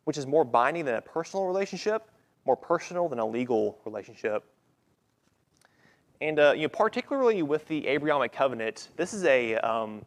which 0.04 0.18
is 0.18 0.26
more 0.26 0.44
binding 0.44 0.84
than 0.84 0.94
a 0.94 1.00
personal 1.00 1.46
relationship, 1.46 2.10
more 2.46 2.56
personal 2.56 3.08
than 3.08 3.18
a 3.18 3.26
legal 3.26 3.78
relationship. 3.84 4.44
And 6.20 6.38
uh, 6.38 6.52
you 6.54 6.62
know, 6.62 6.68
particularly 6.68 7.42
with 7.42 7.66
the 7.68 7.86
Abrahamic 7.86 8.32
covenant, 8.32 8.90
this 8.96 9.12
is 9.12 9.24
a, 9.24 9.56
um, 9.56 10.04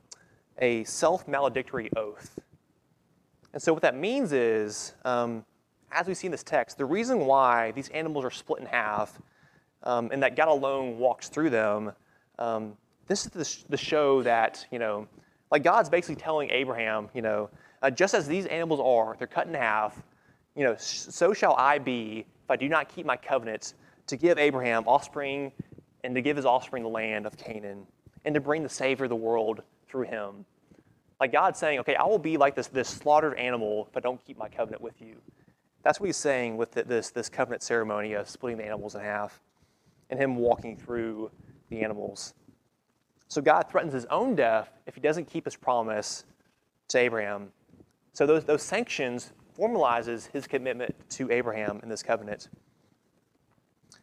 a 0.60 0.84
self-maledictory 0.86 1.90
oath. 1.96 2.40
And 3.54 3.62
so 3.62 3.74
what 3.74 3.82
that 3.82 3.96
means 3.96 4.34
is, 4.34 4.94
um, 5.06 5.46
as 5.92 6.08
we 6.08 6.14
see 6.14 6.28
in 6.28 6.32
this 6.32 6.44
text, 6.44 6.78
the 6.78 6.86
reason 6.86 7.26
why 7.26 7.72
these 7.72 7.90
animals 7.90 8.26
are 8.26 8.32
split 8.32 8.62
in 8.62 8.68
half 8.68 9.20
um, 9.84 10.10
and 10.12 10.22
that 10.22 10.36
God 10.36 10.50
alone 10.50 10.98
walks 10.98 11.30
through 11.30 11.50
them, 11.50 11.94
um, 12.40 12.74
this 13.08 13.26
is 13.26 13.32
the, 13.32 13.70
the 13.70 13.78
show 13.78 14.22
that, 14.24 14.66
you 14.72 14.80
know, 14.80 15.08
like 15.50 15.64
God's 15.64 15.90
basically 15.90 16.22
telling 16.22 16.50
Abraham, 16.50 17.10
you 17.14 17.22
know, 17.22 17.50
uh, 17.82 17.90
just 17.90 18.14
as 18.14 18.28
these 18.28 18.46
animals 18.48 18.82
are, 18.84 19.16
they're 19.18 19.28
cut 19.28 19.48
in 19.48 19.54
half, 19.54 20.02
you 20.56 20.64
know, 20.64 20.76
so 20.78 21.34
shall 21.34 21.56
I 21.56 21.78
be 21.78 22.26
if 22.44 22.52
I 22.52 22.56
do 22.56 22.68
not 22.68 22.90
keep 22.90 23.06
my 23.06 23.16
covenants 23.16 23.76
to 24.08 24.18
give 24.18 24.38
Abraham 24.38 24.84
offspring 24.88 25.52
and 26.04 26.16
to 26.16 26.22
give 26.22 26.36
his 26.36 26.46
offspring 26.46 26.84
the 26.84 26.90
land 26.90 27.26
of 27.26 27.38
Canaan 27.38 27.86
and 28.26 28.34
to 28.34 28.42
bring 28.42 28.64
the 28.64 28.70
Savior 28.70 29.06
of 29.06 29.10
the 29.10 29.16
world 29.16 29.62
through 29.88 30.04
him. 30.04 30.46
Like 31.20 31.32
God 31.32 31.58
saying, 31.58 31.80
okay, 31.80 31.96
I 31.96 32.06
will 32.06 32.20
be 32.20 32.38
like 32.38 32.56
this, 32.56 32.68
this 32.68 32.88
slaughtered 32.88 33.38
animal 33.38 33.88
if 33.90 33.98
I 33.98 34.00
don't 34.00 34.24
keep 34.24 34.38
my 34.38 34.50
covenant 34.50 34.82
with 34.82 35.02
you. 35.02 35.16
That's 35.84 36.00
what 36.00 36.08
he's 36.08 36.18
saying 36.18 36.58
with 36.58 36.72
the, 36.72 36.84
this, 36.84 37.10
this 37.10 37.30
covenant 37.30 37.64
ceremony 37.64 38.14
of 38.14 38.30
splitting 38.30 38.58
the 38.58 38.66
animals 38.66 38.96
in 38.96 39.02
half 39.02 39.42
and 40.10 40.20
him 40.20 40.36
walking 40.36 40.78
through 40.78 41.32
the 41.70 41.82
animals. 41.82 42.34
So 43.28 43.42
God 43.42 43.64
threatens 43.70 43.94
his 43.94 44.06
own 44.06 44.36
death 44.36 44.70
if 44.86 44.96
he 44.96 45.02
doesn't 45.02 45.26
keep 45.26 45.46
his 45.46 45.56
promise 45.56 46.26
to 46.90 46.98
Abraham. 46.98 47.50
So 48.14 48.26
those, 48.26 48.46
those 48.46 48.64
sanctions 48.64 49.34
formalizes 49.58 50.32
his 50.32 50.48
commitment 50.48 50.96
to 51.10 51.32
Abraham 51.32 51.80
in 51.84 51.90
this 51.90 52.04
covenant. 52.04 52.50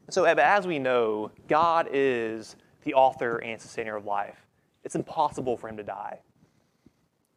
And 0.07 0.13
So 0.13 0.25
as 0.25 0.67
we 0.67 0.79
know, 0.79 1.31
God 1.49 1.89
is 1.93 2.57
the 2.85 2.95
author 2.95 3.39
and 3.39 3.61
sustainer 3.61 3.97
of 3.97 4.05
life. 4.05 4.47
It's 4.85 4.95
impossible 4.95 5.57
for 5.57 5.69
him 5.69 5.77
to 5.79 5.83
die. 5.83 6.19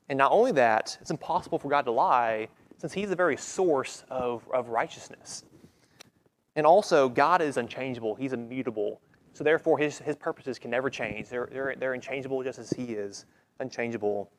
And 0.09 0.17
not 0.17 0.31
only 0.31 0.51
that, 0.53 0.97
it's 1.01 1.11
impossible 1.11 1.59
for 1.59 1.69
God 1.69 1.83
to 1.83 1.91
lie 1.91 2.47
since 2.77 2.93
he's 2.93 3.09
the 3.09 3.15
very 3.15 3.37
source 3.37 4.03
of, 4.09 4.47
of 4.53 4.69
righteousness. 4.69 5.43
And 6.55 6.65
also, 6.65 7.09
God 7.09 7.41
is 7.41 7.57
unchangeable, 7.57 8.15
he's 8.15 8.33
immutable. 8.33 9.01
So 9.33 9.43
therefore, 9.43 9.77
his, 9.77 9.99
his 9.99 10.15
purposes 10.15 10.57
can 10.57 10.71
never 10.71 10.89
change. 10.89 11.29
They're, 11.29 11.47
they're, 11.51 11.75
they're 11.77 11.93
unchangeable 11.93 12.41
just 12.43 12.57
as 12.57 12.71
he 12.71 12.85
is 12.85 13.25
unchangeable. 13.59 14.31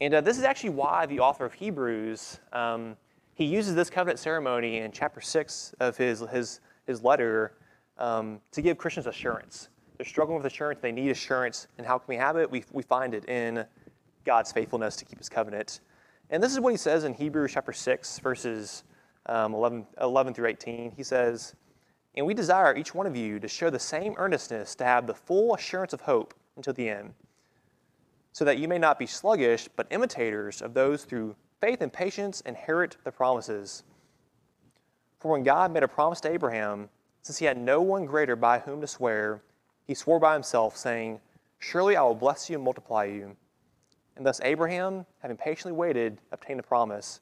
And 0.00 0.14
uh, 0.14 0.20
this 0.20 0.38
is 0.38 0.44
actually 0.44 0.70
why 0.70 1.06
the 1.06 1.20
author 1.20 1.44
of 1.44 1.52
Hebrews, 1.52 2.40
um, 2.52 2.96
he 3.34 3.44
uses 3.44 3.74
this 3.74 3.90
covenant 3.90 4.18
ceremony 4.18 4.78
in 4.78 4.92
chapter 4.92 5.20
6 5.20 5.74
of 5.80 5.96
his, 5.96 6.20
his, 6.30 6.60
his 6.86 7.02
letter 7.02 7.52
um, 7.98 8.40
to 8.52 8.62
give 8.62 8.78
Christians 8.78 9.06
assurance. 9.06 9.68
They're 9.96 10.06
struggling 10.06 10.38
with 10.38 10.46
assurance, 10.46 10.80
they 10.80 10.92
need 10.92 11.10
assurance. 11.10 11.66
And 11.76 11.86
how 11.86 11.98
can 11.98 12.06
we 12.08 12.16
have 12.16 12.36
it? 12.36 12.50
We, 12.50 12.64
we 12.72 12.82
find 12.82 13.12
it 13.12 13.28
in 13.28 13.66
God's 14.24 14.52
faithfulness 14.52 14.96
to 14.96 15.04
keep 15.04 15.18
his 15.18 15.28
covenant. 15.28 15.80
And 16.30 16.42
this 16.42 16.52
is 16.52 16.60
what 16.60 16.72
he 16.72 16.76
says 16.76 17.04
in 17.04 17.14
Hebrews 17.14 17.52
chapter 17.52 17.72
6, 17.72 18.18
verses 18.18 18.84
um, 19.26 19.54
11, 19.54 19.86
11 20.00 20.34
through 20.34 20.48
18. 20.48 20.92
He 20.96 21.02
says, 21.02 21.54
And 22.14 22.26
we 22.26 22.34
desire 22.34 22.76
each 22.76 22.94
one 22.94 23.06
of 23.06 23.16
you 23.16 23.38
to 23.40 23.48
show 23.48 23.70
the 23.70 23.78
same 23.78 24.14
earnestness 24.16 24.74
to 24.76 24.84
have 24.84 25.06
the 25.06 25.14
full 25.14 25.54
assurance 25.54 25.92
of 25.92 26.02
hope 26.02 26.34
until 26.56 26.74
the 26.74 26.88
end 26.88 27.14
so 28.38 28.44
that 28.44 28.58
you 28.58 28.68
may 28.68 28.78
not 28.78 29.00
be 29.00 29.06
sluggish, 29.06 29.68
but 29.74 29.88
imitators 29.90 30.62
of 30.62 30.72
those 30.72 31.02
through 31.02 31.34
faith 31.60 31.80
and 31.80 31.92
patience 31.92 32.40
inherit 32.42 32.96
the 33.02 33.10
promises. 33.10 33.82
For 35.18 35.32
when 35.32 35.42
God 35.42 35.72
made 35.72 35.82
a 35.82 35.88
promise 35.88 36.20
to 36.20 36.30
Abraham, 36.30 36.88
since 37.22 37.38
he 37.38 37.46
had 37.46 37.58
no 37.58 37.82
one 37.82 38.06
greater 38.06 38.36
by 38.36 38.60
whom 38.60 38.80
to 38.80 38.86
swear, 38.86 39.42
he 39.88 39.94
swore 39.94 40.20
by 40.20 40.34
himself, 40.34 40.76
saying, 40.76 41.20
Surely 41.58 41.96
I 41.96 42.02
will 42.02 42.14
bless 42.14 42.48
you 42.48 42.54
and 42.54 42.64
multiply 42.64 43.06
you. 43.06 43.36
And 44.18 44.26
thus 44.26 44.40
Abraham, 44.42 45.06
having 45.20 45.36
patiently 45.36 45.72
waited, 45.72 46.18
obtained 46.32 46.58
the 46.58 46.64
promise. 46.64 47.20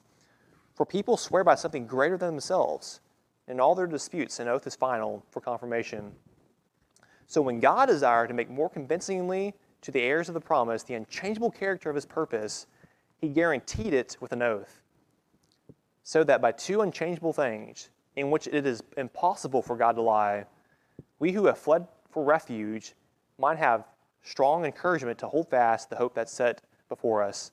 For 0.75 0.87
people 0.87 1.19
swear 1.19 1.45
by 1.45 1.55
something 1.55 1.87
greater 1.87 2.17
than 2.17 2.31
themselves. 2.31 3.01
In 3.49 3.61
all 3.61 3.75
their 3.75 3.87
disputes, 3.87 4.41
an 4.41 4.49
oath 4.49 4.67
is 4.67 4.75
final 4.75 5.23
for 5.31 5.43
confirmation. 5.43 6.13
So 7.27 7.43
when 7.43 7.61
God 7.61 7.87
desired 7.87 8.29
to 8.29 8.35
make 8.35 8.49
more 8.49 8.71
convincingly 8.71 9.55
to 9.83 9.91
the 9.91 10.01
heirs 10.01 10.29
of 10.29 10.35
the 10.35 10.41
promise 10.41 10.83
the 10.83 10.95
unchangeable 10.95 11.51
character 11.51 11.91
of 11.91 11.95
his 11.95 12.07
purpose, 12.07 12.67
he 13.19 13.29
guaranteed 13.29 13.93
it 13.93 14.17
with 14.21 14.33
an 14.33 14.43
oath, 14.43 14.83
so 16.03 16.25
that 16.25 16.41
by 16.41 16.53
two 16.53 16.81
unchangeable 16.81 17.33
things, 17.33 17.91
in 18.17 18.31
which 18.31 18.47
it 18.47 18.67
is 18.67 18.83
impossible 18.97 19.61
for 19.61 19.77
God 19.77 19.93
to 19.97 20.03
lie, 20.03 20.47
we 21.19 21.33
who 21.33 21.45
have 21.45 21.59
fled 21.59 21.87
for 22.11 22.25
refuge 22.25 22.95
might 23.39 23.59
have 23.59 23.85
strong 24.23 24.65
encouragement 24.65 25.19
to 25.19 25.29
hold 25.29 25.51
fast 25.51 25.91
the 25.91 25.97
hope 25.97 26.15
that's 26.15 26.33
set 26.33 26.63
before 26.89 27.23
us. 27.23 27.53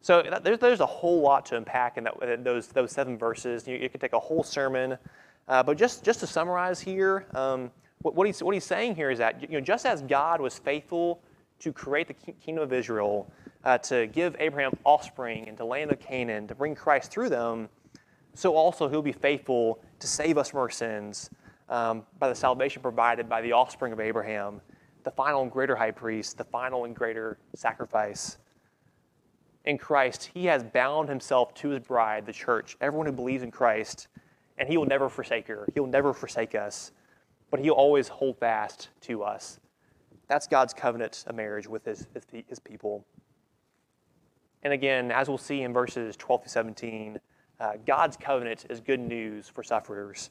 So 0.00 0.22
there's, 0.42 0.58
there's 0.58 0.80
a 0.80 0.86
whole 0.86 1.20
lot 1.20 1.46
to 1.46 1.56
unpack 1.56 1.98
in, 1.98 2.04
that, 2.04 2.44
those, 2.44 2.68
those 2.68 2.92
seven 2.92 3.18
verses. 3.18 3.66
You, 3.66 3.76
you 3.76 3.88
could 3.88 4.00
take 4.00 4.12
a 4.12 4.20
whole 4.20 4.42
sermon. 4.42 4.98
Uh, 5.48 5.62
but 5.62 5.76
just, 5.76 6.04
just 6.04 6.20
to 6.20 6.26
summarize 6.26 6.80
here, 6.80 7.26
um, 7.34 7.70
what, 8.02 8.14
what, 8.14 8.26
he's, 8.26 8.42
what 8.42 8.54
he's 8.54 8.64
saying 8.64 8.96
here 8.96 9.10
is 9.10 9.18
that 9.18 9.42
you 9.42 9.48
know, 9.48 9.60
just 9.60 9.86
as 9.86 10.02
God 10.02 10.40
was 10.40 10.58
faithful 10.58 11.22
to 11.60 11.72
create 11.72 12.08
the 12.08 12.32
kingdom 12.32 12.64
of 12.64 12.72
Israel, 12.72 13.30
uh, 13.64 13.78
to 13.78 14.06
give 14.08 14.36
Abraham 14.38 14.72
offspring 14.84 15.48
and 15.48 15.56
to 15.56 15.64
land 15.64 15.90
of 15.90 16.00
Canaan, 16.00 16.46
to 16.48 16.54
bring 16.54 16.74
Christ 16.74 17.10
through 17.10 17.30
them, 17.30 17.68
so 18.34 18.54
also 18.54 18.88
he'll 18.88 19.02
be 19.02 19.12
faithful 19.12 19.80
to 20.00 20.06
save 20.06 20.36
us 20.36 20.50
from 20.50 20.60
our 20.60 20.70
sins 20.70 21.30
um, 21.68 22.02
by 22.18 22.28
the 22.28 22.34
salvation 22.34 22.82
provided 22.82 23.28
by 23.28 23.40
the 23.40 23.52
offspring 23.52 23.92
of 23.92 24.00
Abraham, 24.00 24.60
the 25.04 25.10
final 25.10 25.42
and 25.42 25.50
greater 25.50 25.76
high 25.76 25.90
priest, 25.90 26.36
the 26.36 26.44
final 26.44 26.84
and 26.84 26.94
greater 26.94 27.38
sacrifice. 27.54 28.38
In 29.64 29.78
Christ, 29.78 30.30
he 30.34 30.44
has 30.46 30.62
bound 30.62 31.08
himself 31.08 31.54
to 31.54 31.70
his 31.70 31.80
bride, 31.80 32.26
the 32.26 32.32
church, 32.32 32.76
everyone 32.80 33.06
who 33.06 33.12
believes 33.12 33.42
in 33.42 33.50
Christ, 33.50 34.08
and 34.58 34.68
he 34.68 34.76
will 34.76 34.86
never 34.86 35.08
forsake 35.08 35.48
her. 35.48 35.66
He'll 35.74 35.86
never 35.86 36.12
forsake 36.12 36.54
us, 36.54 36.92
but 37.50 37.60
he'll 37.60 37.72
always 37.74 38.08
hold 38.08 38.38
fast 38.38 38.90
to 39.02 39.22
us. 39.22 39.60
That's 40.28 40.46
God's 40.46 40.74
covenant 40.74 41.24
of 41.26 41.34
marriage 41.34 41.66
with 41.66 41.84
his, 41.84 42.06
his, 42.12 42.26
his 42.48 42.58
people. 42.58 43.04
And 44.62 44.72
again, 44.72 45.10
as 45.10 45.28
we'll 45.28 45.38
see 45.38 45.62
in 45.62 45.72
verses 45.72 46.16
12 46.16 46.44
to 46.44 46.48
17, 46.48 47.20
uh, 47.60 47.72
God's 47.86 48.16
covenant 48.16 48.66
is 48.70 48.80
good 48.80 49.00
news 49.00 49.48
for 49.48 49.62
sufferers. 49.62 50.30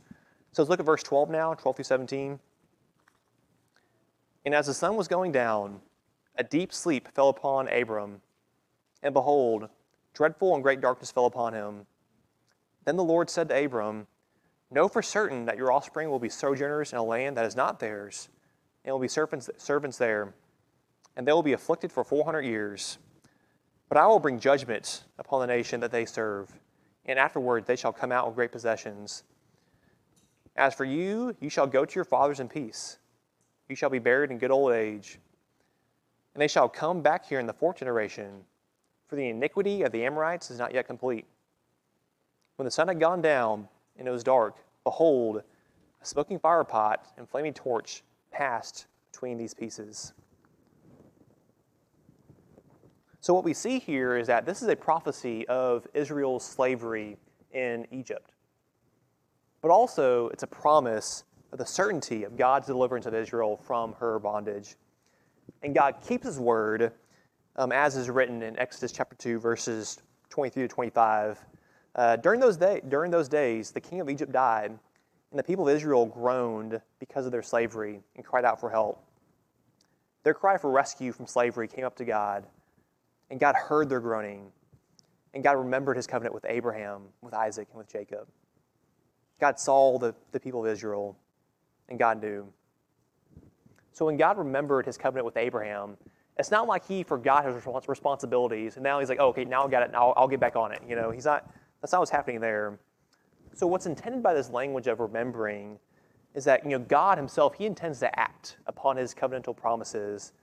So 0.51 0.61
let's 0.61 0.69
look 0.69 0.79
at 0.79 0.85
verse 0.85 1.03
12 1.03 1.29
now, 1.29 1.53
12 1.53 1.75
through 1.77 1.83
17. 1.85 2.39
And 4.45 4.55
as 4.55 4.67
the 4.67 4.73
sun 4.73 4.95
was 4.95 5.07
going 5.07 5.31
down, 5.31 5.79
a 6.35 6.43
deep 6.43 6.73
sleep 6.73 7.07
fell 7.13 7.29
upon 7.29 7.67
Abram, 7.69 8.21
and 9.03 9.13
behold, 9.13 9.69
dreadful 10.13 10.55
and 10.55 10.63
great 10.63 10.81
darkness 10.81 11.11
fell 11.11 11.25
upon 11.25 11.53
him. 11.53 11.85
Then 12.85 12.95
the 12.95 13.03
Lord 13.03 13.29
said 13.29 13.49
to 13.49 13.65
Abram, 13.65 14.07
Know 14.71 14.87
for 14.87 15.03
certain 15.03 15.45
that 15.45 15.57
your 15.57 15.71
offspring 15.71 16.09
will 16.09 16.19
be 16.19 16.29
sojourners 16.29 16.93
in 16.93 16.97
a 16.97 17.03
land 17.03 17.37
that 17.37 17.45
is 17.45 17.55
not 17.55 17.79
theirs, 17.79 18.29
and 18.83 18.93
will 18.93 18.99
be 18.99 19.07
servants, 19.07 19.49
servants 19.57 19.97
there, 19.97 20.33
and 21.15 21.27
they 21.27 21.31
will 21.31 21.43
be 21.43 21.53
afflicted 21.53 21.91
for 21.91 22.03
400 22.03 22.41
years. 22.41 22.97
But 23.87 23.99
I 23.99 24.07
will 24.07 24.19
bring 24.19 24.39
judgment 24.39 25.03
upon 25.19 25.41
the 25.41 25.47
nation 25.47 25.79
that 25.81 25.91
they 25.91 26.05
serve, 26.05 26.49
and 27.05 27.19
afterward 27.19 27.67
they 27.67 27.75
shall 27.75 27.93
come 27.93 28.11
out 28.11 28.25
with 28.25 28.35
great 28.35 28.51
possessions. 28.51 29.23
As 30.55 30.73
for 30.73 30.85
you, 30.85 31.35
you 31.39 31.49
shall 31.49 31.67
go 31.67 31.85
to 31.85 31.95
your 31.95 32.05
fathers 32.05 32.39
in 32.39 32.47
peace. 32.47 32.97
You 33.69 33.75
shall 33.75 33.89
be 33.89 33.99
buried 33.99 34.31
in 34.31 34.37
good 34.37 34.51
old 34.51 34.73
age. 34.73 35.19
And 36.33 36.41
they 36.41 36.47
shall 36.47 36.69
come 36.69 37.01
back 37.01 37.25
here 37.25 37.39
in 37.39 37.45
the 37.45 37.53
fourth 37.53 37.77
generation, 37.77 38.43
for 39.07 39.15
the 39.15 39.29
iniquity 39.29 39.83
of 39.83 39.91
the 39.91 40.05
Amorites 40.05 40.51
is 40.51 40.57
not 40.57 40.73
yet 40.73 40.87
complete. 40.87 41.25
When 42.55 42.65
the 42.65 42.71
sun 42.71 42.87
had 42.87 42.99
gone 42.99 43.21
down 43.21 43.67
and 43.97 44.07
it 44.07 44.11
was 44.11 44.23
dark, 44.23 44.57
behold, 44.83 45.43
a 46.01 46.05
smoking 46.05 46.39
firepot 46.39 46.97
and 47.17 47.29
flaming 47.29 47.53
torch 47.53 48.03
passed 48.31 48.87
between 49.11 49.37
these 49.37 49.53
pieces. 49.53 50.13
So, 53.21 53.33
what 53.33 53.45
we 53.45 53.53
see 53.53 53.79
here 53.79 54.17
is 54.17 54.27
that 54.27 54.45
this 54.45 54.61
is 54.61 54.67
a 54.67 54.75
prophecy 54.75 55.47
of 55.47 55.87
Israel's 55.93 56.45
slavery 56.45 57.17
in 57.53 57.87
Egypt. 57.91 58.33
But 59.61 59.71
also, 59.71 60.27
it's 60.29 60.43
a 60.43 60.47
promise 60.47 61.23
of 61.53 61.57
the 61.57 61.65
certainty 61.65 62.25
of 62.25 62.35
God's 62.35 62.67
deliverance 62.67 63.05
of 63.05 63.13
Israel 63.13 63.55
from 63.55 63.93
her 63.93 64.19
bondage. 64.19 64.75
And 65.61 65.73
God 65.73 65.95
keeps 66.05 66.25
his 66.25 66.37
word, 66.37 66.91
um, 67.55 67.71
as 67.71 67.95
is 67.95 68.09
written 68.09 68.41
in 68.41 68.57
Exodus 68.59 68.91
chapter 68.91 69.15
2, 69.15 69.39
verses 69.39 70.01
23 70.29 70.63
to 70.63 70.67
25. 70.67 71.39
Uh, 71.95 72.15
during, 72.17 72.39
those 72.39 72.57
day, 72.57 72.81
during 72.87 73.11
those 73.11 73.29
days, 73.29 73.71
the 73.71 73.81
king 73.81 74.01
of 74.01 74.09
Egypt 74.09 74.31
died, 74.31 74.71
and 75.31 75.39
the 75.39 75.43
people 75.43 75.67
of 75.67 75.75
Israel 75.75 76.05
groaned 76.05 76.81
because 76.99 77.25
of 77.25 77.31
their 77.31 77.43
slavery 77.43 77.99
and 78.15 78.25
cried 78.25 78.45
out 78.45 78.59
for 78.59 78.69
help. 78.69 79.03
Their 80.23 80.33
cry 80.33 80.57
for 80.57 80.71
rescue 80.71 81.11
from 81.11 81.27
slavery 81.27 81.67
came 81.67 81.85
up 81.85 81.95
to 81.97 82.05
God 82.05 82.45
and 83.33 83.39
God 83.39 83.55
heard 83.55 83.89
their 83.89 83.99
groaning. 83.99 84.51
And 85.33 85.43
God 85.43 85.53
remembered 85.53 85.97
his 85.97 86.05
covenant 86.05 86.35
with 86.35 86.45
Abraham, 86.47 87.01
with 87.23 87.33
Isaac, 87.33 87.67
and 87.71 87.79
with 87.79 87.91
Jacob. 87.91 88.27
God 89.41 89.59
saw 89.59 89.97
the, 89.97 90.13
the 90.31 90.39
people 90.39 90.63
of 90.63 90.71
Israel, 90.71 91.17
and 91.89 91.97
God 91.97 92.21
knew. 92.21 92.47
So 93.91 94.05
when 94.05 94.17
God 94.17 94.37
remembered 94.37 94.85
his 94.85 94.99
covenant 94.99 95.25
with 95.25 95.37
Abraham, 95.37 95.97
it's 96.37 96.51
not 96.51 96.67
like 96.67 96.85
he 96.85 97.03
forgot 97.03 97.45
his 97.45 97.55
responsibilities 97.87 98.75
and 98.75 98.83
now 98.83 98.99
he's 98.99 99.09
like, 99.09 99.19
oh, 99.19 99.27
okay, 99.27 99.45
now 99.45 99.65
I 99.65 99.69
got 99.69 99.83
it, 99.83 99.91
now 99.91 100.09
I'll, 100.09 100.13
I'll 100.17 100.27
get 100.27 100.39
back 100.39 100.55
on 100.55 100.71
it. 100.71 100.81
You 100.87 100.95
know, 100.95 101.11
he's 101.11 101.25
not, 101.25 101.49
that's 101.81 101.93
not 101.93 101.99
what's 101.99 102.11
happening 102.11 102.39
there. 102.39 102.79
So 103.53 103.67
what's 103.67 103.85
intended 103.85 104.23
by 104.23 104.33
this 104.33 104.49
language 104.49 104.87
of 104.87 104.99
remembering 104.99 105.77
is 106.33 106.43
that, 106.45 106.63
you 106.63 106.71
know, 106.71 106.79
God 106.79 107.17
himself, 107.17 107.53
he 107.53 107.65
intends 107.65 107.99
to 107.99 108.19
act 108.19 108.57
upon 108.65 108.97
his 108.97 109.13
covenantal 109.13 109.55
promises 109.55 110.33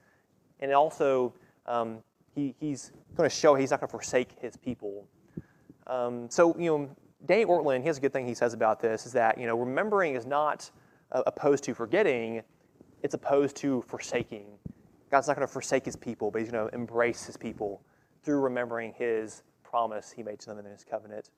and 0.61 0.71
also 0.71 1.33
um, 1.65 1.97
he, 2.33 2.55
he's 2.59 2.91
going 3.15 3.29
to 3.29 3.35
show 3.35 3.55
he's 3.55 3.71
not 3.71 3.81
going 3.81 3.89
to 3.89 3.91
forsake 3.91 4.39
his 4.39 4.55
people. 4.55 5.05
Um, 5.87 6.29
so, 6.29 6.55
you 6.57 6.65
know, 6.71 6.89
Danny 7.25 7.45
Ortlund, 7.45 7.81
he 7.81 7.87
has 7.87 7.97
a 7.97 8.01
good 8.01 8.13
thing 8.13 8.25
he 8.25 8.33
says 8.33 8.53
about 8.53 8.79
this 8.79 9.05
is 9.05 9.11
that, 9.13 9.37
you 9.37 9.45
know, 9.45 9.57
remembering 9.57 10.15
is 10.15 10.25
not 10.25 10.71
uh, 11.11 11.23
opposed 11.27 11.63
to 11.65 11.73
forgetting, 11.73 12.41
it's 13.03 13.13
opposed 13.13 13.55
to 13.57 13.83
forsaking. 13.87 14.45
God's 15.11 15.27
not 15.27 15.35
going 15.35 15.47
to 15.47 15.51
forsake 15.51 15.85
his 15.85 15.95
people, 15.95 16.31
but 16.31 16.41
he's 16.41 16.51
going 16.51 16.67
to 16.67 16.73
embrace 16.73 17.25
his 17.25 17.37
people 17.37 17.81
through 18.23 18.39
remembering 18.39 18.93
his 18.97 19.43
promise 19.63 20.11
he 20.11 20.23
made 20.23 20.39
to 20.39 20.47
them 20.47 20.59
in 20.59 20.65
his 20.65 20.83
covenant. 20.83 21.29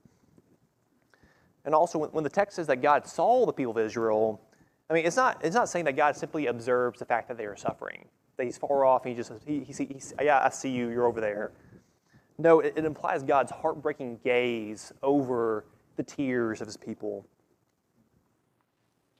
And 1.65 1.73
also, 1.73 1.97
when, 1.97 2.23
the 2.23 2.29
text 2.29 2.57
says 2.57 2.67
that 2.67 2.81
God 2.81 3.07
saw 3.07 3.45
the 3.45 3.53
people 3.53 3.71
of 3.71 3.77
Israel, 3.77 4.41
I 4.89 4.93
mean, 4.93 5.05
it's 5.05 5.15
not, 5.15 5.43
it's 5.43 5.55
not 5.55 5.69
saying 5.69 5.85
that 5.85 5.95
God 5.95 6.15
simply 6.15 6.47
observes 6.47 6.99
the 6.99 7.05
fact 7.05 7.27
that 7.29 7.37
they 7.37 7.45
are 7.45 7.55
suffering 7.55 8.05
that 8.37 8.45
he's 8.45 8.57
far 8.57 8.85
off 8.85 9.05
and 9.05 9.11
he 9.11 9.15
just 9.15 9.29
says, 9.29 9.41
he, 9.45 9.59
he, 9.59 9.73
he, 9.73 10.01
yeah, 10.21 10.43
I 10.43 10.49
see 10.49 10.69
you, 10.69 10.89
you're 10.89 11.05
over 11.05 11.21
there. 11.21 11.51
No, 12.37 12.59
it, 12.61 12.73
it 12.75 12.85
implies 12.85 13.23
God's 13.23 13.51
heartbreaking 13.51 14.19
gaze 14.23 14.91
over 15.03 15.65
the 15.97 16.03
tears 16.03 16.61
of 16.61 16.67
his 16.67 16.77
people. 16.77 17.27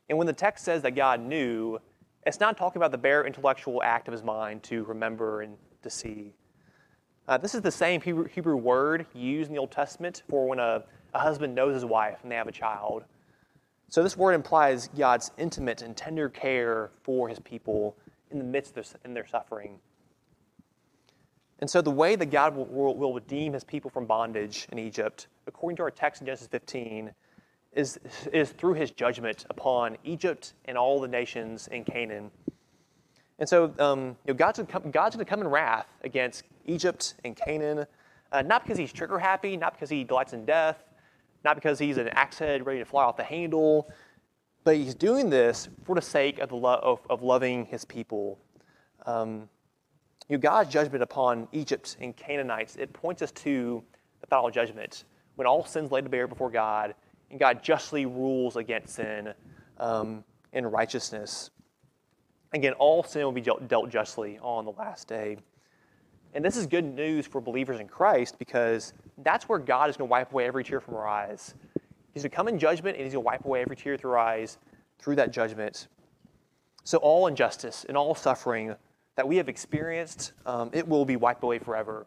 And 0.09 0.17
when 0.17 0.27
the 0.27 0.33
text 0.33 0.65
says 0.65 0.81
that 0.81 0.91
God 0.91 1.21
knew, 1.21 1.79
it's 2.25 2.39
not 2.39 2.57
talking 2.57 2.79
about 2.79 2.91
the 2.91 2.97
bare 2.97 3.25
intellectual 3.25 3.81
act 3.83 4.07
of 4.07 4.11
his 4.11 4.23
mind 4.23 4.63
to 4.63 4.83
remember 4.83 5.41
and 5.41 5.57
to 5.81 5.89
see. 5.89 6.33
Uh, 7.27 7.37
this 7.37 7.55
is 7.55 7.61
the 7.61 7.71
same 7.71 8.01
Hebrew, 8.01 8.55
word 8.55 9.05
used 9.13 9.49
in 9.49 9.53
the 9.53 9.59
Old 9.59 9.71
Testament 9.71 10.23
for 10.29 10.47
when 10.47 10.59
a, 10.59 10.83
a 11.13 11.19
husband 11.19 11.55
knows 11.55 11.73
his 11.73 11.85
wife 11.85 12.19
and 12.23 12.31
they 12.31 12.35
have 12.35 12.47
a 12.47 12.53
child. 12.53 13.05
So 13.89 14.03
this 14.03 14.17
word 14.17 14.33
implies 14.33 14.89
God's 14.89 15.31
intimate 15.37 15.81
and 15.81 15.95
tender 15.95 16.27
care 16.27 16.91
for 17.03 17.29
his 17.29 17.39
people 17.39 17.95
in 18.31 18.39
the 18.39 18.43
midst 18.43 18.75
of 18.77 18.89
their, 18.89 18.99
in 19.05 19.13
their 19.13 19.27
suffering. 19.27 19.79
And 21.59 21.69
so, 21.69 21.81
the 21.81 21.91
way 21.91 22.15
that 22.17 22.25
God 22.25 22.55
will, 22.55 22.65
will 22.65 23.13
redeem 23.13 23.53
his 23.53 23.63
people 23.63 23.89
from 23.89 24.05
bondage 24.05 24.67
in 24.71 24.79
Egypt, 24.79 25.27
according 25.47 25.77
to 25.77 25.83
our 25.83 25.91
text 25.91 26.21
in 26.21 26.25
Genesis 26.25 26.47
15, 26.47 27.11
is, 27.75 27.99
is 28.31 28.51
through 28.51 28.73
his 28.73 28.91
judgment 28.91 29.45
upon 29.49 29.97
Egypt 30.03 30.53
and 30.65 30.77
all 30.77 30.99
the 30.99 31.07
nations 31.07 31.67
in 31.67 31.83
Canaan. 31.83 32.31
And 33.39 33.49
so, 33.49 33.73
um, 33.79 34.15
you 34.25 34.33
know, 34.33 34.35
God's 34.35 34.59
going 34.59 34.67
to 34.87 35.25
come 35.25 35.41
in 35.41 35.47
wrath 35.47 35.87
against 36.03 36.43
Egypt 36.65 37.15
and 37.23 37.35
Canaan, 37.35 37.85
uh, 38.31 38.41
not 38.43 38.63
because 38.63 38.77
he's 38.77 38.93
trigger 38.93 39.17
happy, 39.17 39.57
not 39.57 39.73
because 39.73 39.89
he 39.89 40.03
delights 40.03 40.33
in 40.33 40.45
death, 40.45 40.83
not 41.43 41.55
because 41.55 41.79
he's 41.79 41.97
an 41.97 42.09
axe 42.09 42.39
head 42.39 42.65
ready 42.65 42.79
to 42.79 42.85
fly 42.85 43.03
off 43.03 43.17
the 43.17 43.23
handle, 43.23 43.89
but 44.63 44.75
he's 44.77 44.95
doing 44.95 45.29
this 45.29 45.67
for 45.83 45.95
the 45.95 46.01
sake 46.01 46.39
of, 46.39 46.49
the 46.49 46.55
lo- 46.55 46.79
of, 46.81 46.99
of 47.09 47.21
loving 47.21 47.65
his 47.65 47.83
people. 47.83 48.39
Um, 49.05 49.49
you 50.29 50.37
know, 50.37 50.41
God's 50.41 50.69
judgment 50.69 51.03
upon 51.03 51.47
Egypt 51.51 51.97
and 51.99 52.15
Canaanites, 52.15 52.77
it 52.77 52.93
points 52.93 53.21
us 53.21 53.31
to 53.31 53.83
the 54.21 54.27
final 54.27 54.49
judgment 54.49 55.03
when 55.35 55.47
all 55.47 55.65
sin's 55.65 55.91
laid 55.91 56.05
to 56.05 56.09
bear 56.09 56.27
before 56.27 56.49
God 56.49 56.95
and 57.33 57.39
God 57.39 57.63
justly 57.63 58.05
rules 58.05 58.57
against 58.57 58.93
sin 58.93 59.33
um, 59.79 60.23
in 60.51 60.67
righteousness. 60.67 61.49
Again, 62.53 62.73
all 62.73 63.03
sin 63.03 63.23
will 63.23 63.31
be 63.31 63.41
dealt 63.41 63.89
justly 63.89 64.37
on 64.39 64.65
the 64.65 64.71
last 64.73 65.07
day. 65.07 65.37
And 66.35 66.45
this 66.45 66.55
is 66.55 66.67
good 66.67 66.85
news 66.85 67.25
for 67.25 67.41
believers 67.41 67.79
in 67.79 67.87
Christ 67.87 68.37
because 68.37 68.93
that's 69.23 69.49
where 69.49 69.57
God 69.57 69.89
is 69.89 69.97
going 69.97 70.07
to 70.07 70.11
wipe 70.11 70.31
away 70.31 70.45
every 70.45 70.63
tear 70.63 70.79
from 70.79 70.93
our 70.93 71.07
eyes. 71.07 71.55
He's 72.13 72.21
going 72.21 72.29
to 72.29 72.35
come 72.35 72.47
in 72.47 72.59
judgment 72.59 72.97
and 72.97 73.03
he's 73.03 73.13
going 73.13 73.23
to 73.23 73.27
wipe 73.27 73.45
away 73.45 73.61
every 73.61 73.75
tear 73.75 73.97
through 73.97 74.11
our 74.11 74.19
eyes 74.19 74.59
through 74.99 75.15
that 75.15 75.31
judgment. 75.31 75.87
So, 76.83 76.99
all 76.99 77.25
injustice 77.25 77.83
and 77.87 77.97
all 77.97 78.13
suffering 78.13 78.75
that 79.15 79.27
we 79.27 79.37
have 79.37 79.49
experienced, 79.49 80.33
um, 80.45 80.69
it 80.71 80.87
will 80.87 81.05
be 81.05 81.15
wiped 81.15 81.43
away 81.43 81.57
forever. 81.57 82.05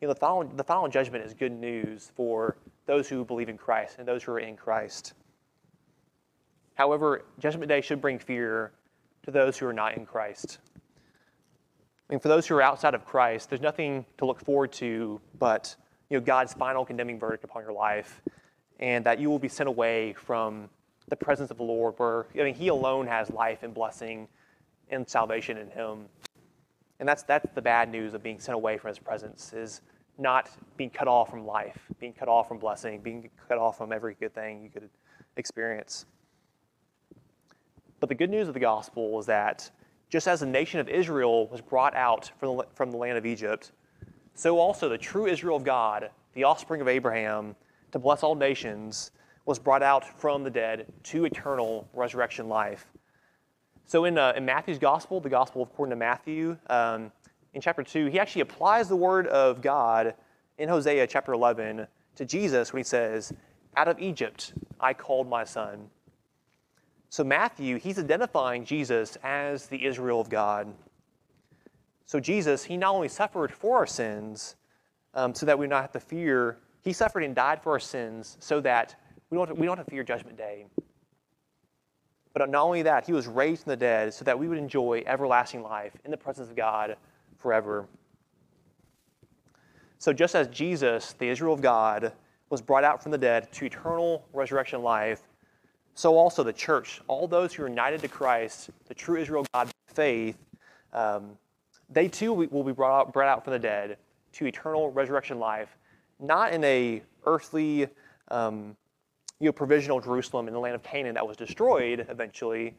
you 0.00 0.08
know, 0.08 0.14
the 0.14 0.18
final, 0.18 0.44
the 0.56 0.64
final 0.64 0.88
judgment 0.88 1.24
is 1.24 1.32
good 1.32 1.52
news 1.52 2.10
for 2.16 2.56
those 2.86 3.08
who 3.08 3.24
believe 3.24 3.48
in 3.48 3.56
Christ 3.56 3.96
and 3.98 4.06
those 4.06 4.22
who 4.22 4.32
are 4.32 4.38
in 4.38 4.56
Christ. 4.56 5.14
However, 6.74 7.24
Judgment 7.38 7.68
Day 7.68 7.80
should 7.80 8.00
bring 8.00 8.18
fear 8.18 8.72
to 9.22 9.30
those 9.30 9.56
who 9.56 9.66
are 9.66 9.72
not 9.72 9.96
in 9.96 10.04
Christ. 10.04 10.58
I 12.08 12.12
mean, 12.12 12.20
for 12.20 12.28
those 12.28 12.46
who 12.46 12.54
are 12.54 12.62
outside 12.62 12.94
of 12.94 13.06
Christ, 13.06 13.48
there's 13.48 13.62
nothing 13.62 14.04
to 14.18 14.26
look 14.26 14.40
forward 14.40 14.72
to 14.74 15.20
but 15.38 15.74
you 16.10 16.18
know, 16.18 16.24
God's 16.24 16.52
final 16.52 16.84
condemning 16.84 17.18
verdict 17.18 17.44
upon 17.44 17.62
your 17.62 17.72
life, 17.72 18.20
and 18.78 19.04
that 19.06 19.18
you 19.18 19.30
will 19.30 19.38
be 19.38 19.48
sent 19.48 19.68
away 19.68 20.12
from 20.12 20.68
the 21.08 21.16
presence 21.16 21.50
of 21.50 21.56
the 21.56 21.62
Lord, 21.62 21.94
where 21.96 22.26
I 22.34 22.44
mean, 22.44 22.54
He 22.54 22.68
alone 22.68 23.06
has 23.06 23.30
life 23.30 23.62
and 23.62 23.72
blessing 23.72 24.28
and 24.90 25.08
salvation 25.08 25.56
in 25.56 25.70
Him. 25.70 26.06
And 27.00 27.08
that's, 27.08 27.22
that's 27.22 27.46
the 27.54 27.62
bad 27.62 27.90
news 27.90 28.14
of 28.14 28.22
being 28.22 28.38
sent 28.38 28.54
away 28.54 28.76
from 28.76 28.88
His 28.88 28.98
presence, 28.98 29.52
is 29.52 29.80
not 30.18 30.50
being 30.76 30.90
cut 30.90 31.08
off 31.08 31.30
from 31.30 31.46
life, 31.46 31.78
being 31.98 32.12
cut 32.12 32.28
off 32.28 32.48
from 32.48 32.58
blessing, 32.58 33.00
being 33.00 33.30
cut 33.48 33.58
off 33.58 33.78
from 33.78 33.92
every 33.92 34.14
good 34.14 34.34
thing 34.34 34.62
you 34.62 34.70
could 34.70 34.88
experience. 35.36 36.06
But 38.00 38.08
the 38.08 38.14
good 38.14 38.30
news 38.30 38.48
of 38.48 38.54
the 38.54 38.60
gospel 38.60 39.18
is 39.18 39.26
that 39.26 39.70
just 40.08 40.28
as 40.28 40.40
the 40.40 40.46
nation 40.46 40.78
of 40.78 40.88
Israel 40.88 41.48
was 41.48 41.60
brought 41.60 41.96
out 41.96 42.30
from 42.38 42.58
the, 42.58 42.64
from 42.74 42.90
the 42.90 42.96
land 42.96 43.18
of 43.18 43.26
Egypt, 43.26 43.72
so 44.34 44.58
also 44.58 44.88
the 44.88 44.98
true 44.98 45.26
Israel 45.26 45.56
of 45.56 45.64
God, 45.64 46.10
the 46.34 46.44
offspring 46.44 46.80
of 46.80 46.88
Abraham, 46.88 47.56
to 47.92 47.98
bless 47.98 48.22
all 48.22 48.34
nations, 48.34 49.12
was 49.46 49.58
brought 49.58 49.82
out 49.82 50.20
from 50.20 50.42
the 50.42 50.50
dead 50.50 50.86
to 51.04 51.24
eternal 51.24 51.88
resurrection 51.92 52.48
life. 52.48 52.86
So 53.86 54.06
in, 54.06 54.16
uh, 54.16 54.32
in 54.36 54.44
Matthew's 54.44 54.78
gospel, 54.78 55.20
the 55.20 55.28
gospel 55.28 55.62
according 55.62 55.90
to 55.90 55.96
Matthew, 55.96 56.56
um, 56.68 57.12
in 57.54 57.60
chapter 57.60 57.82
2, 57.82 58.06
he 58.06 58.18
actually 58.18 58.42
applies 58.42 58.88
the 58.88 58.96
word 58.96 59.28
of 59.28 59.62
God 59.62 60.14
in 60.58 60.68
Hosea 60.68 61.06
chapter 61.06 61.32
11 61.32 61.86
to 62.16 62.24
Jesus 62.24 62.72
when 62.72 62.80
he 62.80 62.84
says, 62.84 63.32
Out 63.76 63.88
of 63.88 63.98
Egypt 64.00 64.52
I 64.80 64.92
called 64.92 65.28
my 65.28 65.44
son. 65.44 65.88
So 67.10 67.22
Matthew, 67.22 67.78
he's 67.78 67.98
identifying 67.98 68.64
Jesus 68.64 69.16
as 69.22 69.68
the 69.68 69.84
Israel 69.84 70.20
of 70.20 70.28
God. 70.28 70.74
So 72.06 72.18
Jesus, 72.18 72.64
he 72.64 72.76
not 72.76 72.92
only 72.92 73.08
suffered 73.08 73.52
for 73.52 73.78
our 73.78 73.86
sins 73.86 74.56
um, 75.14 75.32
so 75.32 75.46
that 75.46 75.56
we 75.56 75.68
not 75.68 75.82
have 75.82 75.92
to 75.92 76.00
fear, 76.00 76.58
he 76.82 76.92
suffered 76.92 77.22
and 77.22 77.36
died 77.36 77.62
for 77.62 77.72
our 77.72 77.80
sins 77.80 78.36
so 78.40 78.60
that 78.62 78.96
we 79.30 79.38
don't, 79.38 79.56
we 79.56 79.66
don't 79.66 79.76
have 79.76 79.86
to 79.86 79.92
fear 79.92 80.02
judgment 80.02 80.36
day. 80.36 80.66
But 82.32 82.50
not 82.50 82.64
only 82.64 82.82
that, 82.82 83.06
he 83.06 83.12
was 83.12 83.28
raised 83.28 83.62
from 83.62 83.70
the 83.70 83.76
dead 83.76 84.12
so 84.12 84.24
that 84.24 84.36
we 84.36 84.48
would 84.48 84.58
enjoy 84.58 85.04
everlasting 85.06 85.62
life 85.62 85.92
in 86.04 86.10
the 86.10 86.16
presence 86.16 86.50
of 86.50 86.56
God 86.56 86.96
forever. 87.44 87.86
So 89.98 90.14
just 90.14 90.34
as 90.34 90.48
Jesus, 90.48 91.12
the 91.18 91.28
Israel 91.28 91.52
of 91.52 91.60
God, 91.60 92.10
was 92.48 92.62
brought 92.62 92.84
out 92.84 93.02
from 93.02 93.12
the 93.12 93.18
dead 93.18 93.52
to 93.52 93.66
eternal 93.66 94.24
resurrection 94.32 94.82
life, 94.82 95.20
so 95.94 96.16
also 96.16 96.42
the 96.42 96.54
church, 96.54 97.02
all 97.06 97.28
those 97.28 97.52
who 97.52 97.62
are 97.64 97.68
united 97.68 98.00
to 98.00 98.08
Christ, 98.08 98.70
the 98.88 98.94
true 98.94 99.20
Israel 99.20 99.44
God 99.52 99.70
faith, 99.88 100.38
um, 100.94 101.36
they 101.90 102.08
too 102.08 102.32
will 102.32 102.64
be 102.64 102.72
brought 102.72 102.98
out, 102.98 103.12
brought 103.12 103.28
out 103.28 103.44
from 103.44 103.52
the 103.52 103.58
dead 103.58 103.98
to 104.32 104.46
eternal 104.46 104.90
resurrection 104.90 105.38
life, 105.38 105.76
not 106.20 106.54
in 106.54 106.64
a 106.64 107.02
earthly, 107.26 107.88
um, 108.28 108.74
you 109.38 109.46
know, 109.46 109.52
provisional 109.52 110.00
Jerusalem 110.00 110.48
in 110.48 110.54
the 110.54 110.60
land 110.60 110.76
of 110.76 110.82
Canaan 110.82 111.12
that 111.14 111.26
was 111.26 111.36
destroyed 111.36 112.06
eventually, 112.08 112.74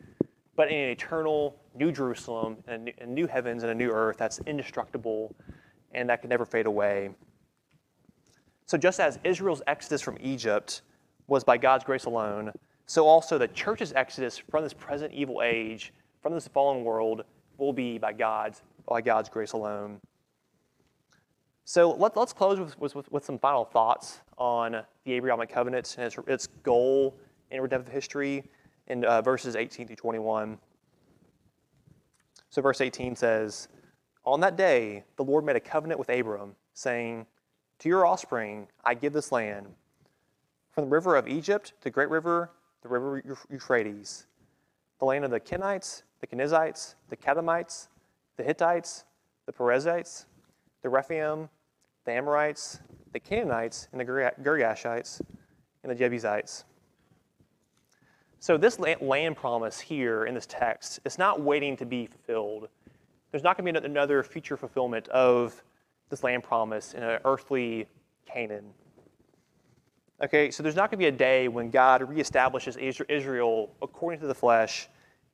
but 0.55 0.71
in 0.71 0.77
an 0.77 0.89
eternal 0.89 1.57
new 1.75 1.91
Jerusalem 1.91 2.57
and 2.67 2.91
a 2.99 3.05
new 3.05 3.27
heavens 3.27 3.63
and 3.63 3.71
a 3.71 3.75
new 3.75 3.91
earth 3.91 4.17
that's 4.17 4.39
indestructible 4.45 5.35
and 5.93 6.09
that 6.09 6.21
can 6.21 6.29
never 6.29 6.45
fade 6.45 6.65
away. 6.65 7.09
So 8.65 8.77
just 8.77 8.99
as 8.99 9.19
Israel's 9.23 9.61
exodus 9.67 10.01
from 10.01 10.17
Egypt 10.21 10.81
was 11.27 11.43
by 11.43 11.57
God's 11.57 11.83
grace 11.83 12.05
alone, 12.05 12.51
so 12.85 13.07
also 13.07 13.37
the 13.37 13.47
church's 13.49 13.93
exodus 13.93 14.37
from 14.37 14.63
this 14.63 14.73
present 14.73 15.13
evil 15.13 15.41
age, 15.43 15.93
from 16.21 16.33
this 16.33 16.47
fallen 16.47 16.83
world, 16.83 17.23
will 17.57 17.73
be 17.73 17.97
by 17.97 18.13
God's, 18.13 18.61
by 18.87 19.01
God's 19.01 19.29
grace 19.29 19.53
alone. 19.53 19.99
So 21.63 21.91
let, 21.91 22.15
us 22.15 22.31
close 22.31 22.59
with, 22.59 22.95
with, 22.95 23.11
with, 23.11 23.25
some 23.25 23.39
final 23.39 23.65
thoughts 23.65 24.21
on 24.37 24.83
the 25.03 25.13
Abrahamic 25.13 25.49
covenant 25.49 25.95
and 25.97 26.05
its, 26.05 26.17
its 26.27 26.47
goal 26.61 27.17
in 27.49 27.59
redemptive 27.59 27.91
history 27.91 28.43
in 28.87 29.03
uh, 29.05 29.21
verses 29.21 29.55
18 29.55 29.87
through 29.87 29.95
21. 29.95 30.57
So, 32.49 32.61
verse 32.61 32.81
18 32.81 33.15
says, 33.15 33.67
On 34.23 34.39
that 34.41 34.55
day, 34.55 35.03
the 35.17 35.23
Lord 35.23 35.45
made 35.45 35.55
a 35.55 35.61
covenant 35.61 35.99
with 35.99 36.09
Abram, 36.09 36.55
saying, 36.73 37.25
To 37.79 37.89
your 37.89 38.05
offspring 38.05 38.67
I 38.83 38.93
give 38.93 39.13
this 39.13 39.31
land, 39.31 39.67
from 40.71 40.85
the 40.85 40.89
river 40.89 41.15
of 41.15 41.27
Egypt, 41.27 41.73
the 41.81 41.89
great 41.89 42.09
river 42.09 42.51
the 42.85 42.89
river 42.89 43.23
Euphrates, 43.49 44.27
the 44.99 45.05
land 45.05 45.25
of 45.25 45.31
the 45.31 45.39
Kenites, 45.39 46.03
the 46.21 46.27
Kenizzites, 46.27 46.93
the 47.09 47.17
Kadmonites, 47.17 47.87
the 48.37 48.43
Hittites, 48.43 49.05
the 49.47 49.51
Perizzites, 49.51 50.27
the 50.83 50.89
Rephaim, 50.89 51.49
the 52.05 52.11
Amorites, 52.11 52.81
the 53.11 53.19
Canaanites, 53.19 53.87
and 53.91 53.99
the 53.99 54.05
Girgashites, 54.05 55.19
and 55.81 55.91
the 55.91 55.95
Jebusites. 55.95 56.65
So 58.45 58.57
this 58.57 58.77
land 58.77 59.35
promise 59.35 59.79
here 59.79 60.25
in 60.25 60.35
this 60.35 60.45
text 60.45 60.99
is 61.03 61.17
not 61.17 61.41
waiting 61.41 61.75
to 61.77 61.83
be 61.83 62.05
fulfilled. 62.05 62.67
There's 63.31 63.41
not 63.41 63.57
going 63.57 63.73
to 63.73 63.81
be 63.81 63.87
another 63.87 64.21
future 64.21 64.55
fulfillment 64.55 65.07
of 65.07 65.63
this 66.11 66.23
land 66.23 66.43
promise 66.43 66.93
in 66.93 67.01
an 67.01 67.19
earthly 67.25 67.87
Canaan. 68.27 68.65
Okay, 70.23 70.51
so 70.51 70.61
there's 70.61 70.75
not 70.75 70.91
going 70.91 70.99
to 70.99 71.03
be 71.03 71.07
a 71.07 71.11
day 71.11 71.47
when 71.47 71.71
God 71.71 72.01
reestablishes 72.01 72.77
Israel 73.09 73.71
according 73.81 74.19
to 74.19 74.27
the 74.27 74.35
flesh 74.35 74.89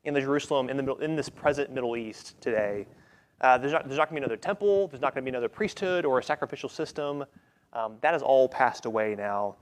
in 0.06 0.14
the 0.14 0.22
Jerusalem, 0.22 0.70
in, 0.70 0.78
the 0.78 0.96
in 0.96 1.18
this 1.18 1.28
present 1.28 1.70
Middle 1.70 1.98
East 1.98 2.40
today. 2.40 2.88
Uh, 3.42 3.58
there's, 3.58 3.74
not, 3.74 3.90
there's 3.90 3.98
not 3.98 4.10
going 4.10 4.22
to 4.22 4.22
be 4.22 4.24
another 4.24 4.42
temple, 4.42 4.88
there's 4.88 5.02
not 5.02 5.14
going 5.14 5.26
to 5.26 5.30
be 5.30 5.36
another 5.36 5.50
priesthood 5.50 6.06
or 6.06 6.20
a 6.20 6.24
sacrificial 6.24 6.70
system. 6.70 7.26
Um, 7.74 7.98
that 8.00 8.14
has 8.14 8.22
all 8.22 8.48
passed 8.48 8.86
away 8.86 9.16
now. 9.18 9.58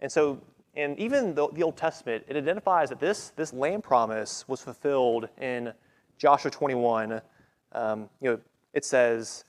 And 0.00 0.10
so, 0.10 0.40
and 0.74 0.98
even 0.98 1.34
the, 1.34 1.48
the 1.52 1.62
Old 1.62 1.76
Testament, 1.76 2.24
it 2.28 2.36
identifies 2.36 2.88
that 2.88 2.98
this, 2.98 3.30
this 3.36 3.52
land 3.52 3.84
promise 3.84 4.46
was 4.48 4.60
fulfilled 4.62 5.28
in 5.40 5.72
Joshua 6.16 6.50
21. 6.50 7.20
Um, 7.72 8.08
you 8.20 8.30
know, 8.30 8.40
it 8.72 8.84
says, 8.84 9.44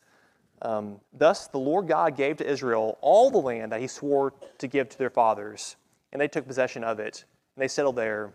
um, 0.61 0.99
Thus 1.13 1.47
the 1.47 1.59
Lord 1.59 1.87
God 1.87 2.17
gave 2.17 2.37
to 2.37 2.49
Israel 2.49 2.97
all 3.01 3.31
the 3.31 3.37
land 3.37 3.71
that 3.71 3.79
he 3.79 3.87
swore 3.87 4.33
to 4.57 4.67
give 4.67 4.89
to 4.89 4.97
their 4.97 5.09
fathers, 5.09 5.77
and 6.11 6.21
they 6.21 6.27
took 6.27 6.45
possession 6.45 6.83
of 6.83 6.99
it, 6.99 7.23
and 7.55 7.63
they 7.63 7.67
settled 7.67 7.95
there. 7.95 8.33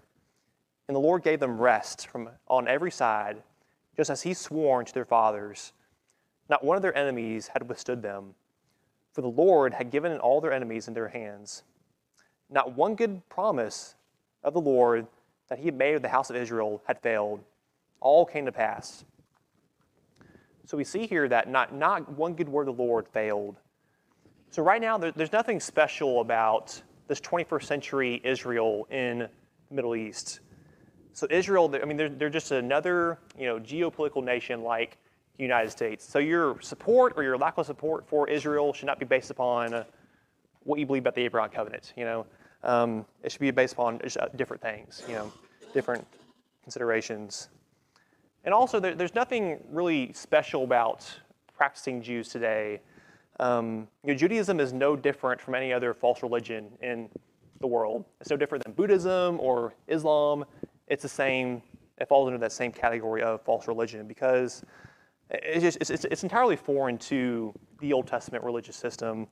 And 0.88 0.94
the 0.94 1.00
Lord 1.00 1.22
gave 1.22 1.40
them 1.40 1.58
rest 1.58 2.06
from 2.06 2.30
on 2.46 2.68
every 2.68 2.90
side, 2.90 3.42
just 3.96 4.08
as 4.08 4.22
he 4.22 4.32
sworn 4.32 4.86
to 4.86 4.94
their 4.94 5.04
fathers. 5.04 5.72
Not 6.48 6.64
one 6.64 6.76
of 6.76 6.82
their 6.82 6.96
enemies 6.96 7.48
had 7.48 7.68
withstood 7.68 8.00
them, 8.00 8.34
for 9.12 9.20
the 9.20 9.28
Lord 9.28 9.74
had 9.74 9.90
given 9.90 10.18
all 10.18 10.40
their 10.40 10.52
enemies 10.52 10.88
in 10.88 10.94
their 10.94 11.08
hands. 11.08 11.64
Not 12.50 12.76
one 12.76 12.94
good 12.94 13.26
promise 13.28 13.94
of 14.42 14.54
the 14.54 14.60
Lord 14.60 15.06
that 15.48 15.58
he 15.58 15.66
had 15.66 15.76
made 15.76 15.94
of 15.94 16.02
the 16.02 16.08
house 16.08 16.30
of 16.30 16.36
Israel 16.36 16.82
had 16.86 17.00
failed. 17.00 17.40
All 18.00 18.24
came 18.24 18.46
to 18.46 18.52
pass. 18.52 19.04
So 20.66 20.76
we 20.76 20.84
see 20.84 21.06
here 21.06 21.28
that 21.28 21.48
not, 21.48 21.74
not 21.74 22.12
one 22.12 22.34
good 22.34 22.48
word 22.48 22.68
of 22.68 22.76
the 22.76 22.82
Lord 22.82 23.08
failed. 23.08 23.56
So 24.50 24.62
right 24.62 24.80
now, 24.80 24.98
there, 24.98 25.12
there's 25.12 25.32
nothing 25.32 25.60
special 25.60 26.20
about 26.20 26.80
this 27.06 27.20
21st 27.20 27.64
century 27.64 28.20
Israel 28.24 28.86
in 28.90 29.20
the 29.20 29.74
Middle 29.74 29.96
East. 29.96 30.40
So 31.12 31.26
Israel, 31.30 31.74
I 31.82 31.84
mean, 31.84 31.96
they're, 31.96 32.08
they're 32.08 32.30
just 32.30 32.52
another, 32.52 33.18
you 33.38 33.46
know, 33.46 33.58
geopolitical 33.58 34.22
nation 34.22 34.62
like 34.62 34.98
the 35.36 35.42
United 35.42 35.70
States. 35.70 36.08
So 36.08 36.18
your 36.18 36.60
support 36.60 37.14
or 37.16 37.22
your 37.22 37.38
lack 37.38 37.58
of 37.58 37.66
support 37.66 38.06
for 38.06 38.28
Israel 38.28 38.72
should 38.72 38.86
not 38.86 38.98
be 38.98 39.06
based 39.06 39.30
upon 39.30 39.84
what 40.64 40.78
you 40.78 40.86
believe 40.86 41.02
about 41.02 41.14
the 41.14 41.22
Abraham 41.22 41.50
covenant. 41.50 41.92
You 41.96 42.04
know, 42.04 42.26
um, 42.62 43.04
it 43.22 43.32
should 43.32 43.40
be 43.40 43.50
based 43.50 43.74
upon 43.74 44.00
uh, 44.02 44.26
different 44.36 44.62
things. 44.62 45.02
You 45.08 45.14
know, 45.14 45.32
different 45.72 46.06
considerations. 46.62 47.48
And 48.44 48.54
also, 48.54 48.80
there, 48.80 48.94
there's 48.94 49.14
nothing 49.14 49.58
really 49.70 50.12
special 50.12 50.64
about 50.64 51.08
practicing 51.56 52.00
Jews 52.00 52.28
today. 52.28 52.80
Um, 53.40 53.88
you 54.04 54.12
know, 54.12 54.18
Judaism 54.18 54.60
is 54.60 54.72
no 54.72 54.96
different 54.96 55.40
from 55.40 55.54
any 55.54 55.72
other 55.72 55.94
false 55.94 56.22
religion 56.22 56.70
in 56.82 57.08
the 57.60 57.66
world. 57.66 58.04
It's 58.20 58.30
no 58.30 58.36
different 58.36 58.64
than 58.64 58.72
Buddhism 58.72 59.38
or 59.40 59.74
Islam. 59.86 60.44
It's 60.86 61.02
the 61.02 61.08
same. 61.08 61.62
It 61.98 62.08
falls 62.08 62.28
under 62.28 62.38
that 62.38 62.52
same 62.52 62.72
category 62.72 63.22
of 63.22 63.42
false 63.42 63.66
religion 63.66 64.06
because 64.06 64.62
it's 65.30 65.62
just 65.62 65.90
it's, 65.90 66.04
it's 66.04 66.22
entirely 66.22 66.56
foreign 66.56 66.98
to 66.98 67.52
the 67.80 67.92
Old 67.92 68.06
Testament 68.06 68.44
religious 68.44 68.76
system. 68.76 69.26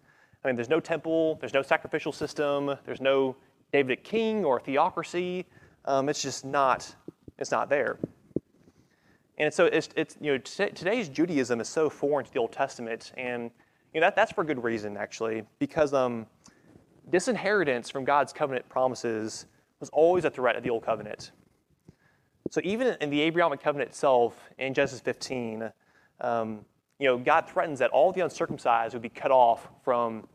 I 0.46 0.50
mean, 0.50 0.56
there's 0.56 0.68
no 0.68 0.78
temple, 0.78 1.38
there's 1.40 1.54
no 1.54 1.62
sacrificial 1.62 2.12
system, 2.12 2.76
there's 2.84 3.00
no 3.00 3.34
Davidic 3.72 4.04
king 4.04 4.44
or 4.44 4.60
theocracy. 4.60 5.44
Um, 5.86 6.08
it's 6.08 6.22
just 6.22 6.44
not. 6.44 6.94
It's 7.36 7.50
not 7.50 7.68
there. 7.68 7.98
And 9.38 9.52
so 9.52 9.66
it's, 9.66 9.88
it's 9.96 10.16
you 10.20 10.32
know, 10.32 10.38
t- 10.38 10.70
today's 10.70 11.08
Judaism 11.08 11.60
is 11.60 11.68
so 11.68 11.90
foreign 11.90 12.24
to 12.24 12.32
the 12.32 12.38
Old 12.38 12.52
Testament. 12.52 13.12
And 13.16 13.50
you 13.92 14.00
know, 14.00 14.06
that, 14.06 14.14
that's 14.14 14.30
for 14.30 14.44
good 14.44 14.62
reason, 14.62 14.96
actually, 14.96 15.42
because 15.58 15.92
um, 15.92 16.26
disinheritance 17.10 17.90
from 17.90 18.04
God's 18.04 18.32
covenant 18.32 18.68
promises 18.68 19.46
was 19.80 19.88
always 19.88 20.24
a 20.24 20.30
threat 20.30 20.54
of 20.54 20.62
the 20.62 20.70
old 20.70 20.84
covenant. 20.84 21.32
So 22.52 22.60
even 22.62 22.96
in 23.00 23.10
the 23.10 23.20
Abrahamic 23.22 23.60
covenant 23.60 23.90
itself, 23.90 24.38
in 24.58 24.74
Genesis 24.74 25.00
15, 25.00 25.72
um, 26.20 26.64
you 27.00 27.08
know, 27.08 27.18
God 27.18 27.48
threatens 27.48 27.80
that 27.80 27.90
all 27.90 28.12
the 28.12 28.20
uncircumcised 28.20 28.94
would 28.94 29.02
be 29.02 29.08
cut 29.08 29.32
off 29.32 29.68
from 29.82 30.28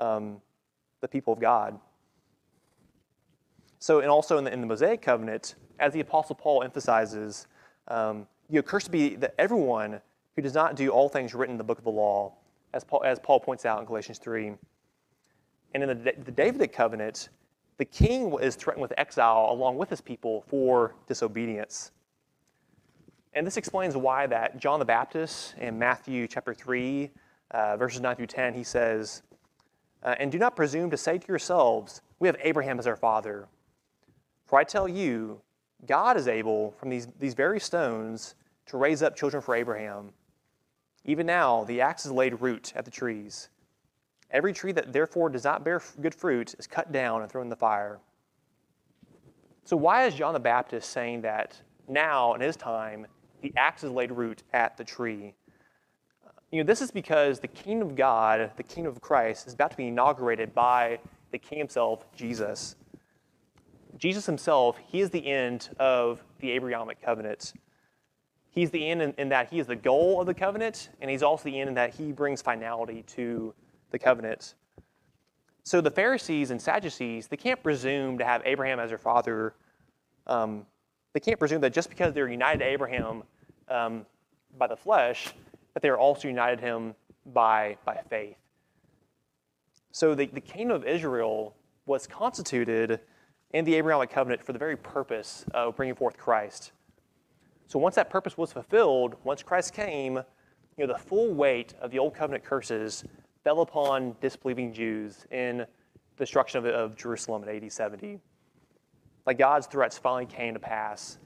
um, 0.00 0.40
the 1.00 1.08
people 1.08 1.32
of 1.32 1.40
God. 1.40 1.78
So, 3.78 4.00
and 4.00 4.10
also 4.10 4.38
in 4.38 4.44
the, 4.44 4.52
in 4.52 4.60
the 4.60 4.66
Mosaic 4.66 5.00
covenant, 5.00 5.54
as 5.78 5.92
the 5.92 6.00
Apostle 6.00 6.34
Paul 6.34 6.62
emphasizes, 6.62 7.46
um, 7.88 8.26
you 8.48 8.56
know, 8.56 8.62
cursed 8.62 8.90
be 8.90 9.16
that 9.16 9.34
everyone 9.38 10.00
who 10.36 10.42
does 10.42 10.54
not 10.54 10.76
do 10.76 10.90
all 10.90 11.08
things 11.08 11.34
written 11.34 11.54
in 11.54 11.58
the 11.58 11.64
book 11.64 11.78
of 11.78 11.84
the 11.84 11.90
law, 11.90 12.34
as 12.74 12.84
Paul, 12.84 13.02
as 13.04 13.18
Paul 13.18 13.40
points 13.40 13.64
out 13.64 13.80
in 13.80 13.86
Galatians 13.86 14.18
3. 14.18 14.52
And 15.74 15.82
in 15.82 15.88
the, 15.88 16.14
the 16.24 16.32
Davidic 16.32 16.72
covenant, 16.72 17.30
the 17.78 17.84
king 17.84 18.36
is 18.42 18.56
threatened 18.56 18.82
with 18.82 18.92
exile 18.98 19.48
along 19.50 19.78
with 19.78 19.88
his 19.88 20.00
people 20.00 20.44
for 20.48 20.94
disobedience. 21.06 21.92
And 23.32 23.46
this 23.46 23.56
explains 23.56 23.96
why 23.96 24.26
that 24.26 24.58
John 24.58 24.78
the 24.80 24.84
Baptist 24.84 25.54
in 25.58 25.78
Matthew 25.78 26.26
chapter 26.26 26.52
3, 26.52 27.10
uh, 27.52 27.76
verses 27.76 28.00
9 28.00 28.16
through 28.16 28.26
10, 28.26 28.52
he 28.54 28.64
says, 28.64 29.22
uh, 30.02 30.14
And 30.18 30.32
do 30.32 30.38
not 30.38 30.56
presume 30.56 30.90
to 30.90 30.96
say 30.96 31.18
to 31.18 31.28
yourselves, 31.28 32.02
We 32.18 32.28
have 32.28 32.36
Abraham 32.42 32.78
as 32.78 32.86
our 32.86 32.96
father. 32.96 33.48
For 34.46 34.58
I 34.58 34.64
tell 34.64 34.88
you, 34.88 35.40
God 35.86 36.16
is 36.16 36.28
able 36.28 36.72
from 36.72 36.90
these, 36.90 37.08
these 37.18 37.34
very 37.34 37.60
stones 37.60 38.34
to 38.66 38.76
raise 38.76 39.02
up 39.02 39.16
children 39.16 39.42
for 39.42 39.54
Abraham. 39.54 40.12
Even 41.04 41.26
now, 41.26 41.64
the 41.64 41.80
axe 41.80 42.04
is 42.04 42.12
laid 42.12 42.40
root 42.40 42.72
at 42.76 42.84
the 42.84 42.90
trees. 42.90 43.48
Every 44.30 44.52
tree 44.52 44.72
that 44.72 44.92
therefore 44.92 45.30
does 45.30 45.44
not 45.44 45.64
bear 45.64 45.82
good 46.00 46.14
fruit 46.14 46.54
is 46.58 46.66
cut 46.66 46.92
down 46.92 47.22
and 47.22 47.30
thrown 47.30 47.46
in 47.46 47.50
the 47.50 47.56
fire. 47.56 48.00
So, 49.64 49.76
why 49.76 50.06
is 50.06 50.14
John 50.14 50.34
the 50.34 50.40
Baptist 50.40 50.90
saying 50.90 51.22
that 51.22 51.60
now, 51.88 52.34
in 52.34 52.40
his 52.40 52.56
time, 52.56 53.06
the 53.40 53.52
axe 53.56 53.82
is 53.82 53.90
laid 53.90 54.12
root 54.12 54.42
at 54.52 54.76
the 54.76 54.84
tree? 54.84 55.34
You 56.50 56.58
know, 56.58 56.66
this 56.66 56.82
is 56.82 56.90
because 56.90 57.38
the 57.38 57.48
kingdom 57.48 57.90
of 57.90 57.94
God, 57.94 58.50
the 58.56 58.62
kingdom 58.64 58.92
of 58.92 59.00
Christ, 59.00 59.46
is 59.46 59.54
about 59.54 59.70
to 59.70 59.76
be 59.76 59.86
inaugurated 59.86 60.52
by 60.52 60.98
the 61.30 61.38
king 61.38 61.58
himself, 61.58 62.04
Jesus. 62.16 62.74
Jesus 63.96 64.26
himself, 64.26 64.76
he 64.88 65.00
is 65.00 65.10
the 65.10 65.24
end 65.24 65.68
of 65.78 66.24
the 66.40 66.50
Abrahamic 66.50 67.00
covenant. 67.00 67.52
He's 68.50 68.70
the 68.70 68.88
end 68.88 69.00
in, 69.00 69.14
in, 69.16 69.28
that 69.28 69.48
he 69.50 69.60
is 69.60 69.68
the 69.68 69.76
goal 69.76 70.20
of 70.20 70.26
the 70.26 70.34
covenant, 70.34 70.88
and 71.00 71.08
he's 71.08 71.22
also 71.22 71.44
the 71.44 71.60
end 71.60 71.68
in 71.68 71.74
that 71.74 71.94
he 71.94 72.10
brings 72.10 72.42
finality 72.42 73.04
to 73.08 73.54
the 73.92 73.98
covenant. 73.98 74.54
So 75.62 75.80
the 75.80 75.90
Pharisees 75.90 76.50
and 76.50 76.60
Sadducees, 76.60 77.28
they 77.28 77.36
can't 77.36 77.62
presume 77.62 78.18
to 78.18 78.24
have 78.24 78.42
Abraham 78.44 78.80
as 78.80 78.88
their 78.88 78.98
father. 78.98 79.54
Um, 80.26 80.66
they 81.12 81.20
can't 81.20 81.38
presume 81.38 81.60
that 81.60 81.72
just 81.72 81.90
because 81.90 82.12
they're 82.12 82.28
united 82.28 82.58
to 82.58 82.64
Abraham 82.64 83.22
um, 83.68 84.04
by 84.58 84.66
the 84.66 84.76
flesh, 84.76 85.28
that 85.80 85.86
they're 85.86 85.98
also 85.98 86.28
united 86.28 86.60
him 86.60 86.94
by, 87.32 87.78
by 87.86 87.98
faith. 88.10 88.36
So 89.92 90.14
the, 90.14 90.26
the 90.26 90.40
kingdom 90.40 90.76
of 90.76 90.86
Israel 90.86 91.56
was 91.86 92.06
constituted 92.06 93.00
in 93.54 93.64
the 93.64 93.74
Abrahamic 93.76 94.10
covenant 94.10 94.44
for 94.44 94.52
the 94.52 94.58
very 94.58 94.76
purpose 94.76 95.46
of 95.54 95.76
bringing 95.76 95.94
forth 95.94 96.18
Christ. 96.18 96.72
So 97.66 97.78
once 97.78 97.94
that 97.94 98.10
purpose 98.10 98.36
was 98.36 98.52
fulfilled, 98.52 99.16
once 99.24 99.42
Christ 99.42 99.72
came, 99.72 100.16
you 100.76 100.86
know, 100.86 100.92
the 100.92 100.98
full 100.98 101.32
weight 101.32 101.72
of 101.80 101.90
the 101.90 101.98
old 101.98 102.14
covenant 102.14 102.44
curses 102.44 103.02
fell 103.42 103.62
upon 103.62 104.14
disbelieving 104.20 104.74
Jews 104.74 105.24
in 105.30 105.58
the 105.58 105.66
destruction 106.18 106.58
of, 106.58 106.66
of 106.66 106.94
Jerusalem 106.94 107.42
in 107.48 107.64
AD 107.64 107.72
70. 107.72 108.18
Like 109.24 109.38
God's 109.38 109.66
threats 109.66 109.96
finally 109.96 110.26
came 110.26 110.52
to 110.52 110.60
pass. 110.60 111.18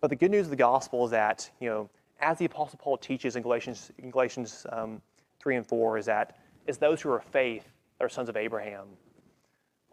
But 0.00 0.10
the 0.10 0.16
good 0.16 0.30
news 0.30 0.46
of 0.46 0.50
the 0.50 0.56
gospel 0.56 1.04
is 1.04 1.10
that, 1.10 1.50
you 1.60 1.68
know, 1.68 1.90
as 2.20 2.38
the 2.38 2.44
Apostle 2.44 2.78
Paul 2.80 2.96
teaches 2.96 3.36
in 3.36 3.42
Galatians, 3.42 3.90
in 3.98 4.10
Galatians 4.10 4.66
um, 4.70 5.00
3 5.40 5.56
and 5.56 5.66
4, 5.66 5.98
is 5.98 6.06
that 6.06 6.38
it's 6.66 6.78
those 6.78 7.00
who 7.00 7.10
are 7.10 7.20
faith 7.20 7.64
that 7.98 8.04
are 8.04 8.08
sons 8.08 8.28
of 8.28 8.36
Abraham. 8.36 8.86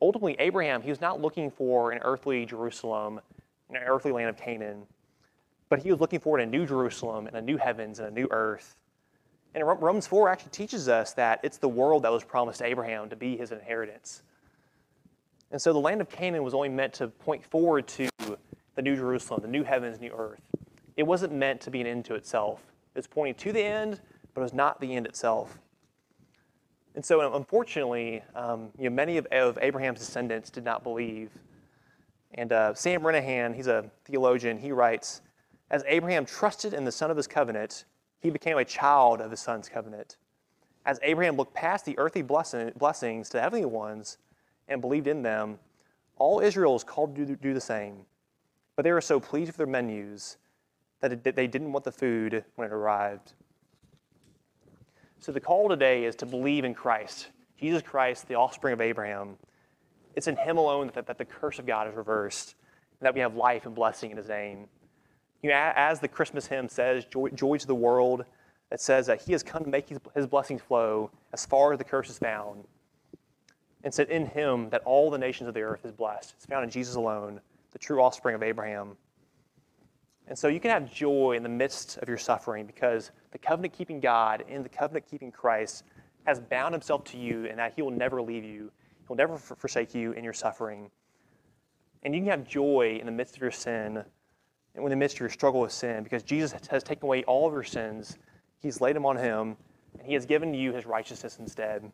Ultimately, 0.02 0.36
Abraham, 0.40 0.82
he 0.82 0.90
was 0.90 1.02
not 1.02 1.22
looking 1.22 1.50
for 1.50 1.92
an 1.92 2.00
earthly 2.04 2.46
Jerusalem, 2.46 3.20
an 3.70 3.78
earthly 3.78 4.12
land 4.12 4.30
of 4.30 4.38
Canaan, 4.38 4.84
but 5.70 5.80
he 5.80 5.92
was 5.92 6.00
looking 6.00 6.20
for 6.20 6.38
a 6.38 6.46
new 6.46 6.66
Jerusalem 6.66 7.28
and 7.28 7.36
a 7.36 7.42
new 7.42 7.58
heavens 7.58 8.00
and 8.00 8.08
a 8.08 8.12
new 8.12 8.28
earth 8.32 8.76
and 9.58 9.66
Romans 9.66 10.06
4 10.06 10.30
actually 10.30 10.52
teaches 10.52 10.88
us 10.88 11.14
that 11.14 11.40
it's 11.42 11.58
the 11.58 11.68
world 11.68 12.04
that 12.04 12.12
was 12.12 12.24
promised 12.24 12.60
to 12.60 12.66
Abraham 12.66 13.10
to 13.10 13.16
be 13.16 13.36
his 13.36 13.52
inheritance. 13.52 14.22
And 15.52 15.60
so 15.60 15.74
the 15.74 15.80
land 15.80 16.00
of 16.00 16.10
Canaan 16.10 16.44
was 16.44 16.54
only 16.54 16.70
meant 16.70 16.94
to 16.94 17.08
point 17.08 17.44
forward 17.44 17.88
to 17.88 18.08
the 18.76 18.82
new 18.82 18.96
Jerusalem, 18.96 19.42
the 19.42 19.48
new 19.48 19.64
heavens, 19.64 20.00
new 20.00 20.12
earth. 20.16 20.42
It 20.98 21.06
wasn't 21.06 21.34
meant 21.34 21.62
to 21.62 21.72
be 21.72 21.80
an 21.80 21.88
end 21.88 22.06
to 22.06 22.16
itself. 22.16 22.64
It's 22.95 23.08
pointing 23.08 23.36
to 23.36 23.54
the 23.54 23.64
end, 23.64 24.02
but 24.34 24.41
it 24.41 24.43
was 24.43 24.54
not 24.54 24.82
the 24.82 24.95
end 24.95 25.06
itself. 25.06 25.60
And 26.95 27.06
so, 27.06 27.36
unfortunately, 27.36 28.24
um, 28.36 28.70
you 28.78 28.89
know, 28.89 28.95
many 28.95 29.18
of, 29.18 29.28
of, 29.28 29.60
Abraham's 29.62 30.00
descendants 30.00 30.50
did 30.50 30.66
not 30.66 30.84
believe. 30.84 31.30
And 32.34 32.52
uh, 32.52 32.74
Sam 32.74 33.04
Renihan, 33.04 33.56
he's 33.56 33.68
a 33.68 33.86
theologian, 34.06 34.58
he 34.58 34.72
writes, 34.72 35.22
As 35.70 35.84
Abraham 35.88 36.26
trusted 36.26 36.74
in 36.74 36.84
the 36.84 36.91
Son 36.91 37.12
of 37.12 37.18
his 37.18 37.28
covenant, 37.28 37.86
he 38.20 38.32
became 38.32 38.58
a 38.58 38.66
child 38.66 39.22
of 39.22 39.30
his 39.30 39.39
son's 39.39 39.70
covenant. 39.70 40.18
As 40.88 41.00
Abraham 41.04 41.36
looked 41.36 41.54
past 41.54 41.86
the 41.86 41.98
earthly 42.00 42.24
blessing, 42.24 42.72
blessings 42.76 43.30
to 43.30 43.38
the 43.38 43.41
heavenly 43.41 43.66
ones 43.66 44.18
and 44.68 44.82
believed 44.82 45.06
in 45.06 45.22
them, 45.22 45.60
all 46.18 46.39
Israel 46.39 46.76
is 46.76 46.84
called 46.84 47.16
to 47.16 47.36
do 47.36 47.54
the 47.54 47.62
same. 47.62 48.08
But 48.76 48.84
they 48.84 48.91
were 48.91 49.02
so 49.02 49.20
pleased 49.20 49.50
with 49.50 49.58
their 49.58 49.68
menus 49.68 50.38
that 51.02 51.24
they 51.24 51.48
didn't 51.48 51.72
want 51.72 51.86
the 51.86 51.91
food 51.91 52.43
when 52.56 52.68
it 52.68 52.74
arrived. 52.74 53.34
So 55.20 55.32
the 55.32 55.39
call 55.39 55.70
today 55.70 56.06
is 56.06 56.16
to 56.18 56.26
believe 56.26 56.64
in 56.64 56.74
Christ, 56.74 57.30
Jesus 57.60 57.82
Christ, 57.82 58.28
the 58.28 58.36
offspring 58.36 58.74
of 58.74 58.82
Abraham. 58.82 59.38
It's 60.16 60.28
in 60.28 60.36
him 60.36 60.58
alone 60.58 60.91
that, 60.93 61.06
that 61.08 61.18
the 61.18 61.26
curse 61.26 61.60
of 61.60 61.66
God 61.66 61.88
is 61.88 61.95
reversed, 61.95 62.56
and 63.00 63.06
that 63.06 63.14
we 63.14 63.20
have 63.20 63.36
life 63.36 63.66
and 63.66 63.76
blessing 63.76 64.12
in 64.12 64.18
his 64.18 64.28
name. 64.28 64.68
You 65.43 65.50
know, 65.50 65.72
as 65.76 66.00
the 66.00 66.08
Christmas 66.08 66.48
hymn 66.48 66.68
says, 66.70 67.06
joy, 67.06 67.30
joy 67.30 67.58
to 67.58 67.68
the 67.68 67.76
world, 67.76 68.26
it 68.72 68.82
says 68.82 69.06
that 69.08 69.22
he 69.22 69.32
has 69.32 69.43
come 69.43 69.64
to 69.64 69.70
make 69.70 69.89
his, 69.89 70.00
his 70.16 70.28
blessings 70.28 70.62
flow 70.62 71.12
as 71.34 71.45
far 71.45 71.74
as 71.74 71.78
the 71.78 71.84
curse 71.84 72.10
is 72.10 72.18
found. 72.18 72.66
And 73.84 73.93
said 73.93 74.10
in 74.10 74.26
him 74.26 74.70
that 74.72 74.82
all 74.84 75.12
the 75.12 75.18
nations 75.18 75.48
of 75.48 75.54
the 75.54 75.62
earth 75.62 75.86
is 75.86 75.91
blessed. 75.91 76.34
It's 76.36 76.45
found 76.45 76.64
in 76.64 76.70
Jesus 76.70 76.95
alone, 76.95 77.39
the 77.72 77.80
true 77.80 78.02
offspring 78.02 78.36
of 78.36 78.43
Abraham. 78.43 78.98
And 80.28 80.38
so 80.38 80.50
you 80.50 80.60
can 80.60 80.72
have 80.72 80.92
joy 80.92 81.34
in 81.38 81.44
the 81.44 81.50
midst 81.50 81.98
of 82.00 82.10
your 82.10 82.18
suffering 82.18 82.66
because 82.66 83.12
the 83.32 83.38
covenant 83.38 83.74
keeping 83.74 84.00
God 84.00 84.44
in 84.48 84.62
the 84.62 84.70
covenant 84.70 85.06
keeping 85.10 85.32
Christ 85.32 85.84
has 86.26 86.40
bound 86.40 86.74
himself 86.74 87.06
to 87.06 87.18
you 87.18 87.46
and 87.46 87.58
that 87.60 87.74
he 87.76 87.82
will 87.82 87.92
never 87.92 88.22
leave 88.22 88.44
you. 88.44 88.72
He'll 89.08 89.16
never 89.16 89.38
forsake 89.38 89.96
you 89.96 90.12
in 90.12 90.24
your 90.24 90.34
suffering. 90.34 90.92
And 92.04 92.14
you 92.14 92.22
can 92.22 92.30
have 92.30 92.48
joy 92.48 92.98
in 93.00 93.06
the 93.06 93.12
midst 93.12 93.36
of 93.36 93.42
your 93.42 93.52
sin 93.52 94.04
and 94.76 94.84
in 94.84 94.90
the 94.90 94.96
midst 94.96 95.16
of 95.16 95.22
your 95.22 95.30
struggle 95.30 95.62
with 95.62 95.72
sin, 95.72 96.04
because 96.04 96.22
Jesus 96.22 96.54
has 96.70 96.84
taken 96.84 97.06
away 97.06 97.24
all 97.24 97.48
of 97.48 97.54
your 97.54 97.64
sins, 97.64 98.18
He's 98.60 98.80
laid 98.80 98.96
them 98.96 99.06
on 99.06 99.18
Him, 99.18 99.58
and 99.98 100.06
He 100.06 100.14
has 100.14 100.26
given 100.26 100.54
you 100.54 100.72
His 100.72 100.86
righteousness 100.86 101.38
instead. 101.40 101.92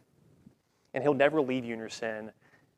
And 0.93 1.01
He'll 1.01 1.13
never 1.13 1.41
leave 1.41 1.63
you 1.63 1.73
in 1.73 1.79
your 1.79 1.87
sin, 1.87 2.31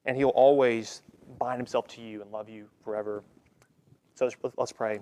and 0.06 0.16
He'll 0.16 0.30
always 0.30 1.01
bind 1.39 1.58
Himself 1.58 1.88
to 1.89 2.01
you 2.01 2.22
and 2.22 2.32
love 2.32 2.47
you 2.49 2.68
forever. 2.84 3.24
So 4.14 4.26
let's, 4.26 4.56
let's 4.58 4.72
pray. 4.72 4.99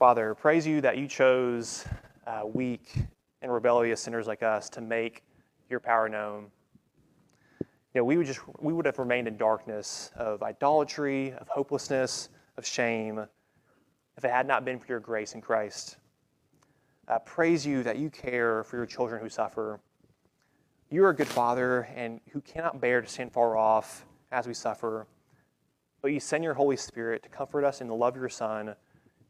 Father, 0.00 0.34
praise 0.34 0.66
you 0.66 0.80
that 0.80 0.96
you 0.96 1.06
chose 1.06 1.84
uh, 2.26 2.40
weak 2.50 2.90
and 3.42 3.52
rebellious 3.52 4.00
sinners 4.00 4.26
like 4.26 4.42
us 4.42 4.70
to 4.70 4.80
make 4.80 5.22
your 5.68 5.78
power 5.78 6.08
known. 6.08 6.46
You 7.92 8.00
know, 8.00 8.04
we 8.04 8.16
would 8.16 8.26
just 8.26 8.40
we 8.60 8.72
would 8.72 8.86
have 8.86 8.98
remained 8.98 9.28
in 9.28 9.36
darkness 9.36 10.10
of 10.16 10.42
idolatry, 10.42 11.34
of 11.34 11.48
hopelessness, 11.48 12.30
of 12.56 12.64
shame 12.64 13.26
if 14.16 14.24
it 14.24 14.30
had 14.30 14.48
not 14.48 14.64
been 14.64 14.78
for 14.78 14.86
your 14.86 15.00
grace 15.00 15.34
in 15.34 15.42
Christ. 15.42 15.98
I 17.06 17.18
praise 17.18 17.66
you 17.66 17.82
that 17.82 17.98
you 17.98 18.08
care 18.08 18.64
for 18.64 18.78
your 18.78 18.86
children 18.86 19.20
who 19.20 19.28
suffer. 19.28 19.80
You 20.88 21.04
are 21.04 21.10
a 21.10 21.14
good 21.14 21.28
father 21.28 21.88
and 21.94 22.20
who 22.30 22.40
cannot 22.40 22.80
bear 22.80 23.02
to 23.02 23.06
stand 23.06 23.34
far 23.34 23.54
off 23.54 24.06
as 24.32 24.46
we 24.46 24.54
suffer. 24.54 25.06
But 26.00 26.12
you 26.12 26.20
send 26.20 26.42
your 26.42 26.54
Holy 26.54 26.78
Spirit 26.78 27.22
to 27.24 27.28
comfort 27.28 27.64
us 27.66 27.82
in 27.82 27.86
the 27.86 27.94
love 27.94 28.14
of 28.14 28.20
your 28.22 28.30
Son, 28.30 28.74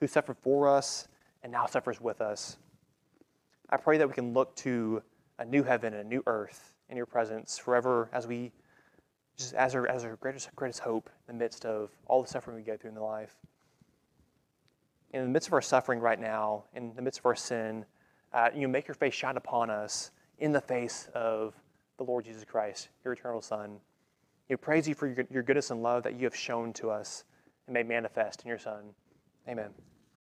who 0.01 0.07
suffered 0.07 0.37
for 0.41 0.69
us 0.69 1.07
and 1.43 1.53
now 1.53 1.67
suffers 1.67 2.01
with 2.01 2.21
us. 2.21 2.57
I 3.69 3.77
pray 3.77 3.99
that 3.99 4.09
we 4.09 4.15
can 4.15 4.33
look 4.33 4.57
to 4.57 5.03
a 5.39 5.45
new 5.45 5.63
heaven 5.63 5.95
and 5.95 6.07
a 6.07 6.09
new 6.09 6.23
earth 6.27 6.75
in 6.89 6.97
your 6.97 7.07
presence 7.07 7.59
forever 7.59 8.09
as 8.13 8.27
we 8.27 8.53
just 9.37 9.55
as 9.55 9.75
our, 9.75 9.87
as 9.89 10.05
our 10.05 10.17
greatest, 10.17 10.55
greatest 10.57 10.81
hope 10.81 11.09
in 11.29 11.37
the 11.37 11.45
midst 11.45 11.65
of 11.65 11.91
all 12.07 12.23
the 12.23 12.29
suffering 12.29 12.57
we 12.57 12.63
go 12.63 12.77
through 12.77 12.91
in 12.91 12.95
the 12.95 13.03
life. 13.03 13.37
In 15.13 15.23
the 15.23 15.29
midst 15.29 15.49
of 15.49 15.55
our 15.55 15.63
suffering 15.63 15.99
right 16.01 16.21
now, 16.21 16.65
in 16.75 16.95
the 16.95 17.03
midst 17.03 17.21
of 17.21 17.27
our 17.27 17.35
sin, 17.35 17.85
uh, 18.33 18.51
you 18.55 18.69
make 18.69 18.87
your 18.87 18.95
face 18.95 19.15
shine 19.15 19.37
upon 19.37 19.71
us 19.71 20.11
in 20.39 20.53
the 20.53 20.61
face 20.61 21.09
of 21.15 21.55
the 21.97 22.05
Lord 22.05 22.25
Jesus 22.25 22.45
Christ, 22.45 22.89
your 23.05 23.15
eternal 23.15 23.41
Son. 23.41 23.79
Know, 24.49 24.57
praise 24.57 24.89
you 24.89 24.95
for 24.95 25.07
your, 25.07 25.25
your 25.31 25.43
goodness 25.43 25.71
and 25.71 25.83
love 25.83 26.03
that 26.03 26.19
you 26.19 26.25
have 26.25 26.37
shown 26.37 26.73
to 26.75 26.91
us 26.91 27.25
and 27.67 27.75
made 27.75 27.89
manifest 27.89 28.43
in 28.43 28.49
your 28.49 28.59
Son. 28.59 28.95
Amen. 29.49 29.71